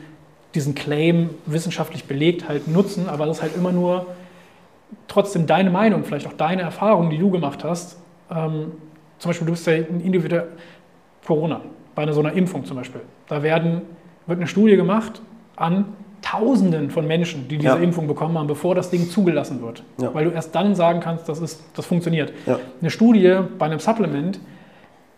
diesen 0.54 0.74
Claim 0.74 1.30
wissenschaftlich 1.46 2.04
belegt 2.04 2.48
halt 2.48 2.68
nutzen, 2.68 3.08
aber 3.08 3.26
das 3.26 3.38
ist 3.38 3.42
halt 3.42 3.56
immer 3.56 3.72
nur 3.72 4.06
trotzdem 5.08 5.46
deine 5.46 5.70
Meinung, 5.70 6.04
vielleicht 6.04 6.26
auch 6.26 6.32
deine 6.32 6.62
Erfahrung, 6.62 7.10
die 7.10 7.18
du 7.18 7.30
gemacht 7.30 7.64
hast. 7.64 7.98
Ähm, 8.30 8.72
zum 9.18 9.28
Beispiel, 9.28 9.46
du 9.46 9.52
bist 9.52 9.66
ja 9.66 9.74
ein 9.74 10.00
individuell 10.00 10.48
Corona, 11.26 11.60
bei 11.94 12.02
einer 12.02 12.12
so 12.12 12.20
einer 12.20 12.32
Impfung 12.32 12.64
zum 12.64 12.76
Beispiel. 12.76 13.02
Da 13.28 13.42
werden, 13.42 13.82
wird 14.26 14.38
eine 14.38 14.46
Studie 14.46 14.76
gemacht 14.76 15.20
an 15.56 15.86
Tausenden 16.22 16.90
von 16.90 17.06
Menschen, 17.06 17.48
die 17.48 17.58
diese 17.58 17.74
ja. 17.74 17.76
Impfung 17.76 18.06
bekommen 18.06 18.38
haben, 18.38 18.46
bevor 18.46 18.74
das 18.74 18.90
Ding 18.90 19.10
zugelassen 19.10 19.60
wird. 19.60 19.82
Ja. 20.00 20.14
Weil 20.14 20.26
du 20.26 20.30
erst 20.30 20.54
dann 20.54 20.74
sagen 20.74 21.00
kannst, 21.00 21.28
das, 21.28 21.40
ist, 21.40 21.62
das 21.74 21.84
funktioniert. 21.84 22.32
Ja. 22.46 22.58
Eine 22.80 22.90
Studie 22.90 23.38
bei 23.58 23.66
einem 23.66 23.80
Supplement 23.80 24.40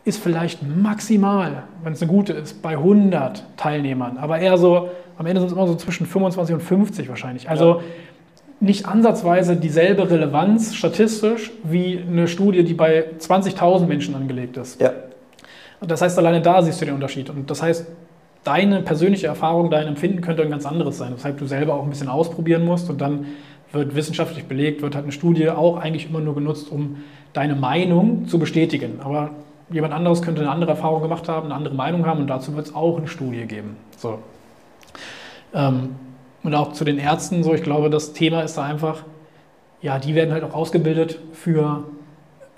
ist 0.04 0.22
vielleicht 0.22 0.60
maximal, 0.62 1.64
wenn 1.82 1.92
es 1.92 2.02
eine 2.02 2.10
gute 2.10 2.32
ist, 2.32 2.62
bei 2.62 2.72
100 2.72 3.44
Teilnehmern. 3.56 4.16
Aber 4.18 4.38
eher 4.38 4.56
so, 4.56 4.88
am 5.16 5.26
Ende 5.26 5.40
sind 5.40 5.48
es 5.48 5.52
immer 5.54 5.66
so 5.66 5.74
zwischen 5.76 6.06
25 6.06 6.54
und 6.54 6.62
50 6.62 7.08
wahrscheinlich. 7.08 7.48
Also 7.48 7.82
nicht 8.60 8.86
ansatzweise 8.86 9.56
dieselbe 9.56 10.10
Relevanz 10.10 10.74
statistisch 10.74 11.52
wie 11.64 11.98
eine 11.98 12.28
Studie, 12.28 12.64
die 12.64 12.74
bei 12.74 13.06
20.000 13.18 13.86
Menschen 13.86 14.14
angelegt 14.14 14.56
ist. 14.56 14.80
Ja. 14.80 14.92
Das 15.80 16.00
heißt, 16.00 16.18
alleine 16.18 16.40
da 16.40 16.62
siehst 16.62 16.80
du 16.80 16.86
den 16.86 16.94
Unterschied. 16.94 17.28
Und 17.30 17.50
das 17.50 17.62
heißt, 17.62 17.86
deine 18.44 18.82
persönliche 18.82 19.26
Erfahrung, 19.26 19.70
dein 19.70 19.86
Empfinden 19.86 20.20
könnte 20.20 20.42
ein 20.42 20.50
ganz 20.50 20.66
anderes 20.66 20.98
sein, 20.98 21.12
weshalb 21.14 21.38
du 21.38 21.46
selber 21.46 21.74
auch 21.74 21.82
ein 21.82 21.90
bisschen 21.90 22.08
ausprobieren 22.08 22.64
musst 22.64 22.88
und 22.90 23.00
dann 23.00 23.26
wird 23.72 23.94
wissenschaftlich 23.94 24.44
belegt, 24.44 24.82
wird 24.82 24.94
halt 24.94 25.04
eine 25.04 25.12
Studie 25.12 25.50
auch 25.50 25.76
eigentlich 25.76 26.08
immer 26.08 26.20
nur 26.20 26.34
genutzt, 26.34 26.70
um 26.70 26.98
deine 27.32 27.56
Meinung 27.56 28.28
zu 28.28 28.38
bestätigen. 28.38 29.00
Aber 29.02 29.30
jemand 29.70 29.92
anderes 29.92 30.22
könnte 30.22 30.42
eine 30.42 30.50
andere 30.50 30.72
Erfahrung 30.72 31.02
gemacht 31.02 31.28
haben, 31.28 31.46
eine 31.46 31.54
andere 31.54 31.74
Meinung 31.74 32.06
haben 32.06 32.20
und 32.20 32.28
dazu 32.28 32.54
wird 32.54 32.66
es 32.66 32.74
auch 32.74 32.98
eine 32.98 33.08
Studie 33.08 33.46
geben. 33.46 33.76
So. 33.96 34.20
Ähm, 35.52 35.96
und 36.44 36.54
auch 36.54 36.72
zu 36.72 36.84
den 36.84 36.98
Ärzten, 36.98 37.42
so 37.42 37.54
ich 37.54 37.62
glaube, 37.62 37.90
das 37.90 38.12
Thema 38.12 38.42
ist 38.42 38.56
da 38.56 38.62
einfach, 38.62 39.02
ja, 39.82 39.98
die 39.98 40.14
werden 40.14 40.32
halt 40.32 40.44
auch 40.44 40.54
ausgebildet 40.54 41.18
für 41.32 41.84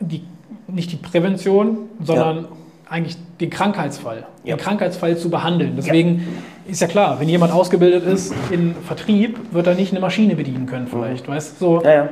die, 0.00 0.22
nicht 0.66 0.92
die 0.92 0.96
Prävention, 0.96 1.88
sondern 2.00 2.36
ja 2.36 2.48
eigentlich 2.88 3.16
den 3.40 3.50
Krankheitsfall, 3.50 4.26
ja. 4.44 4.56
den 4.56 4.62
Krankheitsfall 4.62 5.16
zu 5.16 5.28
behandeln. 5.28 5.74
Deswegen 5.76 6.18
ja. 6.66 6.72
ist 6.72 6.80
ja 6.80 6.86
klar, 6.86 7.20
wenn 7.20 7.28
jemand 7.28 7.52
ausgebildet 7.52 8.04
ist 8.04 8.32
in 8.50 8.74
Vertrieb, 8.74 9.38
wird 9.52 9.66
er 9.66 9.74
nicht 9.74 9.92
eine 9.92 10.00
Maschine 10.00 10.36
bedienen 10.36 10.66
können 10.66 10.86
vielleicht, 10.86 11.26
mhm. 11.26 11.32
weißt 11.32 11.58
so. 11.58 11.82
Ja, 11.82 11.92
ja. 11.92 12.08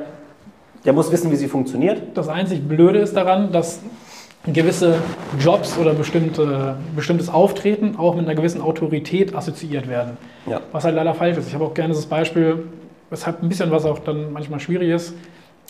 Der 0.83 0.93
muss 0.93 1.11
wissen, 1.11 1.31
wie 1.31 1.35
sie 1.35 1.47
funktioniert. 1.47 2.15
Das 2.15 2.27
einzig 2.27 2.67
Blöde 2.67 2.99
ist 2.99 3.15
daran, 3.15 3.51
dass 3.51 3.79
gewisse 4.47 4.99
Jobs 5.39 5.77
oder 5.77 5.93
bestimmte, 5.93 6.77
bestimmtes 6.95 7.29
Auftreten 7.29 7.95
auch 7.97 8.15
mit 8.15 8.25
einer 8.25 8.35
gewissen 8.35 8.61
Autorität 8.61 9.35
assoziiert 9.35 9.87
werden. 9.87 10.17
Ja. 10.45 10.61
Was 10.71 10.83
halt 10.83 10.95
leider 10.95 11.13
falsch 11.13 11.37
ist. 11.37 11.47
Ich 11.47 11.53
habe 11.53 11.65
auch 11.65 11.73
gerne 11.73 11.93
das 11.93 12.05
Beispiel, 12.05 12.63
weshalb 13.09 13.41
ein 13.41 13.49
bisschen 13.49 13.71
was 13.71 13.85
auch 13.85 13.99
dann 13.99 14.31
manchmal 14.33 14.59
schwierig 14.59 14.89
ist, 14.89 15.13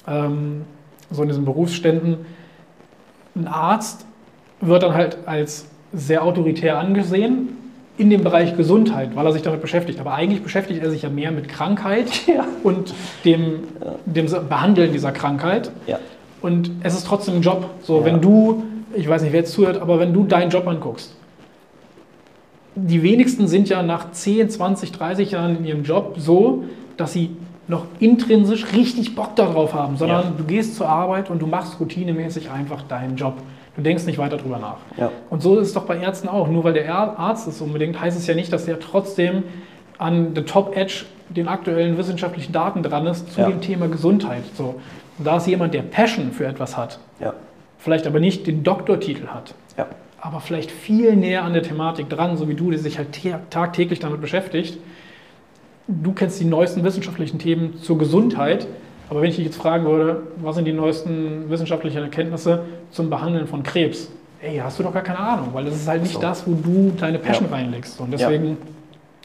ähm, 0.07 0.63
so 1.09 1.21
in 1.21 1.29
diesen 1.29 1.45
Berufsständen. 1.45 2.25
Ein 3.35 3.47
Arzt 3.47 4.05
wird 4.61 4.83
dann 4.83 4.93
halt 4.93 5.17
als 5.25 5.67
sehr 5.93 6.23
autoritär 6.23 6.77
angesehen 6.77 7.49
in 7.97 8.09
dem 8.09 8.23
Bereich 8.23 8.57
Gesundheit, 8.57 9.15
weil 9.15 9.25
er 9.25 9.31
sich 9.31 9.41
damit 9.41 9.61
beschäftigt. 9.61 9.99
Aber 9.99 10.13
eigentlich 10.13 10.43
beschäftigt 10.43 10.83
er 10.83 10.89
sich 10.89 11.03
ja 11.03 11.09
mehr 11.09 11.31
mit 11.31 11.47
Krankheit 11.47 12.27
ja. 12.27 12.45
und 12.63 12.93
dem, 13.23 13.63
dem 14.05 14.25
Behandeln 14.49 14.91
dieser 14.91 15.13
Krankheit. 15.13 15.71
Ja. 15.87 15.99
Und 16.45 16.69
es 16.83 16.93
ist 16.93 17.07
trotzdem 17.07 17.37
ein 17.37 17.41
Job. 17.41 17.71
So, 17.81 18.01
ja. 18.01 18.05
wenn 18.05 18.21
du, 18.21 18.61
ich 18.93 19.09
weiß 19.09 19.23
nicht, 19.23 19.33
wer 19.33 19.39
jetzt 19.39 19.53
zuhört, 19.53 19.81
aber 19.81 19.99
wenn 19.99 20.13
du 20.13 20.25
deinen 20.25 20.51
Job 20.51 20.67
anguckst, 20.67 21.15
die 22.75 23.01
wenigsten 23.01 23.47
sind 23.47 23.67
ja 23.67 23.81
nach 23.81 24.11
10, 24.11 24.51
20, 24.51 24.91
30 24.91 25.31
Jahren 25.31 25.57
in 25.57 25.65
ihrem 25.65 25.83
Job 25.83 26.17
so, 26.19 26.65
dass 26.97 27.13
sie 27.13 27.31
noch 27.67 27.85
intrinsisch 27.99 28.73
richtig 28.73 29.15
Bock 29.15 29.35
darauf 29.35 29.73
haben, 29.73 29.97
sondern 29.97 30.23
ja. 30.23 30.33
du 30.37 30.43
gehst 30.43 30.75
zur 30.75 30.87
Arbeit 30.87 31.31
und 31.31 31.41
du 31.41 31.47
machst 31.47 31.79
routinemäßig 31.79 32.51
einfach 32.51 32.83
deinen 32.83 33.15
Job. 33.15 33.33
Du 33.75 33.81
denkst 33.81 34.05
nicht 34.05 34.19
weiter 34.19 34.37
drüber 34.37 34.59
nach. 34.59 34.77
Ja. 34.97 35.11
Und 35.31 35.41
so 35.41 35.57
ist 35.57 35.69
es 35.69 35.73
doch 35.73 35.85
bei 35.85 35.97
Ärzten 35.97 36.29
auch. 36.29 36.47
Nur 36.47 36.63
weil 36.63 36.73
der 36.73 36.93
Arzt 36.93 37.47
es 37.47 37.59
unbedingt, 37.59 37.99
heißt 37.99 38.15
es 38.15 38.27
ja 38.27 38.35
nicht, 38.35 38.53
dass 38.53 38.67
er 38.67 38.79
trotzdem 38.79 39.41
an 39.97 40.33
the 40.35 40.43
top 40.43 40.77
edge 40.77 41.05
den 41.29 41.47
aktuellen 41.47 41.97
wissenschaftlichen 41.97 42.53
Daten 42.53 42.83
dran 42.83 43.07
ist 43.07 43.33
zu 43.33 43.41
ja. 43.41 43.49
dem 43.49 43.61
Thema 43.61 43.87
Gesundheit. 43.87 44.43
So. 44.55 44.75
Da 45.17 45.37
ist 45.37 45.47
jemand, 45.47 45.73
der 45.73 45.81
Passion 45.81 46.31
für 46.31 46.45
etwas 46.45 46.77
hat, 46.77 46.99
ja. 47.19 47.33
vielleicht 47.77 48.05
aber 48.07 48.19
nicht 48.19 48.47
den 48.47 48.63
Doktortitel 48.63 49.27
hat, 49.27 49.53
ja. 49.77 49.87
aber 50.19 50.41
vielleicht 50.41 50.71
viel 50.71 51.15
näher 51.15 51.43
an 51.43 51.53
der 51.53 51.63
Thematik 51.63 52.09
dran, 52.09 52.35
so 52.37 52.49
wie 52.49 52.55
du, 52.55 52.69
der 52.69 52.79
sich 52.79 52.97
halt 52.97 53.09
tagtäglich 53.49 53.99
damit 53.99 54.21
beschäftigt. 54.21 54.77
Du 55.87 56.13
kennst 56.13 56.39
die 56.39 56.45
neuesten 56.45 56.83
wissenschaftlichen 56.83 57.39
Themen 57.39 57.77
zur 57.81 57.97
Gesundheit 57.97 58.67
aber 59.09 59.21
wenn 59.21 59.29
ich 59.29 59.35
dich 59.35 59.45
jetzt 59.45 59.57
fragen 59.57 59.85
würde, 59.85 60.23
was 60.37 60.55
sind 60.55 60.65
die 60.65 60.73
neuesten 60.73 61.49
wissenschaftlichen 61.49 61.99
Erkenntnisse 61.99 62.61
zum 62.91 63.09
Behandeln 63.09 63.47
von 63.47 63.61
Krebs? 63.61 64.09
Ey, 64.41 64.57
hast 64.57 64.79
du 64.79 64.83
doch 64.83 64.93
gar 64.93 65.03
keine 65.03 65.19
Ahnung, 65.19 65.49
weil 65.53 65.65
das 65.65 65.75
ist 65.75 65.87
halt 65.87 66.01
nicht 66.01 66.13
so. 66.13 66.21
das, 66.21 66.45
wo 66.47 66.53
du 66.53 66.91
deine 66.97 67.19
Passion 67.19 67.47
ja. 67.49 67.55
reinlegst. 67.55 67.99
Und 67.99 68.11
deswegen, 68.11 68.57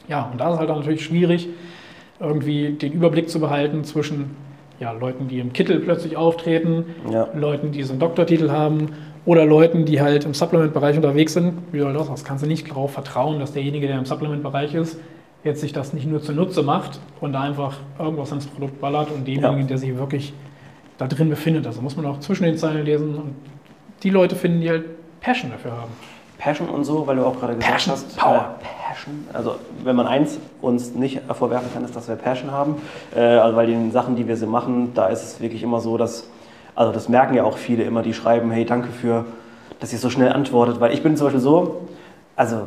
ja. 0.07 0.19
ja, 0.19 0.29
und 0.31 0.39
da 0.39 0.47
ist 0.47 0.53
es 0.53 0.59
halt 0.59 0.69
dann 0.69 0.79
natürlich 0.79 1.03
schwierig, 1.03 1.47
irgendwie 2.19 2.73
den 2.73 2.93
Überblick 2.93 3.29
zu 3.29 3.39
behalten 3.39 3.83
zwischen 3.83 4.35
ja, 4.81 4.91
Leuten, 4.91 5.27
die 5.27 5.39
im 5.39 5.53
Kittel 5.53 5.79
plötzlich 5.79 6.17
auftreten, 6.17 6.85
ja. 7.09 7.29
Leuten, 7.35 7.71
die 7.71 7.83
so 7.83 7.93
einen 7.93 7.99
Doktortitel 7.99 8.49
haben 8.49 8.89
oder 9.25 9.45
Leuten, 9.45 9.85
die 9.85 10.01
halt 10.01 10.25
im 10.25 10.33
Supplement-Bereich 10.33 10.95
unterwegs 10.95 11.33
sind. 11.33 11.53
Wie 11.71 11.79
soll 11.79 11.93
das? 11.93 12.07
Das 12.07 12.25
kannst 12.25 12.43
du 12.43 12.47
nicht 12.47 12.69
darauf 12.69 12.91
vertrauen, 12.91 13.39
dass 13.39 13.53
derjenige, 13.53 13.85
der 13.85 13.99
im 13.99 14.05
Supplement-Bereich 14.05 14.73
ist, 14.73 14.99
jetzt 15.43 15.61
sich 15.61 15.71
das 15.71 15.93
nicht 15.93 16.07
nur 16.07 16.21
zunutze 16.21 16.63
macht 16.63 16.99
und 17.19 17.33
da 17.33 17.41
einfach 17.41 17.77
irgendwas 17.99 18.31
ins 18.31 18.47
Produkt 18.47 18.81
ballert 18.81 19.11
und 19.11 19.27
demjenigen, 19.27 19.61
ja. 19.61 19.67
der 19.67 19.77
sich 19.77 19.95
wirklich 19.97 20.33
da 20.97 21.07
drin 21.07 21.29
befindet. 21.29 21.67
Also 21.67 21.81
muss 21.81 21.95
man 21.95 22.07
auch 22.07 22.19
zwischen 22.19 22.43
den 22.43 22.57
Zeilen 22.57 22.83
lesen 22.83 23.15
und 23.15 23.35
die 24.01 24.09
Leute 24.09 24.35
finden, 24.35 24.61
die 24.61 24.69
halt 24.69 24.85
Passion 25.21 25.51
dafür 25.51 25.73
haben. 25.73 25.91
Passion 26.41 26.69
und 26.69 26.85
so, 26.85 27.05
weil 27.05 27.17
du 27.17 27.25
auch 27.25 27.39
gerade 27.39 27.55
gesagt 27.55 27.73
Passion, 27.73 27.93
hast. 27.93 28.17
Power. 28.17 28.55
Äh, 28.61 28.89
Passion. 28.89 29.27
Also 29.31 29.55
wenn 29.83 29.95
man 29.95 30.07
eins 30.07 30.39
uns 30.59 30.95
nicht 30.95 31.21
vorwerfen 31.31 31.71
kann, 31.71 31.85
ist, 31.85 31.95
dass 31.95 32.07
wir 32.07 32.15
Passion 32.15 32.51
haben. 32.51 32.81
Äh, 33.15 33.19
also 33.19 33.55
weil 33.55 33.67
die 33.67 33.91
Sachen, 33.91 34.15
die 34.15 34.27
wir 34.27 34.35
so 34.35 34.47
machen, 34.47 34.93
da 34.95 35.07
ist 35.07 35.21
es 35.21 35.39
wirklich 35.39 35.61
immer 35.61 35.79
so, 35.81 35.97
dass, 35.97 36.27
also 36.73 36.91
das 36.91 37.09
merken 37.09 37.35
ja 37.35 37.43
auch 37.43 37.57
viele 37.57 37.83
immer, 37.83 38.01
die 38.01 38.15
schreiben, 38.15 38.49
hey, 38.49 38.65
danke 38.65 38.89
für, 38.89 39.25
dass 39.79 39.93
ihr 39.93 39.99
so 39.99 40.09
schnell 40.09 40.33
antwortet. 40.33 40.79
Weil 40.79 40.93
ich 40.93 41.03
bin 41.03 41.15
zum 41.15 41.27
Beispiel 41.27 41.41
so, 41.41 41.81
also 42.35 42.63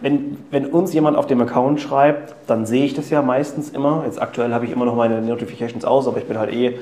wenn, 0.00 0.38
wenn 0.50 0.64
uns 0.64 0.94
jemand 0.94 1.18
auf 1.18 1.26
dem 1.26 1.42
Account 1.42 1.82
schreibt, 1.82 2.34
dann 2.46 2.64
sehe 2.64 2.86
ich 2.86 2.94
das 2.94 3.10
ja 3.10 3.20
meistens 3.20 3.68
immer. 3.68 4.04
Jetzt 4.06 4.22
aktuell 4.22 4.54
habe 4.54 4.64
ich 4.64 4.70
immer 4.70 4.86
noch 4.86 4.96
meine 4.96 5.20
Notifications 5.20 5.84
aus, 5.84 6.08
aber 6.08 6.16
ich 6.16 6.24
bin 6.24 6.38
halt 6.38 6.50
eh 6.50 6.78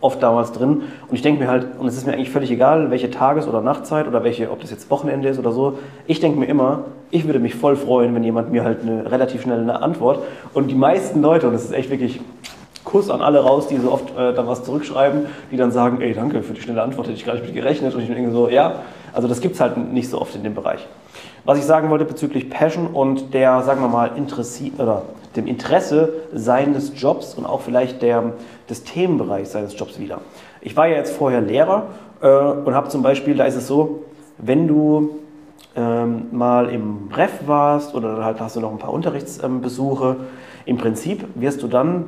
oft 0.00 0.22
damals 0.22 0.52
drin. 0.52 0.82
Und 1.08 1.14
ich 1.14 1.22
denke 1.22 1.42
mir 1.42 1.50
halt, 1.50 1.66
und 1.78 1.86
es 1.86 1.96
ist 1.96 2.06
mir 2.06 2.12
eigentlich 2.12 2.30
völlig 2.30 2.50
egal, 2.50 2.90
welche 2.90 3.10
Tages- 3.10 3.48
oder 3.48 3.60
Nachtzeit 3.60 4.06
oder 4.06 4.24
welche, 4.24 4.50
ob 4.50 4.60
das 4.60 4.70
jetzt 4.70 4.90
Wochenende 4.90 5.28
ist 5.28 5.38
oder 5.38 5.52
so. 5.52 5.78
Ich 6.06 6.20
denke 6.20 6.38
mir 6.38 6.46
immer, 6.46 6.84
ich 7.10 7.26
würde 7.26 7.38
mich 7.38 7.54
voll 7.54 7.76
freuen, 7.76 8.14
wenn 8.14 8.24
jemand 8.24 8.52
mir 8.52 8.64
halt 8.64 8.82
eine 8.82 9.10
relativ 9.10 9.42
schnelle 9.42 9.82
Antwort. 9.82 10.20
Und 10.54 10.68
die 10.70 10.74
meisten 10.74 11.22
Leute, 11.22 11.46
und 11.46 11.52
das 11.52 11.64
ist 11.64 11.72
echt 11.72 11.90
wirklich 11.90 12.20
Kuss 12.84 13.10
an 13.10 13.20
alle 13.20 13.40
raus, 13.40 13.66
die 13.66 13.76
so 13.76 13.92
oft 13.92 14.16
äh, 14.16 14.32
dann 14.32 14.46
was 14.46 14.64
zurückschreiben, 14.64 15.26
die 15.50 15.56
dann 15.56 15.70
sagen, 15.70 16.00
ey, 16.00 16.14
danke 16.14 16.42
für 16.42 16.54
die 16.54 16.60
schnelle 16.60 16.82
Antwort, 16.82 17.06
hätte 17.06 17.16
ich 17.16 17.24
gar 17.26 17.34
nicht 17.34 17.44
mit 17.44 17.54
gerechnet. 17.54 17.94
Und 17.94 18.00
ich 18.00 18.08
denke 18.08 18.30
so, 18.30 18.48
ja, 18.48 18.76
also 19.12 19.28
das 19.28 19.40
gibt 19.40 19.54
es 19.56 19.60
halt 19.60 19.76
nicht 19.92 20.08
so 20.08 20.20
oft 20.20 20.34
in 20.34 20.42
dem 20.42 20.54
Bereich. 20.54 20.86
Was 21.44 21.58
ich 21.58 21.64
sagen 21.64 21.90
wollte 21.90 22.04
bezüglich 22.04 22.50
Passion 22.50 22.86
und 22.86 23.34
der, 23.34 23.62
sagen 23.62 23.80
wir 23.80 23.88
mal, 23.88 24.12
Interessi 24.16 24.72
oder 24.78 25.02
dem 25.38 25.46
Interesse 25.46 26.12
seines 26.34 26.92
Jobs 27.00 27.34
und 27.34 27.46
auch 27.46 27.62
vielleicht 27.62 28.02
der, 28.02 28.32
des 28.68 28.84
Themenbereichs 28.84 29.52
seines 29.52 29.78
Jobs 29.78 29.98
wieder. 29.98 30.20
Ich 30.60 30.76
war 30.76 30.86
ja 30.88 30.96
jetzt 30.96 31.16
vorher 31.16 31.40
Lehrer 31.40 31.86
äh, 32.20 32.28
und 32.28 32.74
habe 32.74 32.88
zum 32.88 33.02
Beispiel, 33.02 33.36
da 33.36 33.44
ist 33.44 33.56
es 33.56 33.66
so, 33.66 34.04
wenn 34.38 34.68
du 34.68 35.18
ähm, 35.76 36.26
mal 36.32 36.68
im 36.70 37.08
Ref 37.14 37.46
warst 37.46 37.94
oder 37.94 38.24
halt 38.24 38.40
hast 38.40 38.56
du 38.56 38.60
noch 38.60 38.72
ein 38.72 38.78
paar 38.78 38.92
Unterrichtsbesuche, 38.92 40.16
im 40.66 40.76
Prinzip 40.76 41.24
wirst 41.34 41.62
du 41.62 41.68
dann 41.68 42.04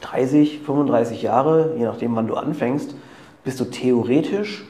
30, 0.00 0.60
35 0.60 1.22
Jahre, 1.22 1.74
je 1.78 1.84
nachdem 1.84 2.16
wann 2.16 2.26
du 2.26 2.34
anfängst, 2.34 2.94
bist 3.44 3.60
du 3.60 3.64
theoretisch 3.64 4.64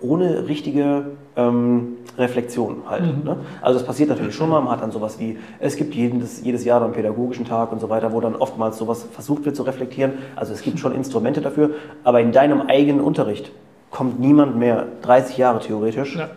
ohne 0.00 0.48
richtige 0.48 1.06
ähm, 1.36 1.96
Reflexion 2.16 2.82
halt. 2.88 3.02
Mhm. 3.02 3.24
Ne? 3.24 3.36
Also 3.60 3.78
das 3.78 3.86
passiert 3.86 4.08
natürlich 4.08 4.34
schon 4.34 4.48
mal, 4.48 4.60
man 4.60 4.72
hat 4.72 4.82
dann 4.82 4.92
sowas 4.92 5.18
wie, 5.18 5.38
es 5.58 5.76
gibt 5.76 5.94
jedes, 5.94 6.42
jedes 6.44 6.64
Jahr 6.64 6.80
dann 6.80 6.88
einen 6.88 6.94
pädagogischen 6.94 7.44
Tag 7.44 7.72
und 7.72 7.80
so 7.80 7.88
weiter, 7.88 8.12
wo 8.12 8.20
dann 8.20 8.36
oftmals 8.36 8.78
sowas 8.78 9.06
versucht 9.10 9.44
wird 9.44 9.56
zu 9.56 9.64
reflektieren. 9.64 10.12
Also 10.36 10.52
es 10.52 10.62
gibt 10.62 10.78
schon 10.78 10.94
Instrumente 10.94 11.40
dafür, 11.40 11.70
aber 12.04 12.20
in 12.20 12.32
deinem 12.32 12.62
eigenen 12.62 13.00
Unterricht 13.00 13.50
kommt 13.90 14.20
niemand 14.20 14.56
mehr 14.56 14.86
30 15.02 15.36
Jahre 15.38 15.60
theoretisch 15.60 16.16
ja. 16.16 16.30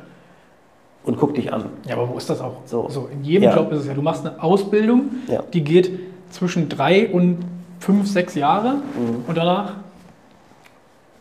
und 1.03 1.17
guckt 1.17 1.38
dich 1.38 1.53
an. 1.53 1.65
Ja, 1.88 1.95
aber 1.95 2.09
wo 2.09 2.17
ist 2.17 2.30
das 2.30 2.41
auch? 2.41 2.57
So, 2.65 2.88
so 2.89 3.09
in 3.11 3.24
jedem 3.24 3.43
ja. 3.43 3.55
Job 3.55 3.72
ist 3.72 3.82
es 3.82 3.88
ja, 3.88 3.93
du 3.93 4.01
machst 4.01 4.26
eine 4.26 4.41
Ausbildung, 4.41 5.11
ja. 5.28 5.43
die 5.53 5.63
geht 5.63 5.91
zwischen 6.32 6.69
drei 6.69 7.07
und 7.09 7.39
fünf, 7.80 8.07
sechs 8.07 8.36
Jahre 8.36 8.74
mhm. 8.74 9.26
und 9.28 9.38
danach, 9.38 9.74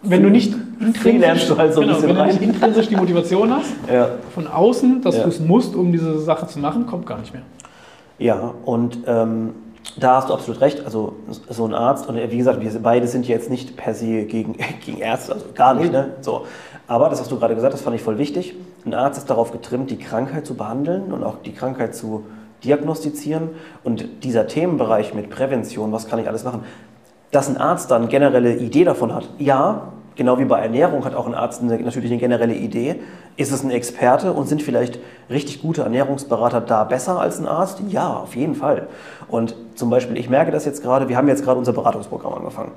wenn 0.02 0.22
du 0.22 0.30
nicht 0.30 0.54
intrinsisch, 0.80 1.46
du 1.48 1.56
halt 1.56 1.74
so 1.74 1.80
genau, 1.80 2.02
wenn 2.02 2.14
du 2.14 2.24
nicht 2.26 2.42
intrinsisch 2.42 2.88
die 2.88 2.96
Motivation 2.96 3.50
hast, 3.50 3.72
ja. 3.92 4.10
von 4.34 4.46
außen, 4.46 5.02
dass 5.02 5.16
ja. 5.16 5.22
du 5.22 5.28
es 5.28 5.40
musst, 5.40 5.74
um 5.74 5.92
diese 5.92 6.18
Sache 6.18 6.46
zu 6.46 6.58
machen, 6.58 6.86
kommt 6.86 7.06
gar 7.06 7.18
nicht 7.18 7.32
mehr. 7.32 7.42
Ja, 8.18 8.54
und 8.64 8.98
ähm, 9.06 9.54
da 9.98 10.16
hast 10.16 10.28
du 10.28 10.34
absolut 10.34 10.60
recht. 10.60 10.84
Also 10.84 11.16
so 11.48 11.64
ein 11.64 11.74
Arzt, 11.74 12.08
und 12.08 12.16
wie 12.16 12.36
gesagt, 12.36 12.60
wir 12.60 12.70
beide 12.82 13.06
sind 13.06 13.26
jetzt 13.28 13.50
nicht 13.50 13.76
per 13.76 13.94
se 13.94 14.24
gegen, 14.24 14.56
gegen 14.84 14.98
Ärzte, 14.98 15.34
also 15.34 15.46
gar 15.54 15.74
nicht. 15.74 15.92
Ne? 15.92 16.14
So. 16.20 16.46
Aber 16.86 17.08
das, 17.08 17.20
was 17.20 17.28
du 17.28 17.38
gerade 17.38 17.54
gesagt 17.54 17.74
hast, 17.74 17.82
fand 17.82 17.96
ich 17.96 18.02
voll 18.02 18.18
wichtig. 18.18 18.54
Ein 18.84 18.94
Arzt 18.94 19.18
ist 19.18 19.28
darauf 19.28 19.52
getrimmt, 19.52 19.90
die 19.90 19.98
Krankheit 19.98 20.46
zu 20.46 20.54
behandeln 20.54 21.12
und 21.12 21.24
auch 21.24 21.36
die 21.44 21.52
Krankheit 21.52 21.94
zu 21.94 22.24
diagnostizieren. 22.64 23.50
Und 23.82 24.24
dieser 24.24 24.46
Themenbereich 24.46 25.14
mit 25.14 25.30
Prävention, 25.30 25.92
was 25.92 26.08
kann 26.08 26.18
ich 26.18 26.28
alles 26.28 26.44
machen, 26.44 26.64
dass 27.32 27.48
ein 27.48 27.56
Arzt 27.56 27.90
dann 27.90 28.08
generelle 28.08 28.56
Idee 28.56 28.84
davon 28.84 29.14
hat, 29.14 29.28
ja, 29.38 29.92
genau 30.16 30.38
wie 30.38 30.44
bei 30.44 30.60
Ernährung 30.60 31.04
hat 31.04 31.14
auch 31.14 31.26
ein 31.26 31.34
Arzt 31.34 31.62
eine, 31.62 31.78
natürlich 31.78 32.10
eine 32.10 32.18
generelle 32.18 32.54
Idee. 32.54 32.96
Ist 33.36 33.52
es 33.52 33.62
ein 33.62 33.70
Experte 33.70 34.32
und 34.32 34.48
sind 34.48 34.62
vielleicht 34.62 34.98
richtig 35.30 35.62
gute 35.62 35.82
Ernährungsberater 35.82 36.60
da 36.60 36.84
besser 36.84 37.20
als 37.20 37.38
ein 37.38 37.46
Arzt? 37.46 37.80
Ja, 37.88 38.14
auf 38.14 38.34
jeden 38.34 38.54
Fall. 38.54 38.88
Und 39.28 39.54
zum 39.74 39.90
Beispiel, 39.90 40.16
ich 40.16 40.28
merke 40.28 40.50
das 40.50 40.64
jetzt 40.64 40.82
gerade, 40.82 41.08
wir 41.08 41.16
haben 41.16 41.28
jetzt 41.28 41.44
gerade 41.44 41.58
unser 41.58 41.72
Beratungsprogramm 41.72 42.34
angefangen. 42.34 42.72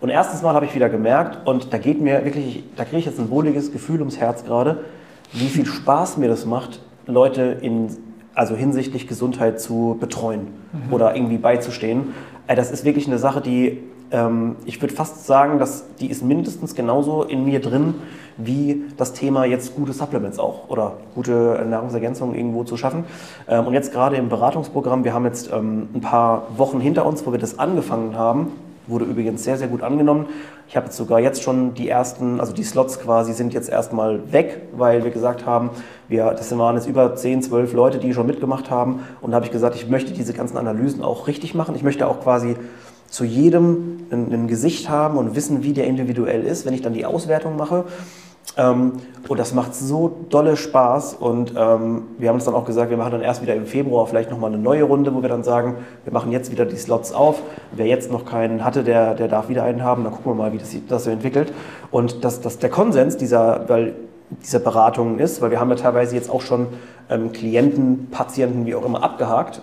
Und 0.00 0.08
erstens 0.08 0.42
mal 0.42 0.54
habe 0.54 0.64
ich 0.64 0.74
wieder 0.74 0.88
gemerkt, 0.88 1.46
und 1.46 1.72
da 1.72 1.78
geht 1.78 2.00
mir 2.00 2.24
wirklich, 2.24 2.64
da 2.76 2.84
kriege 2.84 2.98
ich 2.98 3.06
jetzt 3.06 3.18
ein 3.18 3.30
wohliges 3.30 3.72
Gefühl 3.72 3.98
ums 4.00 4.18
Herz 4.18 4.44
gerade, 4.44 4.84
wie 5.32 5.48
viel 5.48 5.66
Spaß 5.66 6.16
mir 6.16 6.28
das 6.28 6.46
macht, 6.46 6.80
Leute 7.06 7.58
in, 7.60 7.88
also 8.34 8.54
hinsichtlich 8.54 9.08
Gesundheit 9.08 9.60
zu 9.60 9.96
betreuen 9.98 10.48
mhm. 10.72 10.92
oder 10.92 11.14
irgendwie 11.14 11.38
beizustehen. 11.38 12.14
Das 12.46 12.70
ist 12.70 12.84
wirklich 12.84 13.06
eine 13.08 13.18
Sache, 13.18 13.40
die 13.40 13.82
ähm, 14.10 14.56
ich 14.64 14.80
würde 14.80 14.94
fast 14.94 15.26
sagen, 15.26 15.58
dass 15.58 15.84
die 15.96 16.10
ist 16.10 16.22
mindestens 16.22 16.74
genauso 16.74 17.22
in 17.22 17.44
mir 17.44 17.60
drin, 17.60 17.94
wie 18.36 18.84
das 18.96 19.12
Thema 19.12 19.44
jetzt 19.44 19.74
gute 19.74 19.92
Supplements 19.92 20.38
auch 20.38 20.68
oder 20.68 20.94
gute 21.14 21.64
Nahrungsergänzungen 21.68 22.34
irgendwo 22.34 22.64
zu 22.64 22.76
schaffen. 22.76 23.04
Ähm, 23.48 23.66
und 23.66 23.74
jetzt 23.74 23.92
gerade 23.92 24.16
im 24.16 24.28
Beratungsprogramm, 24.28 25.04
wir 25.04 25.12
haben 25.12 25.24
jetzt 25.24 25.50
ähm, 25.52 25.88
ein 25.94 26.00
paar 26.00 26.46
Wochen 26.56 26.80
hinter 26.80 27.04
uns, 27.04 27.26
wo 27.26 27.32
wir 27.32 27.38
das 27.38 27.58
angefangen 27.58 28.16
haben, 28.16 28.52
wurde 28.86 29.04
übrigens 29.04 29.44
sehr, 29.44 29.58
sehr 29.58 29.68
gut 29.68 29.82
angenommen. 29.82 30.26
Ich 30.66 30.76
habe 30.76 30.86
jetzt 30.86 30.96
sogar 30.96 31.20
jetzt 31.20 31.42
schon 31.42 31.74
die 31.74 31.88
ersten, 31.88 32.40
also 32.40 32.52
die 32.52 32.62
Slots 32.62 33.00
quasi 33.00 33.32
sind 33.32 33.54
jetzt 33.54 33.68
erstmal 33.68 34.32
weg, 34.32 34.62
weil 34.76 35.04
wir 35.04 35.10
gesagt 35.10 35.46
haben, 35.46 35.70
wir, 36.08 36.30
das 36.32 36.56
waren 36.56 36.76
jetzt 36.76 36.86
über 36.86 37.14
10, 37.14 37.42
12 37.42 37.72
Leute, 37.72 37.98
die 37.98 38.12
schon 38.14 38.26
mitgemacht 38.26 38.70
haben. 38.70 39.00
Und 39.20 39.30
da 39.30 39.36
habe 39.36 39.46
ich 39.46 39.52
gesagt, 39.52 39.76
ich 39.76 39.88
möchte 39.88 40.12
diese 40.12 40.32
ganzen 40.32 40.56
Analysen 40.56 41.02
auch 41.02 41.26
richtig 41.26 41.54
machen. 41.54 41.74
Ich 41.74 41.82
möchte 41.82 42.06
auch 42.06 42.20
quasi 42.20 42.56
zu 43.08 43.24
jedem 43.24 44.06
ein, 44.10 44.32
ein, 44.32 44.48
Gesicht 44.48 44.88
haben 44.88 45.16
und 45.16 45.34
wissen, 45.34 45.62
wie 45.62 45.72
der 45.72 45.86
individuell 45.86 46.44
ist, 46.44 46.66
wenn 46.66 46.74
ich 46.74 46.82
dann 46.82 46.92
die 46.92 47.06
Auswertung 47.06 47.56
mache. 47.56 47.84
Ähm, 48.56 48.92
und 49.28 49.38
das 49.38 49.52
macht 49.54 49.74
so 49.74 50.16
dolle 50.28 50.56
Spaß. 50.56 51.14
Und 51.14 51.54
ähm, 51.56 52.02
wir 52.18 52.28
haben 52.28 52.36
uns 52.36 52.44
dann 52.44 52.54
auch 52.54 52.64
gesagt, 52.64 52.90
wir 52.90 52.96
machen 52.96 53.12
dann 53.12 53.20
erst 53.20 53.42
wieder 53.42 53.54
im 53.54 53.66
Februar 53.66 54.06
vielleicht 54.06 54.30
nochmal 54.30 54.52
eine 54.52 54.62
neue 54.62 54.84
Runde, 54.84 55.14
wo 55.14 55.22
wir 55.22 55.28
dann 55.28 55.42
sagen, 55.42 55.76
wir 56.04 56.12
machen 56.12 56.32
jetzt 56.32 56.50
wieder 56.50 56.64
die 56.66 56.76
Slots 56.76 57.12
auf. 57.12 57.42
Wer 57.72 57.86
jetzt 57.86 58.10
noch 58.10 58.24
keinen 58.24 58.64
hatte, 58.64 58.84
der, 58.84 59.14
der 59.14 59.28
darf 59.28 59.48
wieder 59.48 59.64
einen 59.64 59.82
haben. 59.82 60.04
Dann 60.04 60.12
gucken 60.12 60.32
wir 60.32 60.36
mal, 60.36 60.52
wie 60.52 60.58
das, 60.58 60.74
das 60.88 61.04
so 61.04 61.10
entwickelt. 61.10 61.52
Und 61.90 62.24
dass 62.24 62.40
das 62.40 62.58
der 62.58 62.70
Konsens 62.70 63.16
dieser, 63.16 63.68
weil 63.68 63.94
dieser 64.42 64.58
Beratungen 64.58 65.18
ist, 65.18 65.40
weil 65.40 65.50
wir 65.50 65.60
haben 65.60 65.70
ja 65.70 65.76
teilweise 65.76 66.14
jetzt 66.14 66.30
auch 66.30 66.42
schon 66.42 66.66
ähm, 67.08 67.32
Klienten, 67.32 68.08
wie 68.66 68.74
auch 68.74 68.84
immer 68.84 69.02
abgehakt 69.02 69.62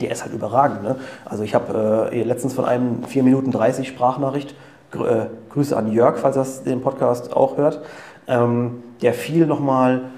der 0.00 0.10
ist 0.10 0.22
halt 0.22 0.34
überragend. 0.34 0.82
Ne? 0.82 0.96
Also 1.24 1.42
ich 1.42 1.54
habe 1.54 2.10
äh, 2.12 2.22
letztens 2.22 2.54
von 2.54 2.64
einem 2.64 3.04
4 3.04 3.22
Minuten 3.22 3.50
30 3.50 3.88
Sprachnachricht, 3.88 4.54
Gr 4.90 5.08
äh, 5.08 5.26
Grüße 5.50 5.76
an 5.76 5.92
Jörg, 5.92 6.18
falls 6.18 6.36
er 6.36 6.64
den 6.64 6.80
Podcast 6.80 7.32
auch 7.32 7.56
hört, 7.56 7.80
ähm, 8.26 8.82
der 9.02 9.14
viel 9.14 9.46
nochmal 9.46 10.10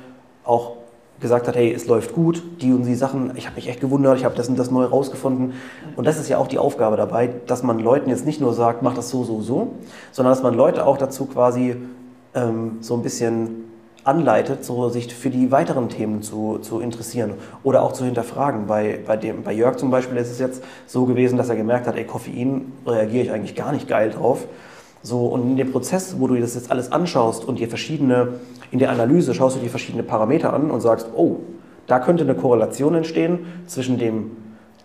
auch 0.45 0.73
gesagt 1.21 1.49
hat, 1.49 1.57
hey, 1.57 1.73
es 1.73 1.87
läuft 1.87 2.15
gut, 2.15 2.43
die 2.61 2.73
und 2.73 2.85
die 2.85 2.95
Sachen, 2.95 3.33
ich 3.37 3.47
habe 3.47 3.57
mich 3.57 3.69
echt 3.69 3.81
gewundert, 3.81 4.19
ich 4.19 4.25
habe 4.25 4.35
das 4.35 4.49
und 4.49 4.59
das 4.59 4.71
neu 4.71 4.85
rausgefunden. 4.85 5.55
Und 5.97 6.07
das 6.07 6.19
ist 6.19 6.29
ja 6.29 6.39
auch 6.39 6.47
die 6.47 6.59
Aufgabe 6.59 6.97
dabei, 6.97 7.31
dass 7.47 7.63
man 7.63 7.79
Leuten 7.79 8.11
jetzt 8.11 8.27
nicht 8.27 8.41
nur 8.41 8.53
sagt, 8.53 8.83
mach 8.83 8.95
das 8.95 9.09
so, 9.09 9.25
so, 9.25 9.41
so, 9.41 9.73
sondern 10.13 10.33
dass 10.33 10.43
man 10.43 10.55
Leute 10.55 10.87
auch 10.87 10.99
dazu 10.99 11.27
quasi 11.27 11.77
ähm, 12.35 12.79
so 12.81 12.95
ein 12.95 13.03
bisschen 13.03 13.65
anleitet, 14.07 14.65
so 14.65 14.89
sich 14.89 15.13
für 15.13 15.31
die 15.31 15.51
weiteren 15.51 15.89
Themen 15.89 16.23
zu, 16.23 16.59
zu 16.59 16.81
interessieren 16.81 17.35
oder 17.65 17.83
auch 17.83 17.93
zu 17.93 18.05
hinterfragen. 18.05 18.67
Bei, 18.67 19.01
bei, 19.05 19.17
dem, 19.17 19.43
bei 19.43 19.53
Jörg 19.53 19.77
zum 19.77 19.91
Beispiel 19.91 20.17
ist 20.17 20.31
es 20.31 20.39
jetzt 20.39 20.63
so 20.87 21.07
gewesen, 21.07 21.37
dass 21.37 21.49
er 21.49 21.57
gemerkt 21.57 21.89
hat, 21.89 21.97
ey, 21.97 22.05
Koffein 22.05 22.73
reagiere 22.87 23.25
ich 23.25 23.33
eigentlich 23.33 23.57
gar 23.57 23.73
nicht 23.73 23.89
geil 23.89 24.11
drauf. 24.11 24.47
So, 25.03 25.27
und 25.27 25.43
in 25.43 25.57
dem 25.57 25.73
Prozess, 25.73 26.17
wo 26.19 26.29
du 26.29 26.35
dir 26.35 26.41
das 26.41 26.55
jetzt 26.55 26.71
alles 26.71 26.93
anschaust 26.93 27.45
und 27.45 27.59
dir 27.59 27.69
verschiedene, 27.69 28.35
in 28.71 28.79
der 28.79 28.91
Analyse 28.91 29.35
schaust 29.35 29.57
du 29.57 29.61
dir 29.61 29.71
verschiedene 29.71 30.05
Parameter 30.05 30.53
an 30.53 30.71
und 30.71 30.81
sagst, 30.81 31.09
oh, 31.17 31.39
da 31.89 31.99
könnte 31.99 32.25
eine 32.25 32.35
Korrelation 32.35 32.95
entstehen 32.95 33.41
zwischen, 33.67 33.99
dem, 33.99 34.31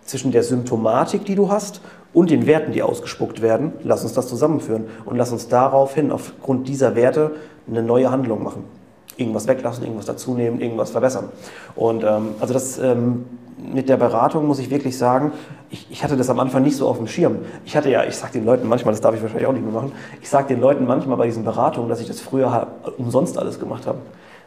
zwischen 0.04 0.32
der 0.32 0.44
Symptomatik, 0.44 1.26
die 1.26 1.36
du 1.36 1.52
hast, 1.52 1.82
und 2.14 2.30
den 2.30 2.46
Werten, 2.46 2.74
die 2.74 2.84
ausgespuckt 2.84 3.42
werden. 3.42 3.72
Lass 3.84 4.04
uns 4.04 4.14
das 4.14 4.28
zusammenführen 4.28 4.86
und 5.06 5.16
lass 5.16 5.32
uns 5.32 5.48
daraufhin, 5.48 6.12
aufgrund 6.12 6.68
dieser 6.68 6.96
Werte, 6.96 7.32
eine 7.70 7.84
neue 7.84 8.12
Handlung 8.12 8.44
machen 8.44 8.81
irgendwas 9.22 9.48
weglassen, 9.48 9.84
irgendwas 9.84 10.06
dazunehmen, 10.06 10.60
irgendwas 10.60 10.92
verbessern. 10.92 11.30
Und 11.76 12.04
ähm, 12.04 12.30
also 12.40 12.54
das 12.54 12.78
ähm, 12.80 13.26
mit 13.74 13.90
der 13.90 13.98
Beratung 13.98 14.48
muss 14.48 14.60
ich 14.60 14.70
wirklich 14.70 14.98
sagen, 14.98 15.32
ich, 15.70 15.88
ich, 15.90 16.04
hatte 16.04 16.18
das 16.18 16.30
am 16.30 16.40
Anfang 16.40 16.64
nicht 16.64 16.76
so 16.76 16.88
auf 16.88 16.98
dem 16.98 17.08
Schirm. 17.08 17.38
Ich 17.66 17.78
hatte 17.78 17.90
ja, 17.90 18.04
ich 18.04 18.16
sage 18.16 18.34
den 18.34 18.46
Leuten 18.46 18.68
manchmal, 18.68 18.94
das 18.94 19.02
darf 19.02 19.16
ich 19.16 19.22
wahrscheinlich 19.22 19.48
auch 19.48 19.54
nicht 19.54 19.64
mehr 19.64 19.74
machen, 19.74 19.92
ich 20.22 20.30
sage 20.30 20.48
den 20.48 20.60
Leuten 20.60 20.86
manchmal 20.86 21.18
bei 21.18 21.28
diesen 21.28 21.44
Beratungen, 21.44 21.90
dass 21.90 22.02
ich 22.02 22.08
das 22.08 22.20
früher 22.20 22.68
umsonst 22.98 23.38
alles 23.38 23.60
gemacht 23.60 23.88
habe, 23.88 24.00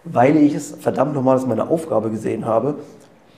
weil 0.05 0.37
ich 0.37 0.55
es 0.55 0.75
verdammt 0.81 1.15
nochmal 1.15 1.37
als 1.37 1.47
meine 1.47 1.69
Aufgabe 1.69 2.11
gesehen 2.11 2.45
habe, 2.45 2.75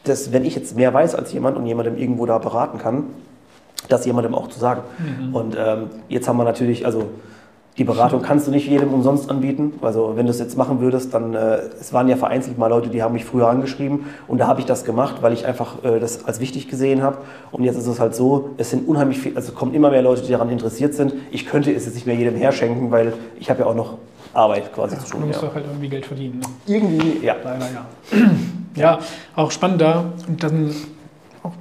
dass 0.04 0.32
wenn 0.32 0.44
ich 0.44 0.54
jetzt 0.54 0.76
mehr 0.76 0.94
weiß 0.94 1.14
als 1.14 1.32
jemand 1.32 1.56
und 1.56 1.66
jemandem 1.66 1.96
irgendwo 1.96 2.26
da 2.26 2.38
beraten 2.38 2.78
kann, 2.78 3.04
das 3.88 4.06
jemandem 4.06 4.34
auch 4.34 4.48
zu 4.48 4.58
sagen. 4.58 4.82
Mhm. 4.98 5.34
Und 5.34 5.56
ähm, 5.58 5.90
jetzt 6.08 6.28
haben 6.28 6.38
wir 6.38 6.44
natürlich, 6.44 6.86
also 6.86 7.08
die 7.78 7.84
Beratung 7.84 8.22
kannst 8.22 8.46
du 8.46 8.50
nicht 8.50 8.66
jedem 8.66 8.94
umsonst 8.94 9.28
anbieten. 9.30 9.74
Also 9.82 10.12
wenn 10.16 10.24
du 10.24 10.30
es 10.30 10.38
jetzt 10.38 10.56
machen 10.56 10.80
würdest, 10.80 11.12
dann, 11.12 11.34
äh, 11.34 11.58
es 11.78 11.92
waren 11.92 12.08
ja 12.08 12.16
vereinzelt 12.16 12.56
mal 12.56 12.68
Leute, 12.68 12.88
die 12.88 13.02
haben 13.02 13.12
mich 13.12 13.26
früher 13.26 13.48
angeschrieben 13.48 14.06
und 14.28 14.38
da 14.38 14.46
habe 14.46 14.60
ich 14.60 14.66
das 14.66 14.84
gemacht, 14.84 15.16
weil 15.20 15.34
ich 15.34 15.44
einfach 15.44 15.84
äh, 15.84 16.00
das 16.00 16.24
als 16.24 16.40
wichtig 16.40 16.68
gesehen 16.68 17.02
habe. 17.02 17.18
Und 17.52 17.64
jetzt 17.64 17.76
ist 17.76 17.86
es 17.86 18.00
halt 18.00 18.14
so, 18.14 18.50
es 18.56 18.70
sind 18.70 18.88
unheimlich 18.88 19.18
viele, 19.18 19.36
also 19.36 19.52
kommen 19.52 19.74
immer 19.74 19.90
mehr 19.90 20.00
Leute, 20.00 20.22
die 20.22 20.32
daran 20.32 20.48
interessiert 20.48 20.94
sind. 20.94 21.12
Ich 21.30 21.46
könnte 21.46 21.70
es 21.70 21.84
jetzt 21.84 21.94
nicht 21.94 22.06
mehr 22.06 22.16
jedem 22.16 22.34
herschenken, 22.34 22.90
weil 22.90 23.12
ich 23.38 23.50
habe 23.50 23.60
ja 23.60 23.66
auch 23.66 23.74
noch 23.74 23.98
Arbeit 24.32 24.72
quasi 24.72 24.94
ja, 24.94 25.02
zu 25.02 25.10
tun. 25.10 25.20
Du 25.20 25.26
musst 25.26 25.42
ja. 25.42 25.48
doch 25.48 25.54
halt 25.54 25.66
irgendwie 25.66 25.88
Geld 25.88 26.06
verdienen. 26.06 26.40
Ne? 26.40 26.74
Irgendwie, 26.74 27.26
ja. 27.26 27.36
Leider 27.44 27.66
ja. 27.72 27.86
ja, 28.74 28.98
auch 29.34 29.50
spannend 29.50 29.82
da. 29.82 30.04
Und 30.26 30.42
dann 30.42 30.74
auch 31.42 31.52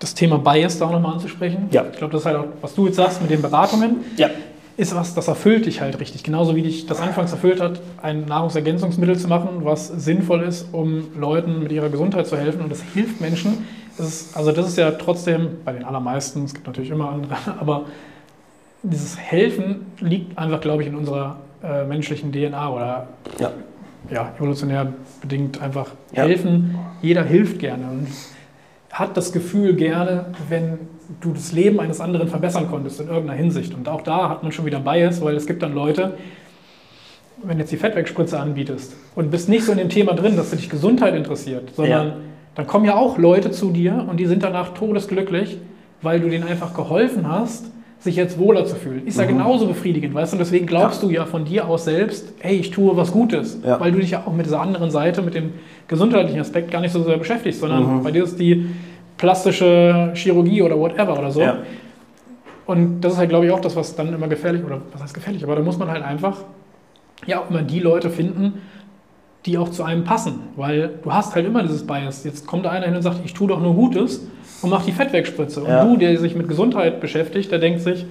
das 0.00 0.14
Thema 0.14 0.38
Bias 0.38 0.78
da 0.78 0.86
auch 0.86 0.92
nochmal 0.92 1.14
anzusprechen. 1.14 1.68
Ja. 1.70 1.84
Ich 1.92 1.98
glaube, 1.98 2.12
das 2.12 2.22
ist 2.22 2.26
halt 2.26 2.36
auch, 2.36 2.46
was 2.60 2.74
du 2.74 2.86
jetzt 2.86 2.96
sagst 2.96 3.22
mit 3.22 3.30
den 3.30 3.42
Beratungen. 3.42 4.04
Ja 4.16 4.28
ist 4.76 4.94
was, 4.94 5.14
das 5.14 5.28
erfüllt 5.28 5.66
dich 5.66 5.80
halt 5.80 6.00
richtig. 6.00 6.24
Genauso 6.24 6.56
wie 6.56 6.62
dich 6.62 6.86
das 6.86 7.00
anfangs 7.00 7.32
erfüllt 7.32 7.60
hat, 7.60 7.80
ein 8.02 8.24
Nahrungsergänzungsmittel 8.24 9.16
zu 9.16 9.28
machen, 9.28 9.64
was 9.64 9.88
sinnvoll 9.88 10.42
ist, 10.42 10.68
um 10.72 11.08
Leuten 11.18 11.62
mit 11.62 11.72
ihrer 11.72 11.90
Gesundheit 11.90 12.26
zu 12.26 12.36
helfen 12.36 12.62
und 12.62 12.72
es 12.72 12.82
hilft 12.82 13.20
Menschen. 13.20 13.66
Das 13.96 14.08
ist, 14.08 14.36
also 14.36 14.50
das 14.50 14.66
ist 14.66 14.76
ja 14.76 14.90
trotzdem 14.92 15.58
bei 15.64 15.72
den 15.72 15.84
allermeisten, 15.84 16.44
es 16.44 16.54
gibt 16.54 16.66
natürlich 16.66 16.90
immer 16.90 17.10
andere, 17.10 17.36
aber 17.60 17.84
dieses 18.82 19.16
Helfen 19.16 19.86
liegt 20.00 20.36
einfach, 20.36 20.60
glaube 20.60 20.82
ich, 20.82 20.88
in 20.88 20.96
unserer 20.96 21.38
äh, 21.62 21.84
menschlichen 21.84 22.32
DNA 22.32 22.70
oder 22.70 23.08
ja. 23.38 23.50
Ja, 24.10 24.32
evolutionär 24.36 24.92
bedingt 25.22 25.62
einfach 25.62 25.86
ja. 26.12 26.24
helfen. 26.24 26.78
Jeder 27.00 27.24
hilft 27.24 27.58
gerne 27.58 27.84
und 27.90 28.08
hat 28.90 29.16
das 29.16 29.32
Gefühl 29.32 29.74
gerne, 29.74 30.26
wenn 30.50 30.78
du 31.20 31.32
das 31.32 31.52
Leben 31.52 31.80
eines 31.80 32.00
anderen 32.00 32.28
verbessern 32.28 32.68
konntest 32.68 33.00
in 33.00 33.08
irgendeiner 33.08 33.38
Hinsicht. 33.38 33.74
Und 33.74 33.88
auch 33.88 34.02
da 34.02 34.28
hat 34.28 34.42
man 34.42 34.52
schon 34.52 34.66
wieder 34.66 34.80
Bias, 34.80 35.22
weil 35.22 35.36
es 35.36 35.46
gibt 35.46 35.62
dann 35.62 35.74
Leute, 35.74 36.14
wenn 37.42 37.56
du 37.56 37.62
jetzt 37.62 37.72
die 37.72 37.76
Fettwegspritze 37.76 38.38
anbietest 38.38 38.94
und 39.14 39.30
bist 39.30 39.48
nicht 39.48 39.64
so 39.64 39.72
in 39.72 39.78
dem 39.78 39.88
Thema 39.88 40.14
drin, 40.14 40.36
dass 40.36 40.50
du 40.50 40.56
dich 40.56 40.70
Gesundheit 40.70 41.14
interessiert, 41.14 41.70
sondern 41.74 42.06
ja. 42.06 42.16
dann 42.54 42.66
kommen 42.66 42.84
ja 42.84 42.96
auch 42.96 43.18
Leute 43.18 43.50
zu 43.50 43.70
dir 43.70 44.06
und 44.08 44.18
die 44.18 44.26
sind 44.26 44.42
danach 44.42 44.74
todesglücklich, 44.74 45.58
weil 46.02 46.20
du 46.20 46.28
denen 46.28 46.44
einfach 46.44 46.74
geholfen 46.74 47.28
hast, 47.28 47.66
sich 48.04 48.16
jetzt 48.16 48.38
wohler 48.38 48.66
zu 48.66 48.76
fühlen. 48.76 49.06
Ist 49.06 49.16
mhm. 49.16 49.22
ja 49.22 49.28
genauso 49.28 49.66
befriedigend, 49.66 50.14
weißt 50.14 50.32
du? 50.32 50.36
Und 50.36 50.40
deswegen 50.40 50.66
glaubst 50.66 51.02
ja. 51.02 51.08
du 51.08 51.14
ja 51.14 51.24
von 51.24 51.44
dir 51.46 51.66
aus 51.66 51.84
selbst, 51.84 52.34
hey, 52.40 52.56
ich 52.56 52.70
tue 52.70 52.96
was 52.96 53.12
Gutes, 53.12 53.58
ja. 53.64 53.80
weil 53.80 53.92
du 53.92 53.98
dich 53.98 54.10
ja 54.10 54.24
auch 54.26 54.32
mit 54.32 54.44
dieser 54.44 54.60
anderen 54.60 54.90
Seite, 54.90 55.22
mit 55.22 55.34
dem 55.34 55.54
gesundheitlichen 55.88 56.40
Aspekt 56.40 56.70
gar 56.70 56.82
nicht 56.82 56.92
so 56.92 57.02
sehr 57.02 57.16
beschäftigst, 57.16 57.60
sondern 57.60 57.98
mhm. 57.98 58.02
bei 58.02 58.10
dir 58.10 58.24
ist 58.24 58.38
die 58.38 58.66
plastische 59.24 60.10
Chirurgie 60.14 60.60
oder 60.62 60.78
whatever 60.78 61.18
oder 61.18 61.30
so. 61.30 61.40
Ja. 61.40 61.56
Und 62.66 63.00
das 63.00 63.14
ist 63.14 63.18
halt, 63.18 63.30
glaube 63.30 63.46
ich, 63.46 63.52
auch 63.52 63.60
das, 63.60 63.74
was 63.74 63.96
dann 63.96 64.12
immer 64.12 64.28
gefährlich, 64.28 64.62
oder 64.64 64.80
was 64.92 65.02
heißt 65.02 65.14
gefährlich, 65.14 65.42
aber 65.44 65.56
da 65.56 65.62
muss 65.62 65.78
man 65.78 65.88
halt 65.90 66.02
einfach 66.04 66.36
ja 67.26 67.40
auch 67.40 67.48
immer 67.50 67.62
die 67.62 67.80
Leute 67.80 68.10
finden, 68.10 68.60
die 69.46 69.56
auch 69.58 69.70
zu 69.70 69.82
einem 69.82 70.04
passen. 70.04 70.40
Weil 70.56 70.90
du 71.02 71.12
hast 71.12 71.34
halt 71.34 71.46
immer 71.46 71.62
dieses 71.62 71.86
Bias. 71.86 72.24
Jetzt 72.24 72.46
kommt 72.46 72.66
einer 72.66 72.86
hin 72.86 72.94
und 72.96 73.02
sagt, 73.02 73.20
ich 73.24 73.32
tue 73.34 73.48
doch 73.48 73.60
nur 73.60 73.74
Gutes 73.74 74.26
und 74.62 74.70
macht 74.70 74.86
die 74.86 74.92
Fettwegspritze. 74.92 75.62
Und 75.62 75.68
Ja. 75.68 75.84
du, 75.84 75.96
der 75.96 76.16
sich 76.18 76.34
mit 76.34 76.48
Gesundheit 76.48 77.00
beschäftigt, 77.00 77.50
der 77.50 77.58
denkt 77.58 77.80
sich, 77.80 78.06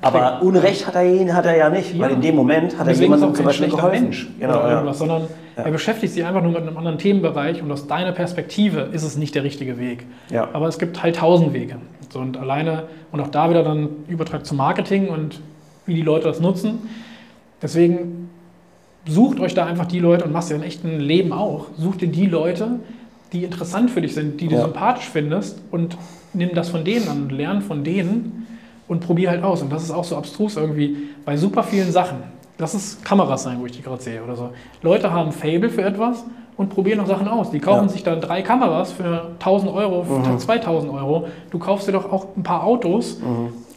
Aber 0.00 0.42
Unrecht 0.42 0.86
hat 0.86 0.94
er, 0.96 1.04
ihn, 1.04 1.34
hat 1.34 1.46
er 1.46 1.56
ja 1.56 1.70
nicht, 1.70 1.94
Ja. 1.94 2.02
weil 2.04 2.12
in 2.12 2.20
dem 2.20 2.34
Moment 2.36 2.78
hat 2.78 2.86
er 2.86 2.92
jemandem 2.94 3.34
zum 3.34 3.44
Beispiel 3.44 3.68
geholfen. 3.68 4.02
Mensch 4.04 4.28
Genau, 4.38 4.58
oder 4.58 4.68
ja. 4.68 4.74
irgendwas, 4.74 4.98
sondern 4.98 5.22
Ja. 5.56 5.62
er 5.64 5.70
beschäftigt 5.70 6.12
sich 6.12 6.24
einfach 6.24 6.42
nur 6.42 6.52
mit 6.52 6.62
einem 6.62 6.76
anderen 6.76 6.98
Themenbereich 6.98 7.62
und 7.62 7.70
aus 7.72 7.86
deiner 7.86 8.12
Perspektive 8.12 8.80
ist 8.92 9.02
es 9.02 9.16
nicht 9.16 9.34
der 9.34 9.44
richtige 9.44 9.78
Weg. 9.78 10.04
Ja. 10.30 10.48
Aber 10.52 10.68
es 10.68 10.78
gibt 10.78 11.02
halt 11.02 11.16
tausend 11.16 11.52
Wege. 11.54 11.76
So, 12.10 12.18
und 12.18 12.36
alleine, 12.36 12.84
und 13.12 13.20
auch 13.20 13.28
da 13.28 13.48
wieder 13.50 13.62
dann 13.62 13.88
Übertrag 14.08 14.44
zum 14.46 14.58
Marketing 14.58 15.08
und 15.08 15.40
wie 15.86 15.94
die 15.94 16.02
Leute 16.02 16.24
das 16.28 16.40
nutzen. 16.40 16.78
Deswegen 17.62 18.30
sucht 19.06 19.40
euch 19.40 19.54
da 19.54 19.66
einfach 19.66 19.86
die 19.86 20.00
Leute 20.00 20.24
und 20.24 20.32
macht 20.32 20.48
ja 20.50 20.56
im 20.56 20.62
echten 20.62 20.98
Leben 21.00 21.32
auch. 21.32 21.66
Sucht 21.76 22.00
dir 22.02 22.08
die 22.08 22.26
Leute, 22.26 22.80
die 23.32 23.44
interessant 23.44 23.90
für 23.90 24.00
dich 24.00 24.14
sind, 24.14 24.40
die 24.40 24.48
du 24.48 24.60
sympathisch 24.60 25.08
findest 25.08 25.60
und 25.70 25.96
nimm 26.32 26.50
das 26.54 26.68
von 26.68 26.84
denen 26.84 27.08
an 27.08 27.22
und 27.24 27.32
lern 27.32 27.62
von 27.62 27.84
denen 27.84 28.43
und 28.88 29.00
probier 29.00 29.30
halt 29.30 29.42
aus. 29.42 29.62
Und 29.62 29.72
das 29.72 29.82
ist 29.82 29.90
auch 29.90 30.04
so 30.04 30.16
abstrus 30.16 30.56
irgendwie 30.56 30.96
bei 31.24 31.36
super 31.36 31.62
vielen 31.62 31.90
Sachen. 31.92 32.18
Lass 32.58 32.74
es 32.74 33.02
Kameras 33.02 33.42
sein, 33.42 33.56
wo 33.60 33.66
ich 33.66 33.72
die 33.72 33.82
gerade 33.82 34.00
sehe 34.02 34.22
oder 34.22 34.36
so. 34.36 34.50
Leute 34.82 35.10
haben 35.12 35.32
Fable 35.32 35.70
für 35.70 35.82
etwas 35.82 36.24
und 36.56 36.68
probieren 36.70 36.98
noch 36.98 37.06
Sachen 37.08 37.26
aus. 37.26 37.50
Die 37.50 37.58
kaufen 37.58 37.84
Ja. 37.86 37.88
sich 37.88 38.04
dann 38.04 38.20
drei 38.20 38.42
Kameras 38.42 38.92
für 38.92 39.30
1000 39.40 39.72
Euro, 39.72 40.04
für 40.04 40.36
2000 40.38 40.92
Euro. 40.92 41.26
Du 41.50 41.58
kaufst 41.58 41.88
dir 41.88 41.92
doch 41.92 42.12
auch 42.12 42.28
ein 42.36 42.44
paar 42.44 42.62
Autos 42.62 43.20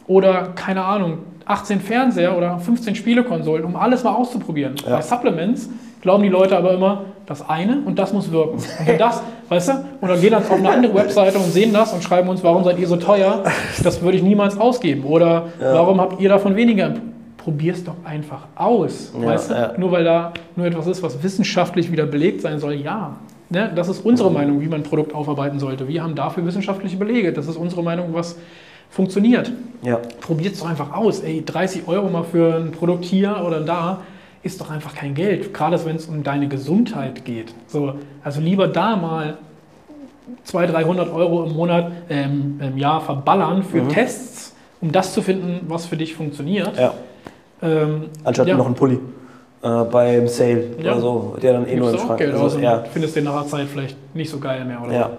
oder, 0.06 0.48
keine 0.54 0.84
Ahnung, 0.84 1.18
18 1.44 1.80
Fernseher 1.80 2.36
oder 2.36 2.58
15 2.58 2.94
Spielekonsolen, 2.94 3.64
um 3.64 3.74
alles 3.74 4.04
mal 4.04 4.14
auszuprobieren. 4.14 4.74
Ja. 4.86 4.96
Bei 4.96 5.02
Supplements 5.02 5.68
glauben 6.08 6.22
die 6.22 6.30
Leute 6.30 6.56
aber 6.56 6.72
immer, 6.72 7.02
das 7.26 7.46
eine 7.46 7.82
und 7.84 7.98
das 7.98 8.14
muss 8.14 8.32
wirken. 8.32 8.56
Und 8.86 8.98
das, 8.98 9.22
weißt 9.50 9.68
du, 9.68 9.72
und 10.00 10.08
dann 10.08 10.18
gehen 10.18 10.30
dann 10.30 10.42
auf 10.42 10.50
eine 10.50 10.70
andere 10.70 10.94
Webseite 10.94 11.36
und 11.36 11.44
sehen 11.52 11.70
das 11.74 11.92
und 11.92 12.02
schreiben 12.02 12.30
uns, 12.30 12.42
warum 12.42 12.64
seid 12.64 12.78
ihr 12.78 12.86
so 12.88 12.96
teuer? 12.96 13.44
Das 13.84 14.00
würde 14.00 14.16
ich 14.16 14.22
niemals 14.22 14.58
ausgeben. 14.58 15.04
Oder 15.04 15.48
Ja. 15.60 15.74
warum 15.74 16.00
habt 16.00 16.18
ihr 16.18 16.30
davon 16.30 16.56
weniger? 16.56 16.94
Probier's 17.36 17.84
doch 17.84 17.96
einfach 18.06 18.46
aus. 18.56 19.12
Ja, 19.20 19.26
weißt 19.26 19.50
du? 19.50 19.54
ja. 19.54 19.72
Nur 19.76 19.92
weil 19.92 20.04
da 20.04 20.32
nur 20.56 20.64
etwas 20.64 20.86
ist, 20.86 21.02
was 21.02 21.22
wissenschaftlich 21.22 21.92
wieder 21.92 22.06
belegt 22.06 22.40
sein 22.40 22.58
soll, 22.58 22.72
ja. 22.72 23.16
Ne? 23.50 23.70
Das 23.76 23.88
ist 23.90 24.02
unsere 24.06 24.30
Meinung, 24.30 24.62
wie 24.62 24.66
man 24.68 24.80
ein 24.80 24.84
Produkt 24.84 25.14
aufarbeiten 25.14 25.58
sollte. 25.58 25.88
Wir 25.88 26.02
haben 26.02 26.14
dafür 26.14 26.46
wissenschaftliche 26.46 26.96
Belege. 26.96 27.34
Das 27.34 27.48
ist 27.48 27.56
unsere 27.58 27.82
Meinung, 27.82 28.14
was 28.14 28.38
funktioniert. 28.88 29.52
Ja. 29.82 29.98
Probiert 30.22 30.54
es 30.54 30.60
doch 30.60 30.70
einfach 30.70 30.94
aus. 30.94 31.20
Ey, 31.20 31.44
30 31.44 31.82
Euro 31.86 32.08
mal 32.08 32.24
für 32.24 32.56
ein 32.56 32.72
Produkt 32.72 33.04
hier 33.04 33.42
oder 33.46 33.60
da 33.60 33.98
ist 34.42 34.60
doch 34.60 34.70
einfach 34.70 34.94
kein 34.94 35.14
Geld. 35.14 35.52
Gerade 35.52 35.84
wenn 35.84 35.96
es 35.96 36.06
um 36.06 36.22
deine 36.22 36.48
Gesundheit 36.48 37.24
geht. 37.24 37.52
So, 37.66 37.94
also 38.22 38.40
lieber 38.40 38.68
da 38.68 38.96
mal 38.96 39.38
200, 40.44 40.76
300 40.76 41.12
Euro 41.12 41.44
im 41.44 41.54
Monat, 41.54 41.90
ähm, 42.08 42.60
im 42.62 42.78
Jahr 42.78 43.00
verballern 43.00 43.62
für 43.62 43.82
Mhm. 43.82 43.88
Tests, 43.88 44.54
um 44.80 44.92
das 44.92 45.12
zu 45.14 45.22
finden, 45.22 45.62
was 45.68 45.86
für 45.86 45.96
dich 45.96 46.14
funktioniert. 46.14 46.76
ja. 46.78 46.94
Ähm, 47.60 48.04
Anstatt 48.22 48.46
ja. 48.46 48.56
noch 48.56 48.66
ein 48.68 48.74
Pulli 48.74 49.00
äh, 49.62 49.84
beim 49.90 50.28
Sale 50.28 50.66
Ja. 50.80 50.92
oder 50.92 51.00
so, 51.00 51.36
der 51.42 51.54
dann 51.54 51.66
eh 51.66 51.74
nur 51.74 51.90
du 51.90 51.96
im 51.98 52.00
Schrank 52.06 52.18
Geld 52.18 52.32
also, 52.32 52.44
aus 52.44 52.54
und 52.54 52.62
ja. 52.62 52.84
findest 52.92 53.16
den 53.16 53.24
nach 53.24 53.32
einer 53.34 53.46
Zeit 53.48 53.66
vielleicht 53.66 53.96
nicht 54.14 54.30
so 54.30 54.38
geil 54.38 54.64
mehr. 54.64 54.80
Oder 54.80 54.92
ja. 54.92 55.10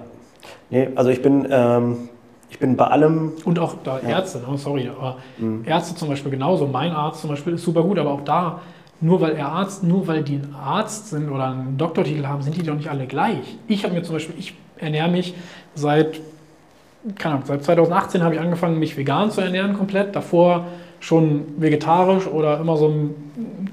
Nee, 0.69 0.87
also 0.95 1.09
ich 1.09 1.21
bin, 1.21 1.45
ähm, 1.51 2.07
ich 2.49 2.57
bin 2.57 2.77
bei 2.77 2.85
allem, 2.87 3.33
Und 3.43 3.59
auch 3.59 3.75
da. 3.83 3.99
Ärzte, 3.99 4.37
ne? 4.39 4.57
sorry, 4.57 4.89
aber 4.89 5.17
Mhm. 5.37 5.63
Ärzte 5.65 5.95
zum 5.95 6.07
Beispiel 6.07 6.31
genauso. 6.31 6.65
Mein 6.65 6.91
Arzt 6.93 7.19
zum 7.19 7.29
Beispiel 7.31 7.55
ist 7.55 7.63
super 7.65 7.83
gut, 7.83 7.99
aber 7.99 8.11
auch 8.11 8.21
da, 8.23 8.61
nur 9.01 9.21
weil 9.21 9.31
er 9.35 9.49
Arzt, 9.51 9.83
nur 9.83 10.07
weil 10.07 10.23
die 10.23 10.35
ein 10.35 10.53
Arzt 10.53 11.09
sind 11.09 11.29
oder 11.29 11.49
einen 11.51 11.77
Doktortitel 11.77 12.25
haben, 12.25 12.41
sind 12.41 12.57
die 12.57 12.63
doch 12.63 12.75
nicht 12.75 12.89
alle 12.89 13.05
gleich. 13.07 13.57
Ich 13.67 13.83
habe 13.83 13.93
mir 13.93 14.03
zum 14.03 14.15
Beispiel, 14.15 14.35
ich 14.37 14.53
ernähre 14.77 15.09
mich 15.09 15.33
seit, 15.75 16.19
keine 17.17 17.35
Ahnung, 17.35 17.47
seit 17.47 17.63
2018 17.63 18.23
habe 18.23 18.35
ich 18.35 18.41
angefangen, 18.41 18.77
mich 18.79 18.97
vegan 18.97 19.31
zu 19.31 19.41
ernähren 19.41 19.73
komplett. 19.77 20.15
Davor 20.15 20.65
schon 20.99 21.43
vegetarisch 21.57 22.27
oder 22.27 22.59
immer 22.59 22.75
so 22.75 22.89
ein 22.89 23.15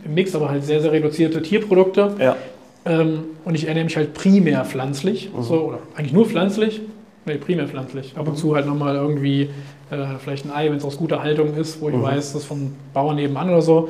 Mix, 0.09 0.35
aber 0.37 0.49
halt 0.49 0.65
sehr, 0.65 0.81
sehr 0.81 0.93
reduzierte 0.93 1.43
Tierprodukte. 1.43 2.15
ja, 2.21 2.37
Ähm, 2.85 3.25
und 3.45 3.57
ich 3.57 3.67
ernähre 3.67 3.85
mich 3.87 3.97
halt 3.97 4.15
primär 4.15 4.65
pflanzlich, 4.65 5.31
Mhm. 5.37 5.43
so, 5.43 5.55
oder 5.63 5.79
eigentlich 5.97 6.13
nur 6.13 6.27
pflanzlich. 6.27 6.81
Nee, 7.25 7.35
primär 7.35 7.67
pflanzlich. 7.67 8.13
Ab 8.17 8.29
und 8.29 8.37
zu 8.39 8.55
halt 8.55 8.67
nochmal 8.67 8.95
irgendwie 8.95 9.51
äh, 9.91 9.97
vielleicht 10.23 10.45
ein 10.47 10.53
Ei, 10.53 10.71
wenn 10.71 10.77
es 10.77 10.85
aus 10.85 10.97
guter 10.97 11.21
Haltung 11.21 11.55
ist, 11.57 11.81
wo 11.81 11.89
ich 11.89 11.97
Mhm. 11.97 12.03
weiß, 12.03 12.33
das 12.33 12.43
ist 12.43 12.45
vom 12.47 12.75
Bauern 12.95 13.17
nebenan 13.17 13.49
oder 13.49 13.63
so. 13.63 13.89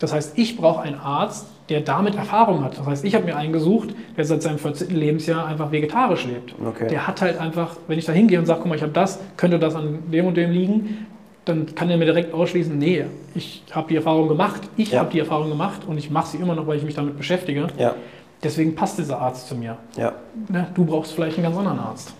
Das 0.00 0.12
heißt, 0.12 0.36
ich 0.36 0.56
brauche 0.56 0.80
einen 0.80 0.98
Arzt, 0.98 1.46
der 1.68 1.82
damit 1.82 2.16
Erfahrung 2.16 2.64
hat. 2.64 2.76
Das 2.78 2.86
heißt, 2.86 3.04
ich 3.04 3.14
habe 3.14 3.26
mir 3.26 3.36
einen 3.36 3.52
gesucht, 3.52 3.90
der 4.16 4.24
seit 4.24 4.42
seinem 4.42 4.58
14. 4.58 4.90
Lebensjahr 4.90 5.46
einfach 5.46 5.70
vegetarisch 5.70 6.24
lebt. 6.24 6.54
okay. 6.66 6.88
Der 6.88 7.06
hat 7.06 7.20
halt 7.20 7.38
einfach, 7.38 7.76
wenn 7.86 7.98
ich 7.98 8.06
da 8.06 8.12
hingehe 8.12 8.38
und 8.38 8.46
sage, 8.46 8.60
guck 8.60 8.68
mal, 8.70 8.74
ich 8.74 8.82
habe 8.82 8.92
das, 8.92 9.20
könnte 9.36 9.58
das 9.58 9.76
an 9.76 10.00
dem 10.10 10.26
und 10.26 10.36
dem 10.36 10.50
liegen, 10.50 11.06
dann 11.44 11.74
kann 11.74 11.88
er 11.90 11.96
mir 11.96 12.06
direkt 12.06 12.34
ausschließen, 12.34 12.76
nee, 12.76 13.04
ich 13.34 13.62
habe 13.70 13.88
die 13.88 13.96
Erfahrung 13.96 14.26
gemacht, 14.28 14.62
ich 14.76 14.90
Ja. 14.92 15.00
habe 15.00 15.10
die 15.10 15.20
Erfahrung 15.20 15.48
gemacht 15.48 15.82
und 15.86 15.96
ich 15.98 16.10
mache 16.10 16.28
sie 16.28 16.38
immer 16.38 16.54
noch, 16.54 16.66
weil 16.66 16.76
ich 16.78 16.82
mich 16.84 16.94
damit 16.94 17.16
beschäftige. 17.16 17.68
Ja, 17.78 17.94
Deswegen 18.42 18.74
passt 18.74 18.98
dieser 18.98 19.20
Arzt 19.20 19.48
zu 19.48 19.54
mir. 19.54 19.76
ja. 19.96 20.12
Ne? 20.48 20.66
Du 20.74 20.84
brauchst 20.86 21.12
vielleicht 21.12 21.36
einen 21.36 21.44
ganz 21.44 21.56
anderen 21.58 21.78
Arzt. 21.78 22.14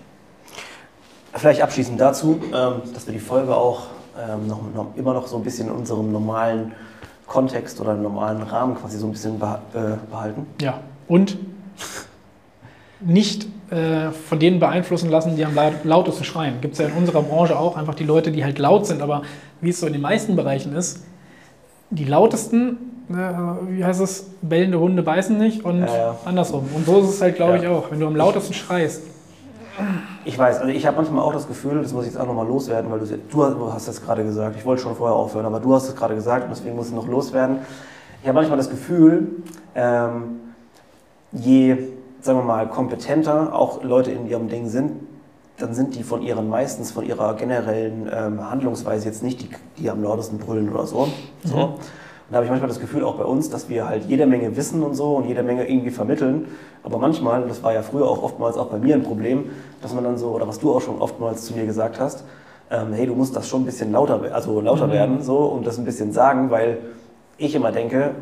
Vielleicht 1.33 1.62
abschließend 1.62 2.01
dazu, 2.01 2.41
ähm, 2.53 2.83
dass 2.93 3.07
wir 3.07 3.12
die 3.14 3.20
Folge 3.20 3.55
auch 3.55 3.85
ähm, 4.18 4.47
noch, 4.47 4.61
noch, 4.74 4.87
immer 4.97 5.14
noch 5.14 5.26
so 5.26 5.37
ein 5.37 5.43
bisschen 5.45 5.68
in 5.68 5.74
unserem 5.74 6.12
normalen 6.12 6.72
Kontext 7.31 7.81
oder 7.81 7.93
im 7.93 8.03
normalen 8.03 8.43
Rahmen 8.43 8.74
quasi 8.74 8.99
so 8.99 9.07
ein 9.07 9.12
bisschen 9.12 9.37
äh, 9.37 9.78
behalten. 10.11 10.47
Ja. 10.61 10.81
Und 11.07 11.39
nicht 13.01 13.47
äh, 13.70 14.11
von 14.11 14.41
denen 14.41 14.59
beeinflussen 14.59 15.09
lassen, 15.11 15.37
die 15.37 15.45
am 15.45 15.55
laut- 15.55 15.85
lautesten 15.85 16.24
schreien. 16.24 16.61
Gibt 16.61 16.74
es 16.74 16.81
ja 16.81 16.89
in 16.89 16.93
unserer 16.95 17.22
Branche 17.22 17.57
auch 17.57 17.76
einfach 17.76 17.95
die 17.95 18.03
Leute, 18.05 18.33
die 18.33 18.45
halt 18.45 18.59
laut 18.59 18.85
sind, 18.85 19.01
aber 19.01 19.22
wie 19.61 19.70
es 19.70 19.78
so 19.78 19.87
in 19.87 19.93
den 19.93 20.03
meisten 20.03 20.35
Bereichen 20.35 20.74
ist, 20.74 21.05
die 21.91 22.05
lautesten, 22.05 22.78
äh, 23.11 23.14
wie 23.68 23.85
heißt 23.85 24.01
es, 24.01 24.26
bellende 24.43 24.81
Hunde 24.81 25.03
beißen 25.05 25.39
nicht 25.39 25.64
und 25.64 25.83
Ja, 25.83 25.97
ja. 25.97 26.16
andersrum. 26.24 26.68
Und 26.74 26.85
so 26.85 26.99
ist 27.01 27.11
es 27.11 27.20
halt, 27.22 27.37
glaube 27.37 27.57
Ja. 27.59 27.62
ich, 27.62 27.68
auch. 27.68 27.91
Wenn 27.93 28.01
du 28.01 28.09
am 28.09 28.16
lautesten 28.16 28.55
schreist, 28.55 29.03
Ich 30.25 30.39
weiß, 30.39 30.59
also 30.59 30.71
ich 30.71 30.87
habe 30.87 30.97
manchmal 30.97 31.23
auch 31.23 31.33
das 31.33 31.49
Gefühl, 31.49 31.83
das 31.83 31.93
muss 31.93 32.05
ich 32.05 32.12
jetzt 32.12 32.21
auch 32.21 32.27
nochmal 32.27 32.47
loswerden, 32.47 32.91
weil 32.91 33.01
du, 33.01 33.07
du 33.07 33.73
hast 33.73 33.89
das 33.89 34.03
gerade 34.03 34.25
gesagt, 34.25 34.57
ich 34.57 34.64
wollte 34.64 34.83
schon 34.83 34.95
vorher 34.95 35.16
aufhören, 35.16 35.47
aber 35.47 35.61
du 35.61 35.75
hast 35.75 35.89
es 35.89 35.97
gerade 35.97 36.14
gesagt 36.14 36.45
und 36.45 36.51
deswegen 36.51 36.77
muss 36.77 36.89
ich 36.89 36.95
noch 36.95 37.09
loswerden. 37.09 37.59
Ich 38.23 38.29
habe 38.29 38.37
manchmal 38.37 38.59
das 38.59 38.68
Gefühl, 38.68 39.29
ähm, 39.75 40.41
je, 41.33 41.77
sagen 42.21 42.39
wir 42.39 42.45
mal, 42.45 42.68
kompetenter 42.68 43.55
auch 43.55 43.83
Leute 43.83 44.11
in 44.11 44.29
ihrem 44.29 44.49
Ding 44.49 44.68
sind, 44.68 44.93
dann 45.59 45.75
sind 45.75 45.95
die 45.95 46.03
von 46.03 46.23
ihren, 46.23 46.49
meistens 46.49 46.91
von 46.91 47.05
ihrer 47.05 47.35
generellen 47.35 48.11
ähm, 48.12 48.51
Handlungsweise 48.51 49.07
jetzt 49.07 49.23
nicht 49.23 49.43
die, 49.43 49.51
die 49.79 49.91
am 49.91 50.03
lautesten 50.03 50.39
brüllen 50.39 50.71
oder 50.71 50.87
so. 50.87 51.09
so. 51.45 51.57
Mhm. 51.57 51.75
Da 52.31 52.37
habe 52.37 52.45
ich 52.45 52.51
manchmal 52.51 52.68
das 52.68 52.78
Gefühl, 52.81 53.03
auch 53.05 53.16
bei 53.16 53.24
uns, 53.24 53.51
dass 53.51 53.68
wir 53.68 53.89
halt 53.89 54.05
jede 54.07 54.24
Menge 54.24 54.57
wissen 54.57 54.83
und 54.85 54.95
so 54.95 55.16
und 55.16 55.26
jede 55.26 55.43
Menge 55.43 55.68
irgendwie 55.68 55.91
vermitteln. 55.91 56.47
Aber 56.85 56.99
manchmal, 56.99 57.43
und 57.43 57.49
das 57.49 57.62
war 57.62 57.74
ja 57.74 57.83
früher 57.83 58.07
auch 58.09 58.22
oftmals 58.22 58.57
auch 58.57 58.66
bei 58.66 58.78
mir 58.78 58.95
ein 58.95 59.03
Problem, 59.03 59.47
dass 59.83 59.93
man 59.95 60.05
dann 60.05 60.16
so, 60.16 60.28
oder 60.28 60.47
was 60.47 60.61
du 60.61 60.72
auch 60.72 60.81
schon 60.81 61.01
oftmals 61.01 61.45
zu 61.45 61.55
mir 61.55 61.66
gesagt 61.66 61.99
hast, 61.99 62.24
ähm, 62.70 62.93
hey, 62.93 63.07
du 63.07 63.14
musst 63.16 63.35
das 63.35 63.49
schon 63.49 63.62
ein 63.62 63.66
bisschen 63.66 63.91
lauter, 63.91 64.20
also 64.33 64.61
lauter 64.61 64.87
Mhm. 64.87 64.93
werden 64.93 65.22
so 65.22 65.39
und 65.39 65.66
das 65.66 65.76
ein 65.78 65.85
bisschen 65.85 66.12
sagen, 66.12 66.51
weil 66.51 66.78
ich 67.37 67.57
immer 67.57 67.72
denke, 67.72 68.12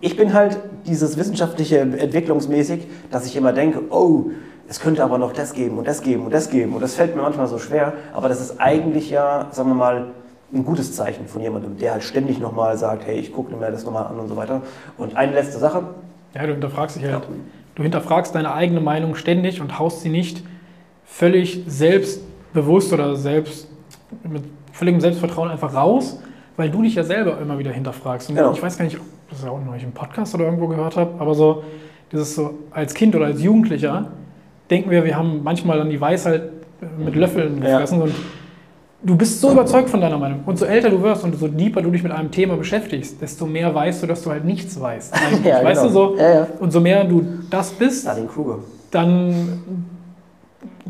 ich 0.00 0.16
bin 0.16 0.34
halt 0.34 0.58
dieses 0.86 1.16
wissenschaftliche 1.16 1.78
entwicklungsmäßig, 1.78 2.86
dass 3.10 3.24
ich 3.24 3.34
immer 3.34 3.52
denke, 3.54 3.80
oh, 3.90 4.24
es 4.68 4.80
könnte 4.80 5.02
aber 5.02 5.16
noch 5.16 5.32
das 5.32 5.54
geben 5.54 5.78
und 5.78 5.88
das 5.88 6.02
geben 6.02 6.26
und 6.26 6.34
das 6.34 6.50
geben 6.50 6.74
und 6.74 6.82
das 6.82 6.94
fällt 6.94 7.16
mir 7.16 7.22
manchmal 7.22 7.46
so 7.46 7.58
schwer, 7.58 7.94
aber 8.12 8.28
das 8.28 8.40
ist 8.42 8.60
eigentlich 8.60 9.08
ja, 9.08 9.46
sagen 9.52 9.70
wir 9.70 9.74
mal, 9.74 10.06
ein 10.52 10.64
gutes 10.64 10.94
Zeichen 10.94 11.26
von 11.26 11.42
jemandem, 11.42 11.76
der 11.76 11.92
halt 11.92 12.02
ständig 12.02 12.38
nochmal 12.40 12.76
sagt, 12.78 13.06
hey, 13.06 13.18
ich 13.18 13.32
gucke 13.32 13.54
mir 13.54 13.70
das 13.70 13.84
nochmal 13.84 14.06
an 14.06 14.18
und 14.18 14.28
so 14.28 14.36
weiter. 14.36 14.62
Und 14.96 15.16
eine 15.16 15.32
letzte 15.32 15.58
Sache, 15.58 15.82
ja, 16.34 16.46
du 16.46 16.52
hinterfragst 16.52 16.96
dich 16.96 17.04
halt. 17.04 17.22
Du 17.74 17.82
hinterfragst 17.82 18.34
deine 18.34 18.52
eigene 18.54 18.80
Meinung 18.80 19.14
ständig 19.14 19.60
und 19.60 19.78
haust 19.78 20.00
sie 20.02 20.08
nicht 20.08 20.42
völlig 21.04 21.62
selbstbewusst 21.66 22.92
oder 22.92 23.16
selbst 23.16 23.68
mit 24.24 24.42
völligem 24.72 25.00
Selbstvertrauen 25.00 25.50
einfach 25.50 25.74
raus, 25.74 26.20
weil 26.56 26.70
du 26.70 26.82
dich 26.82 26.94
ja 26.94 27.04
selber 27.04 27.38
immer 27.40 27.58
wieder 27.58 27.70
hinterfragst. 27.72 28.30
Und 28.30 28.36
Genau. 28.36 28.52
ich 28.52 28.62
weiß 28.62 28.78
gar 28.78 28.84
nicht, 28.84 28.96
ob 28.96 29.02
das 29.30 29.42
ja 29.44 29.50
auch 29.50 29.62
noch 29.62 29.72
nicht 29.74 29.84
im 29.84 29.92
Podcast 29.92 30.34
oder 30.34 30.44
irgendwo 30.44 30.66
gehört 30.68 30.96
habe, 30.96 31.12
aber 31.20 31.34
so 31.34 31.62
dieses 32.10 32.34
so 32.34 32.54
als 32.70 32.94
Kind 32.94 33.14
oder 33.14 33.26
als 33.26 33.42
Jugendlicher 33.42 34.08
denken 34.70 34.90
wir, 34.90 35.04
wir 35.04 35.16
haben 35.16 35.42
manchmal 35.42 35.78
dann 35.78 35.90
die 35.90 36.00
Weisheit 36.00 36.42
mit 36.98 37.14
Löffeln 37.14 37.62
Ja. 37.62 37.72
gefressen 37.72 38.02
und 38.02 38.14
du 39.02 39.16
bist 39.16 39.40
so 39.40 39.52
überzeugt 39.52 39.90
von 39.90 40.00
deiner 40.00 40.18
Meinung. 40.18 40.40
Und 40.46 40.58
so 40.58 40.64
älter 40.64 40.90
du 40.90 41.02
wirst 41.02 41.24
und 41.24 41.38
so 41.38 41.48
deeper 41.48 41.82
du 41.82 41.90
dich 41.90 42.02
mit 42.02 42.12
einem 42.12 42.30
Thema 42.30 42.56
beschäftigst, 42.56 43.20
desto 43.20 43.46
mehr 43.46 43.74
weißt 43.74 44.02
du, 44.02 44.06
dass 44.06 44.22
du 44.22 44.30
halt 44.30 44.44
nichts 44.44 44.78
weißt. 44.80 45.14
Ja, 45.44 45.62
weißt 45.64 45.82
genau. 45.82 45.86
du 45.86 45.88
so? 45.88 46.16
Ja, 46.16 46.34
ja. 46.34 46.46
Und 46.58 46.72
so 46.72 46.80
mehr 46.80 47.04
du 47.04 47.24
das 47.50 47.70
bist, 47.70 48.08
Kruger. 48.32 48.58
dann 48.90 49.62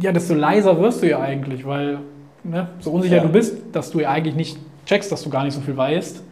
ja, 0.00 0.12
desto 0.12 0.34
leiser 0.34 0.80
wirst 0.80 1.02
du 1.02 1.08
ja 1.08 1.20
eigentlich, 1.20 1.66
weil 1.66 1.98
ne, 2.44 2.68
so 2.80 2.90
unsicher 2.92 3.16
Ja. 3.16 3.22
du 3.22 3.28
bist, 3.28 3.56
dass 3.72 3.90
du 3.90 4.00
ja 4.00 4.10
eigentlich 4.10 4.36
nicht 4.36 4.58
checkst, 4.86 5.10
dass 5.10 5.22
du 5.22 5.28
gar 5.30 5.44
nicht 5.44 5.54
so 5.54 5.60
viel 5.60 5.76
weißt, 5.76 6.22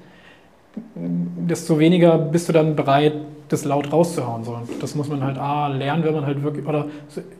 desto 0.94 1.78
weniger 1.78 2.16
bist 2.18 2.48
du 2.48 2.52
dann 2.52 2.76
bereit, 2.76 3.14
das 3.48 3.64
laut 3.64 3.92
rauszuhauen. 3.92 4.42
So. 4.44 4.58
Das 4.80 4.94
muss 4.94 5.08
man 5.08 5.22
halt 5.22 5.38
A, 5.38 5.68
lernen, 5.68 6.02
wenn 6.04 6.14
man 6.14 6.26
halt 6.26 6.42
wirklich, 6.42 6.66
oder 6.66 6.86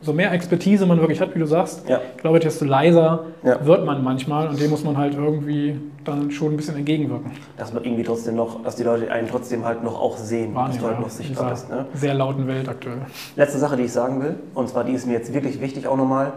so- 0.01 0.13
mehr 0.13 0.31
Expertise 0.31 0.85
man 0.85 0.99
wirklich 0.99 1.19
hat, 1.19 1.35
wie 1.35 1.39
du 1.39 1.45
sagst, 1.45 1.87
Ja. 1.89 1.99
ich 2.15 2.21
glaube, 2.21 2.39
desto 2.39 2.63
leiser 2.65 3.25
Ja. 3.43 3.65
wird 3.65 3.85
man 3.85 4.03
manchmal 4.03 4.47
und 4.47 4.59
dem 4.59 4.69
muss 4.71 4.83
man 4.83 4.97
halt 4.97 5.15
irgendwie 5.15 5.79
dann 6.05 6.31
schon 6.31 6.53
ein 6.53 6.57
bisschen 6.57 6.77
entgegenwirken. 6.77 7.31
Dass 7.57 7.73
man 7.73 7.83
irgendwie 7.83 8.03
trotzdem 8.03 8.35
noch, 8.35 8.63
dass 8.63 8.77
die 8.77 8.83
Leute 8.83 9.11
einen 9.11 9.27
trotzdem 9.27 9.65
halt 9.65 9.83
noch 9.83 9.99
auch 10.01 10.15
sehen, 10.17 10.55
Wahrnehmen, 10.55 10.79
du 10.79 10.85
halt 10.87 10.95
ja, 10.97 11.01
noch 11.01 11.09
sichtbar 11.09 11.49
bist. 11.51 11.69
Ne? 11.69 11.85
sehr 11.93 12.13
lauten 12.13 12.47
Welt 12.47 12.69
aktuell. 12.69 12.99
Letzte 13.35 13.57
Sache, 13.59 13.75
die 13.75 13.83
ich 13.83 13.91
sagen 13.91 14.21
will, 14.23 14.35
und 14.53 14.69
zwar 14.69 14.85
die 14.85 14.93
ist 14.93 15.05
mir 15.05 15.13
jetzt 15.13 15.33
wirklich 15.33 15.59
wichtig 15.59 15.87
auch 15.87 15.97
nochmal, 15.97 16.31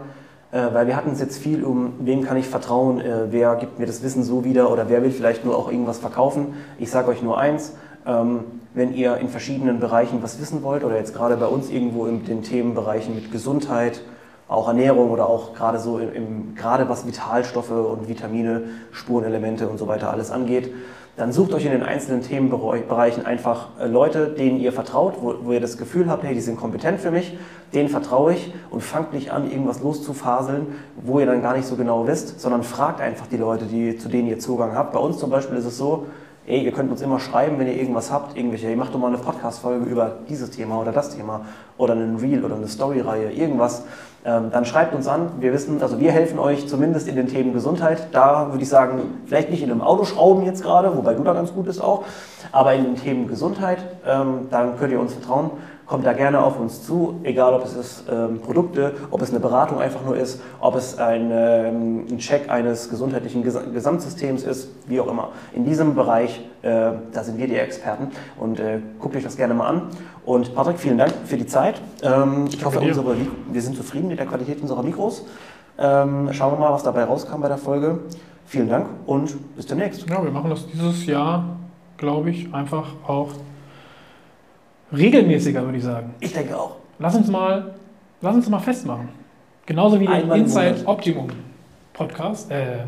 äh, 0.51 0.59
weil 0.73 0.87
wir 0.87 0.97
hatten 0.97 1.11
es 1.11 1.21
jetzt 1.21 1.37
viel 1.41 1.63
um, 1.63 1.93
wem 2.01 2.23
kann 2.23 2.35
ich 2.35 2.47
vertrauen, 2.47 2.99
äh, 2.99 3.27
wer 3.31 3.55
gibt 3.55 3.79
mir 3.79 3.85
das 3.85 4.03
Wissen 4.03 4.23
so 4.23 4.43
wieder 4.43 4.69
oder 4.69 4.89
wer 4.89 5.01
will 5.01 5.11
vielleicht 5.11 5.45
nur 5.45 5.57
auch 5.57 5.71
irgendwas 5.71 5.99
verkaufen. 5.99 6.47
Ich 6.77 6.91
sage 6.91 7.07
euch 7.07 7.21
nur 7.21 7.37
eins, 7.37 7.73
wenn 8.03 8.93
ihr 8.93 9.17
in 9.17 9.29
verschiedenen 9.29 9.79
Bereichen 9.79 10.23
was 10.23 10.39
wissen 10.39 10.63
wollt 10.63 10.83
oder 10.83 10.95
jetzt 10.95 11.13
gerade 11.13 11.37
bei 11.37 11.45
uns 11.45 11.69
irgendwo 11.69 12.05
in 12.05 12.25
den 12.25 12.41
Themenbereichen 12.41 13.13
mit 13.13 13.31
Gesundheit, 13.31 14.01
auch 14.47 14.67
Ernährung 14.67 15.11
oder 15.11 15.29
auch 15.29 15.53
gerade 15.53 15.79
so 15.79 15.97
im, 15.99 16.13
im 16.13 16.55
gerade 16.55 16.89
was 16.89 17.07
Vitalstoffe 17.07 17.71
und 17.71 18.09
Vitamine, 18.09 18.63
Spurenelemente 18.91 19.67
und 19.69 19.77
so 19.77 19.87
weiter 19.87 20.11
alles 20.11 20.29
angeht, 20.29 20.73
dann 21.17 21.31
sucht 21.31 21.53
euch 21.53 21.65
in 21.65 21.71
den 21.71 21.83
einzelnen 21.83 22.21
Themenbereichen 22.21 23.25
einfach 23.25 23.79
äh, 23.79 23.87
Leute, 23.87 24.27
denen 24.27 24.59
ihr 24.59 24.71
vertraut, 24.71 25.15
wo, 25.21 25.35
wo 25.43 25.51
ihr 25.51 25.59
das 25.59 25.77
Gefühl 25.77 26.09
habt, 26.09 26.23
hey, 26.23 26.33
die 26.33 26.41
sind 26.41 26.57
kompetent 26.57 26.99
für 26.99 27.11
mich, 27.11 27.37
denen 27.73 27.89
vertraue 27.89 28.33
ich 28.33 28.53
und 28.69 28.81
fangt 28.81 29.13
nicht 29.13 29.31
an, 29.31 29.49
irgendwas 29.49 29.81
loszufaseln, 29.81 30.67
wo 31.01 31.19
ihr 31.19 31.25
dann 31.25 31.41
gar 31.41 31.55
nicht 31.55 31.67
so 31.67 31.75
genau 31.75 32.07
wisst, 32.07 32.39
sondern 32.39 32.63
fragt 32.63 33.01
einfach 33.01 33.27
die 33.27 33.37
Leute, 33.37 33.65
die, 33.65 33.97
zu 33.97 34.09
denen 34.09 34.27
ihr 34.27 34.39
Zugang 34.39 34.73
habt. 34.73 34.93
Bei 34.93 34.99
uns 34.99 35.17
zum 35.17 35.29
Beispiel 35.29 35.57
ist 35.57 35.65
es 35.65 35.77
so, 35.77 36.07
ey, 36.47 36.63
ihr 36.63 36.71
könnt 36.71 36.91
uns 36.91 37.01
immer 37.01 37.19
schreiben, 37.19 37.59
wenn 37.59 37.67
ihr 37.67 37.75
irgendwas 37.75 38.11
habt, 38.11 38.35
irgendwelche, 38.35 38.67
hey, 38.67 38.75
macht 38.75 38.93
doch 38.93 38.99
mal 38.99 39.07
eine 39.07 39.17
Podcast-Folge 39.17 39.85
über 39.85 40.17
dieses 40.27 40.49
Thema 40.49 40.79
oder 40.81 40.91
das 40.91 41.15
Thema 41.15 41.45
oder 41.77 41.93
einen 41.93 42.17
Reel 42.17 42.43
oder 42.43 42.55
eine 42.55 42.67
Story-Reihe, 42.67 43.31
irgendwas. 43.31 43.83
Ähm, 44.23 44.51
dann 44.51 44.65
schreibt 44.65 44.93
uns 44.93 45.07
an. 45.07 45.31
Wir 45.39 45.51
wissen, 45.51 45.81
also 45.81 45.99
wir 45.99 46.11
helfen 46.11 46.37
euch 46.37 46.67
zumindest 46.67 47.07
in 47.07 47.15
den 47.15 47.27
Themen 47.27 47.53
Gesundheit. 47.53 48.07
Da 48.11 48.49
würde 48.51 48.61
ich 48.61 48.69
sagen, 48.69 49.01
vielleicht 49.25 49.49
nicht 49.49 49.63
in 49.63 49.71
einem 49.71 49.81
Autoschrauben 49.81 50.45
jetzt 50.45 50.61
gerade, 50.61 50.95
wobei 50.95 51.15
du 51.15 51.23
da 51.23 51.33
ganz 51.33 51.53
gut 51.53 51.65
bist 51.65 51.81
auch, 51.81 52.03
aber 52.51 52.73
in 52.73 52.83
den 52.83 52.95
Themen 52.95 53.27
Gesundheit, 53.27 53.79
ähm, 54.07 54.47
dann 54.51 54.77
könnt 54.77 54.91
ihr 54.91 54.99
uns 54.99 55.13
vertrauen. 55.13 55.51
Kommt 55.91 56.05
da 56.05 56.13
gerne 56.13 56.41
auf 56.41 56.57
uns 56.57 56.83
zu, 56.83 57.19
egal 57.23 57.53
ob 57.53 57.65
es 57.65 57.75
ist 57.75 58.05
ähm, 58.09 58.39
Produkte, 58.39 58.93
ob 59.11 59.21
es 59.21 59.31
eine 59.31 59.41
Beratung 59.41 59.81
einfach 59.81 60.05
nur 60.05 60.15
ist, 60.15 60.41
ob 60.61 60.77
es 60.77 60.97
ein, 60.97 61.29
ähm, 61.33 62.05
ein 62.09 62.17
Check 62.17 62.49
eines 62.49 62.89
gesundheitlichen 62.89 63.43
Ges 63.43 63.59
Gesamtsystems 63.73 64.43
ist, 64.43 64.69
wie 64.87 65.01
auch 65.01 65.07
immer. 65.07 65.31
In 65.51 65.65
diesem 65.65 65.93
Bereich, 65.93 66.39
äh, 66.61 66.91
da 67.11 67.23
sind 67.25 67.37
wir 67.37 67.45
die 67.45 67.57
Experten 67.57 68.07
und 68.39 68.61
äh, 68.61 68.79
guckt 68.99 69.17
euch 69.17 69.23
das 69.23 69.35
gerne 69.35 69.53
mal 69.53 69.67
an. 69.67 69.81
Und 70.23 70.55
Patrick, 70.55 70.79
vielen 70.79 70.97
Dank 70.97 71.11
für 71.25 71.35
die 71.35 71.45
Zeit. 71.45 71.81
Ähm, 72.03 72.45
ich 72.47 72.63
hoffe, 72.63 72.79
dir. 72.79 72.87
unsere, 72.87 73.13
wir 73.51 73.61
sind 73.61 73.75
zufrieden 73.75 74.07
mit 74.07 74.17
der 74.17 74.27
Qualität 74.27 74.61
unserer 74.61 74.83
Mikros. 74.83 75.25
Ähm, 75.77 76.29
schauen 76.31 76.53
wir 76.53 76.59
mal, 76.59 76.71
was 76.71 76.83
dabei 76.83 77.03
rauskam 77.03 77.41
bei 77.41 77.49
der 77.49 77.57
Folge. 77.57 77.99
Vielen 78.45 78.69
Dank 78.69 78.87
und 79.07 79.35
bis 79.57 79.65
demnächst. 79.65 80.09
Ja, 80.09 80.23
wir 80.23 80.31
machen 80.31 80.51
das 80.51 80.65
dieses 80.67 81.05
Jahr, 81.05 81.57
glaube 81.97 82.29
ich, 82.29 82.53
einfach 82.53 82.93
auch 83.05 83.33
regelmäßiger, 84.95 85.63
würde 85.63 85.77
ich 85.77 85.83
sagen. 85.83 86.13
Ich 86.19 86.33
denke 86.33 86.57
auch. 86.57 86.75
Lass 86.99 87.15
uns 87.15 87.27
mal, 87.27 87.73
lass 88.21 88.35
uns 88.35 88.49
mal 88.49 88.59
festmachen. 88.59 89.09
Genauso 89.65 89.99
wie 89.99 90.07
den 90.07 90.31
Inside. 90.31 90.81
Optimum 90.85 91.27
Podcast, 91.93 92.49
äh, 92.51 92.79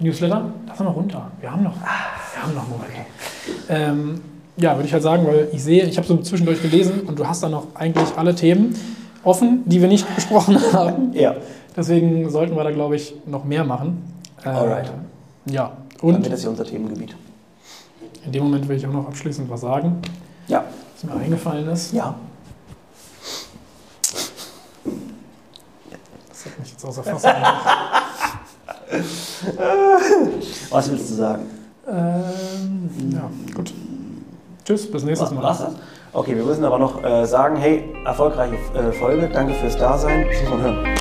Newsletter. 0.00 0.50
Lass 0.66 0.80
uns 0.80 0.88
mal 0.88 0.94
runter. 0.94 1.30
Wir 1.40 1.50
haben 1.52 1.62
noch, 1.62 1.74
wir 1.74 2.42
haben 2.42 2.54
noch 2.54 2.62
einen 2.62 2.70
Monat. 2.70 2.88
Ähm, 3.68 4.20
ja, 4.56 4.74
würde 4.76 4.86
ich 4.86 4.92
halt 4.92 5.02
sagen, 5.02 5.26
weil 5.26 5.48
ich 5.52 5.62
sehe, 5.62 5.84
ich 5.84 5.96
habe 5.96 6.06
so 6.06 6.16
zwischendurch 6.18 6.60
gelesen 6.62 7.00
und 7.06 7.18
du 7.18 7.26
hast 7.26 7.42
da 7.42 7.48
noch 7.48 7.68
eigentlich 7.74 8.08
alle 8.16 8.34
Themen 8.34 8.74
offen, 9.24 9.62
die 9.66 9.80
wir 9.80 9.88
nicht 9.88 10.12
besprochen 10.14 10.58
haben. 10.72 11.12
Ja, 11.14 11.36
Deswegen 11.76 12.28
sollten 12.30 12.56
wir 12.56 12.64
da, 12.64 12.72
glaube 12.72 12.96
ich, 12.96 13.14
noch 13.26 13.44
mehr 13.44 13.64
machen. 13.64 14.02
Äh, 14.44 14.48
Alright. 14.48 14.90
Ja, 15.46 15.72
dann 16.00 16.16
und 16.16 16.22
wird 16.22 16.32
das 16.32 16.40
hier 16.40 16.50
unser 16.50 16.64
Themengebiet. 16.64 17.14
in 18.26 18.32
dem 18.32 18.42
Moment 18.42 18.68
will 18.68 18.76
ich 18.76 18.86
auch 18.86 18.92
noch 18.92 19.06
abschließend 19.06 19.48
was 19.48 19.60
sagen, 19.60 19.98
Ja. 20.48 20.64
Was 21.02 21.04
mir 21.04 21.20
eingefallen 21.20 21.68
ist. 21.68 21.92
Ja. 21.92 22.14
Das 26.28 26.46
hat 26.46 26.58
mich 26.58 26.70
jetzt 26.72 26.84
außer 26.84 27.02
Fassung. 27.02 27.30
Was 30.70 30.90
willst 30.90 31.10
du 31.10 31.14
sagen? 31.14 31.46
ähm, 31.88 32.90
ja, 33.12 33.30
gut. 33.54 33.72
Tschüss, 34.64 34.90
bis 34.90 35.04
nächstes 35.04 35.30
Mal. 35.30 35.42
was 35.42 35.58
das? 35.58 35.72
Okay, 36.12 36.36
wir 36.36 36.44
müssen 36.44 36.64
aber 36.64 36.78
noch 36.78 37.02
äh, 37.02 37.24
sagen, 37.26 37.56
hey, 37.56 37.84
erfolgreiche 38.04 38.56
äh, 38.74 38.92
Folge, 38.92 39.28
danke 39.32 39.54
fürs 39.54 39.76
Dasein. 39.78 40.26
Bis 40.28 40.44
zum 40.44 40.60
Hören. 40.60 40.99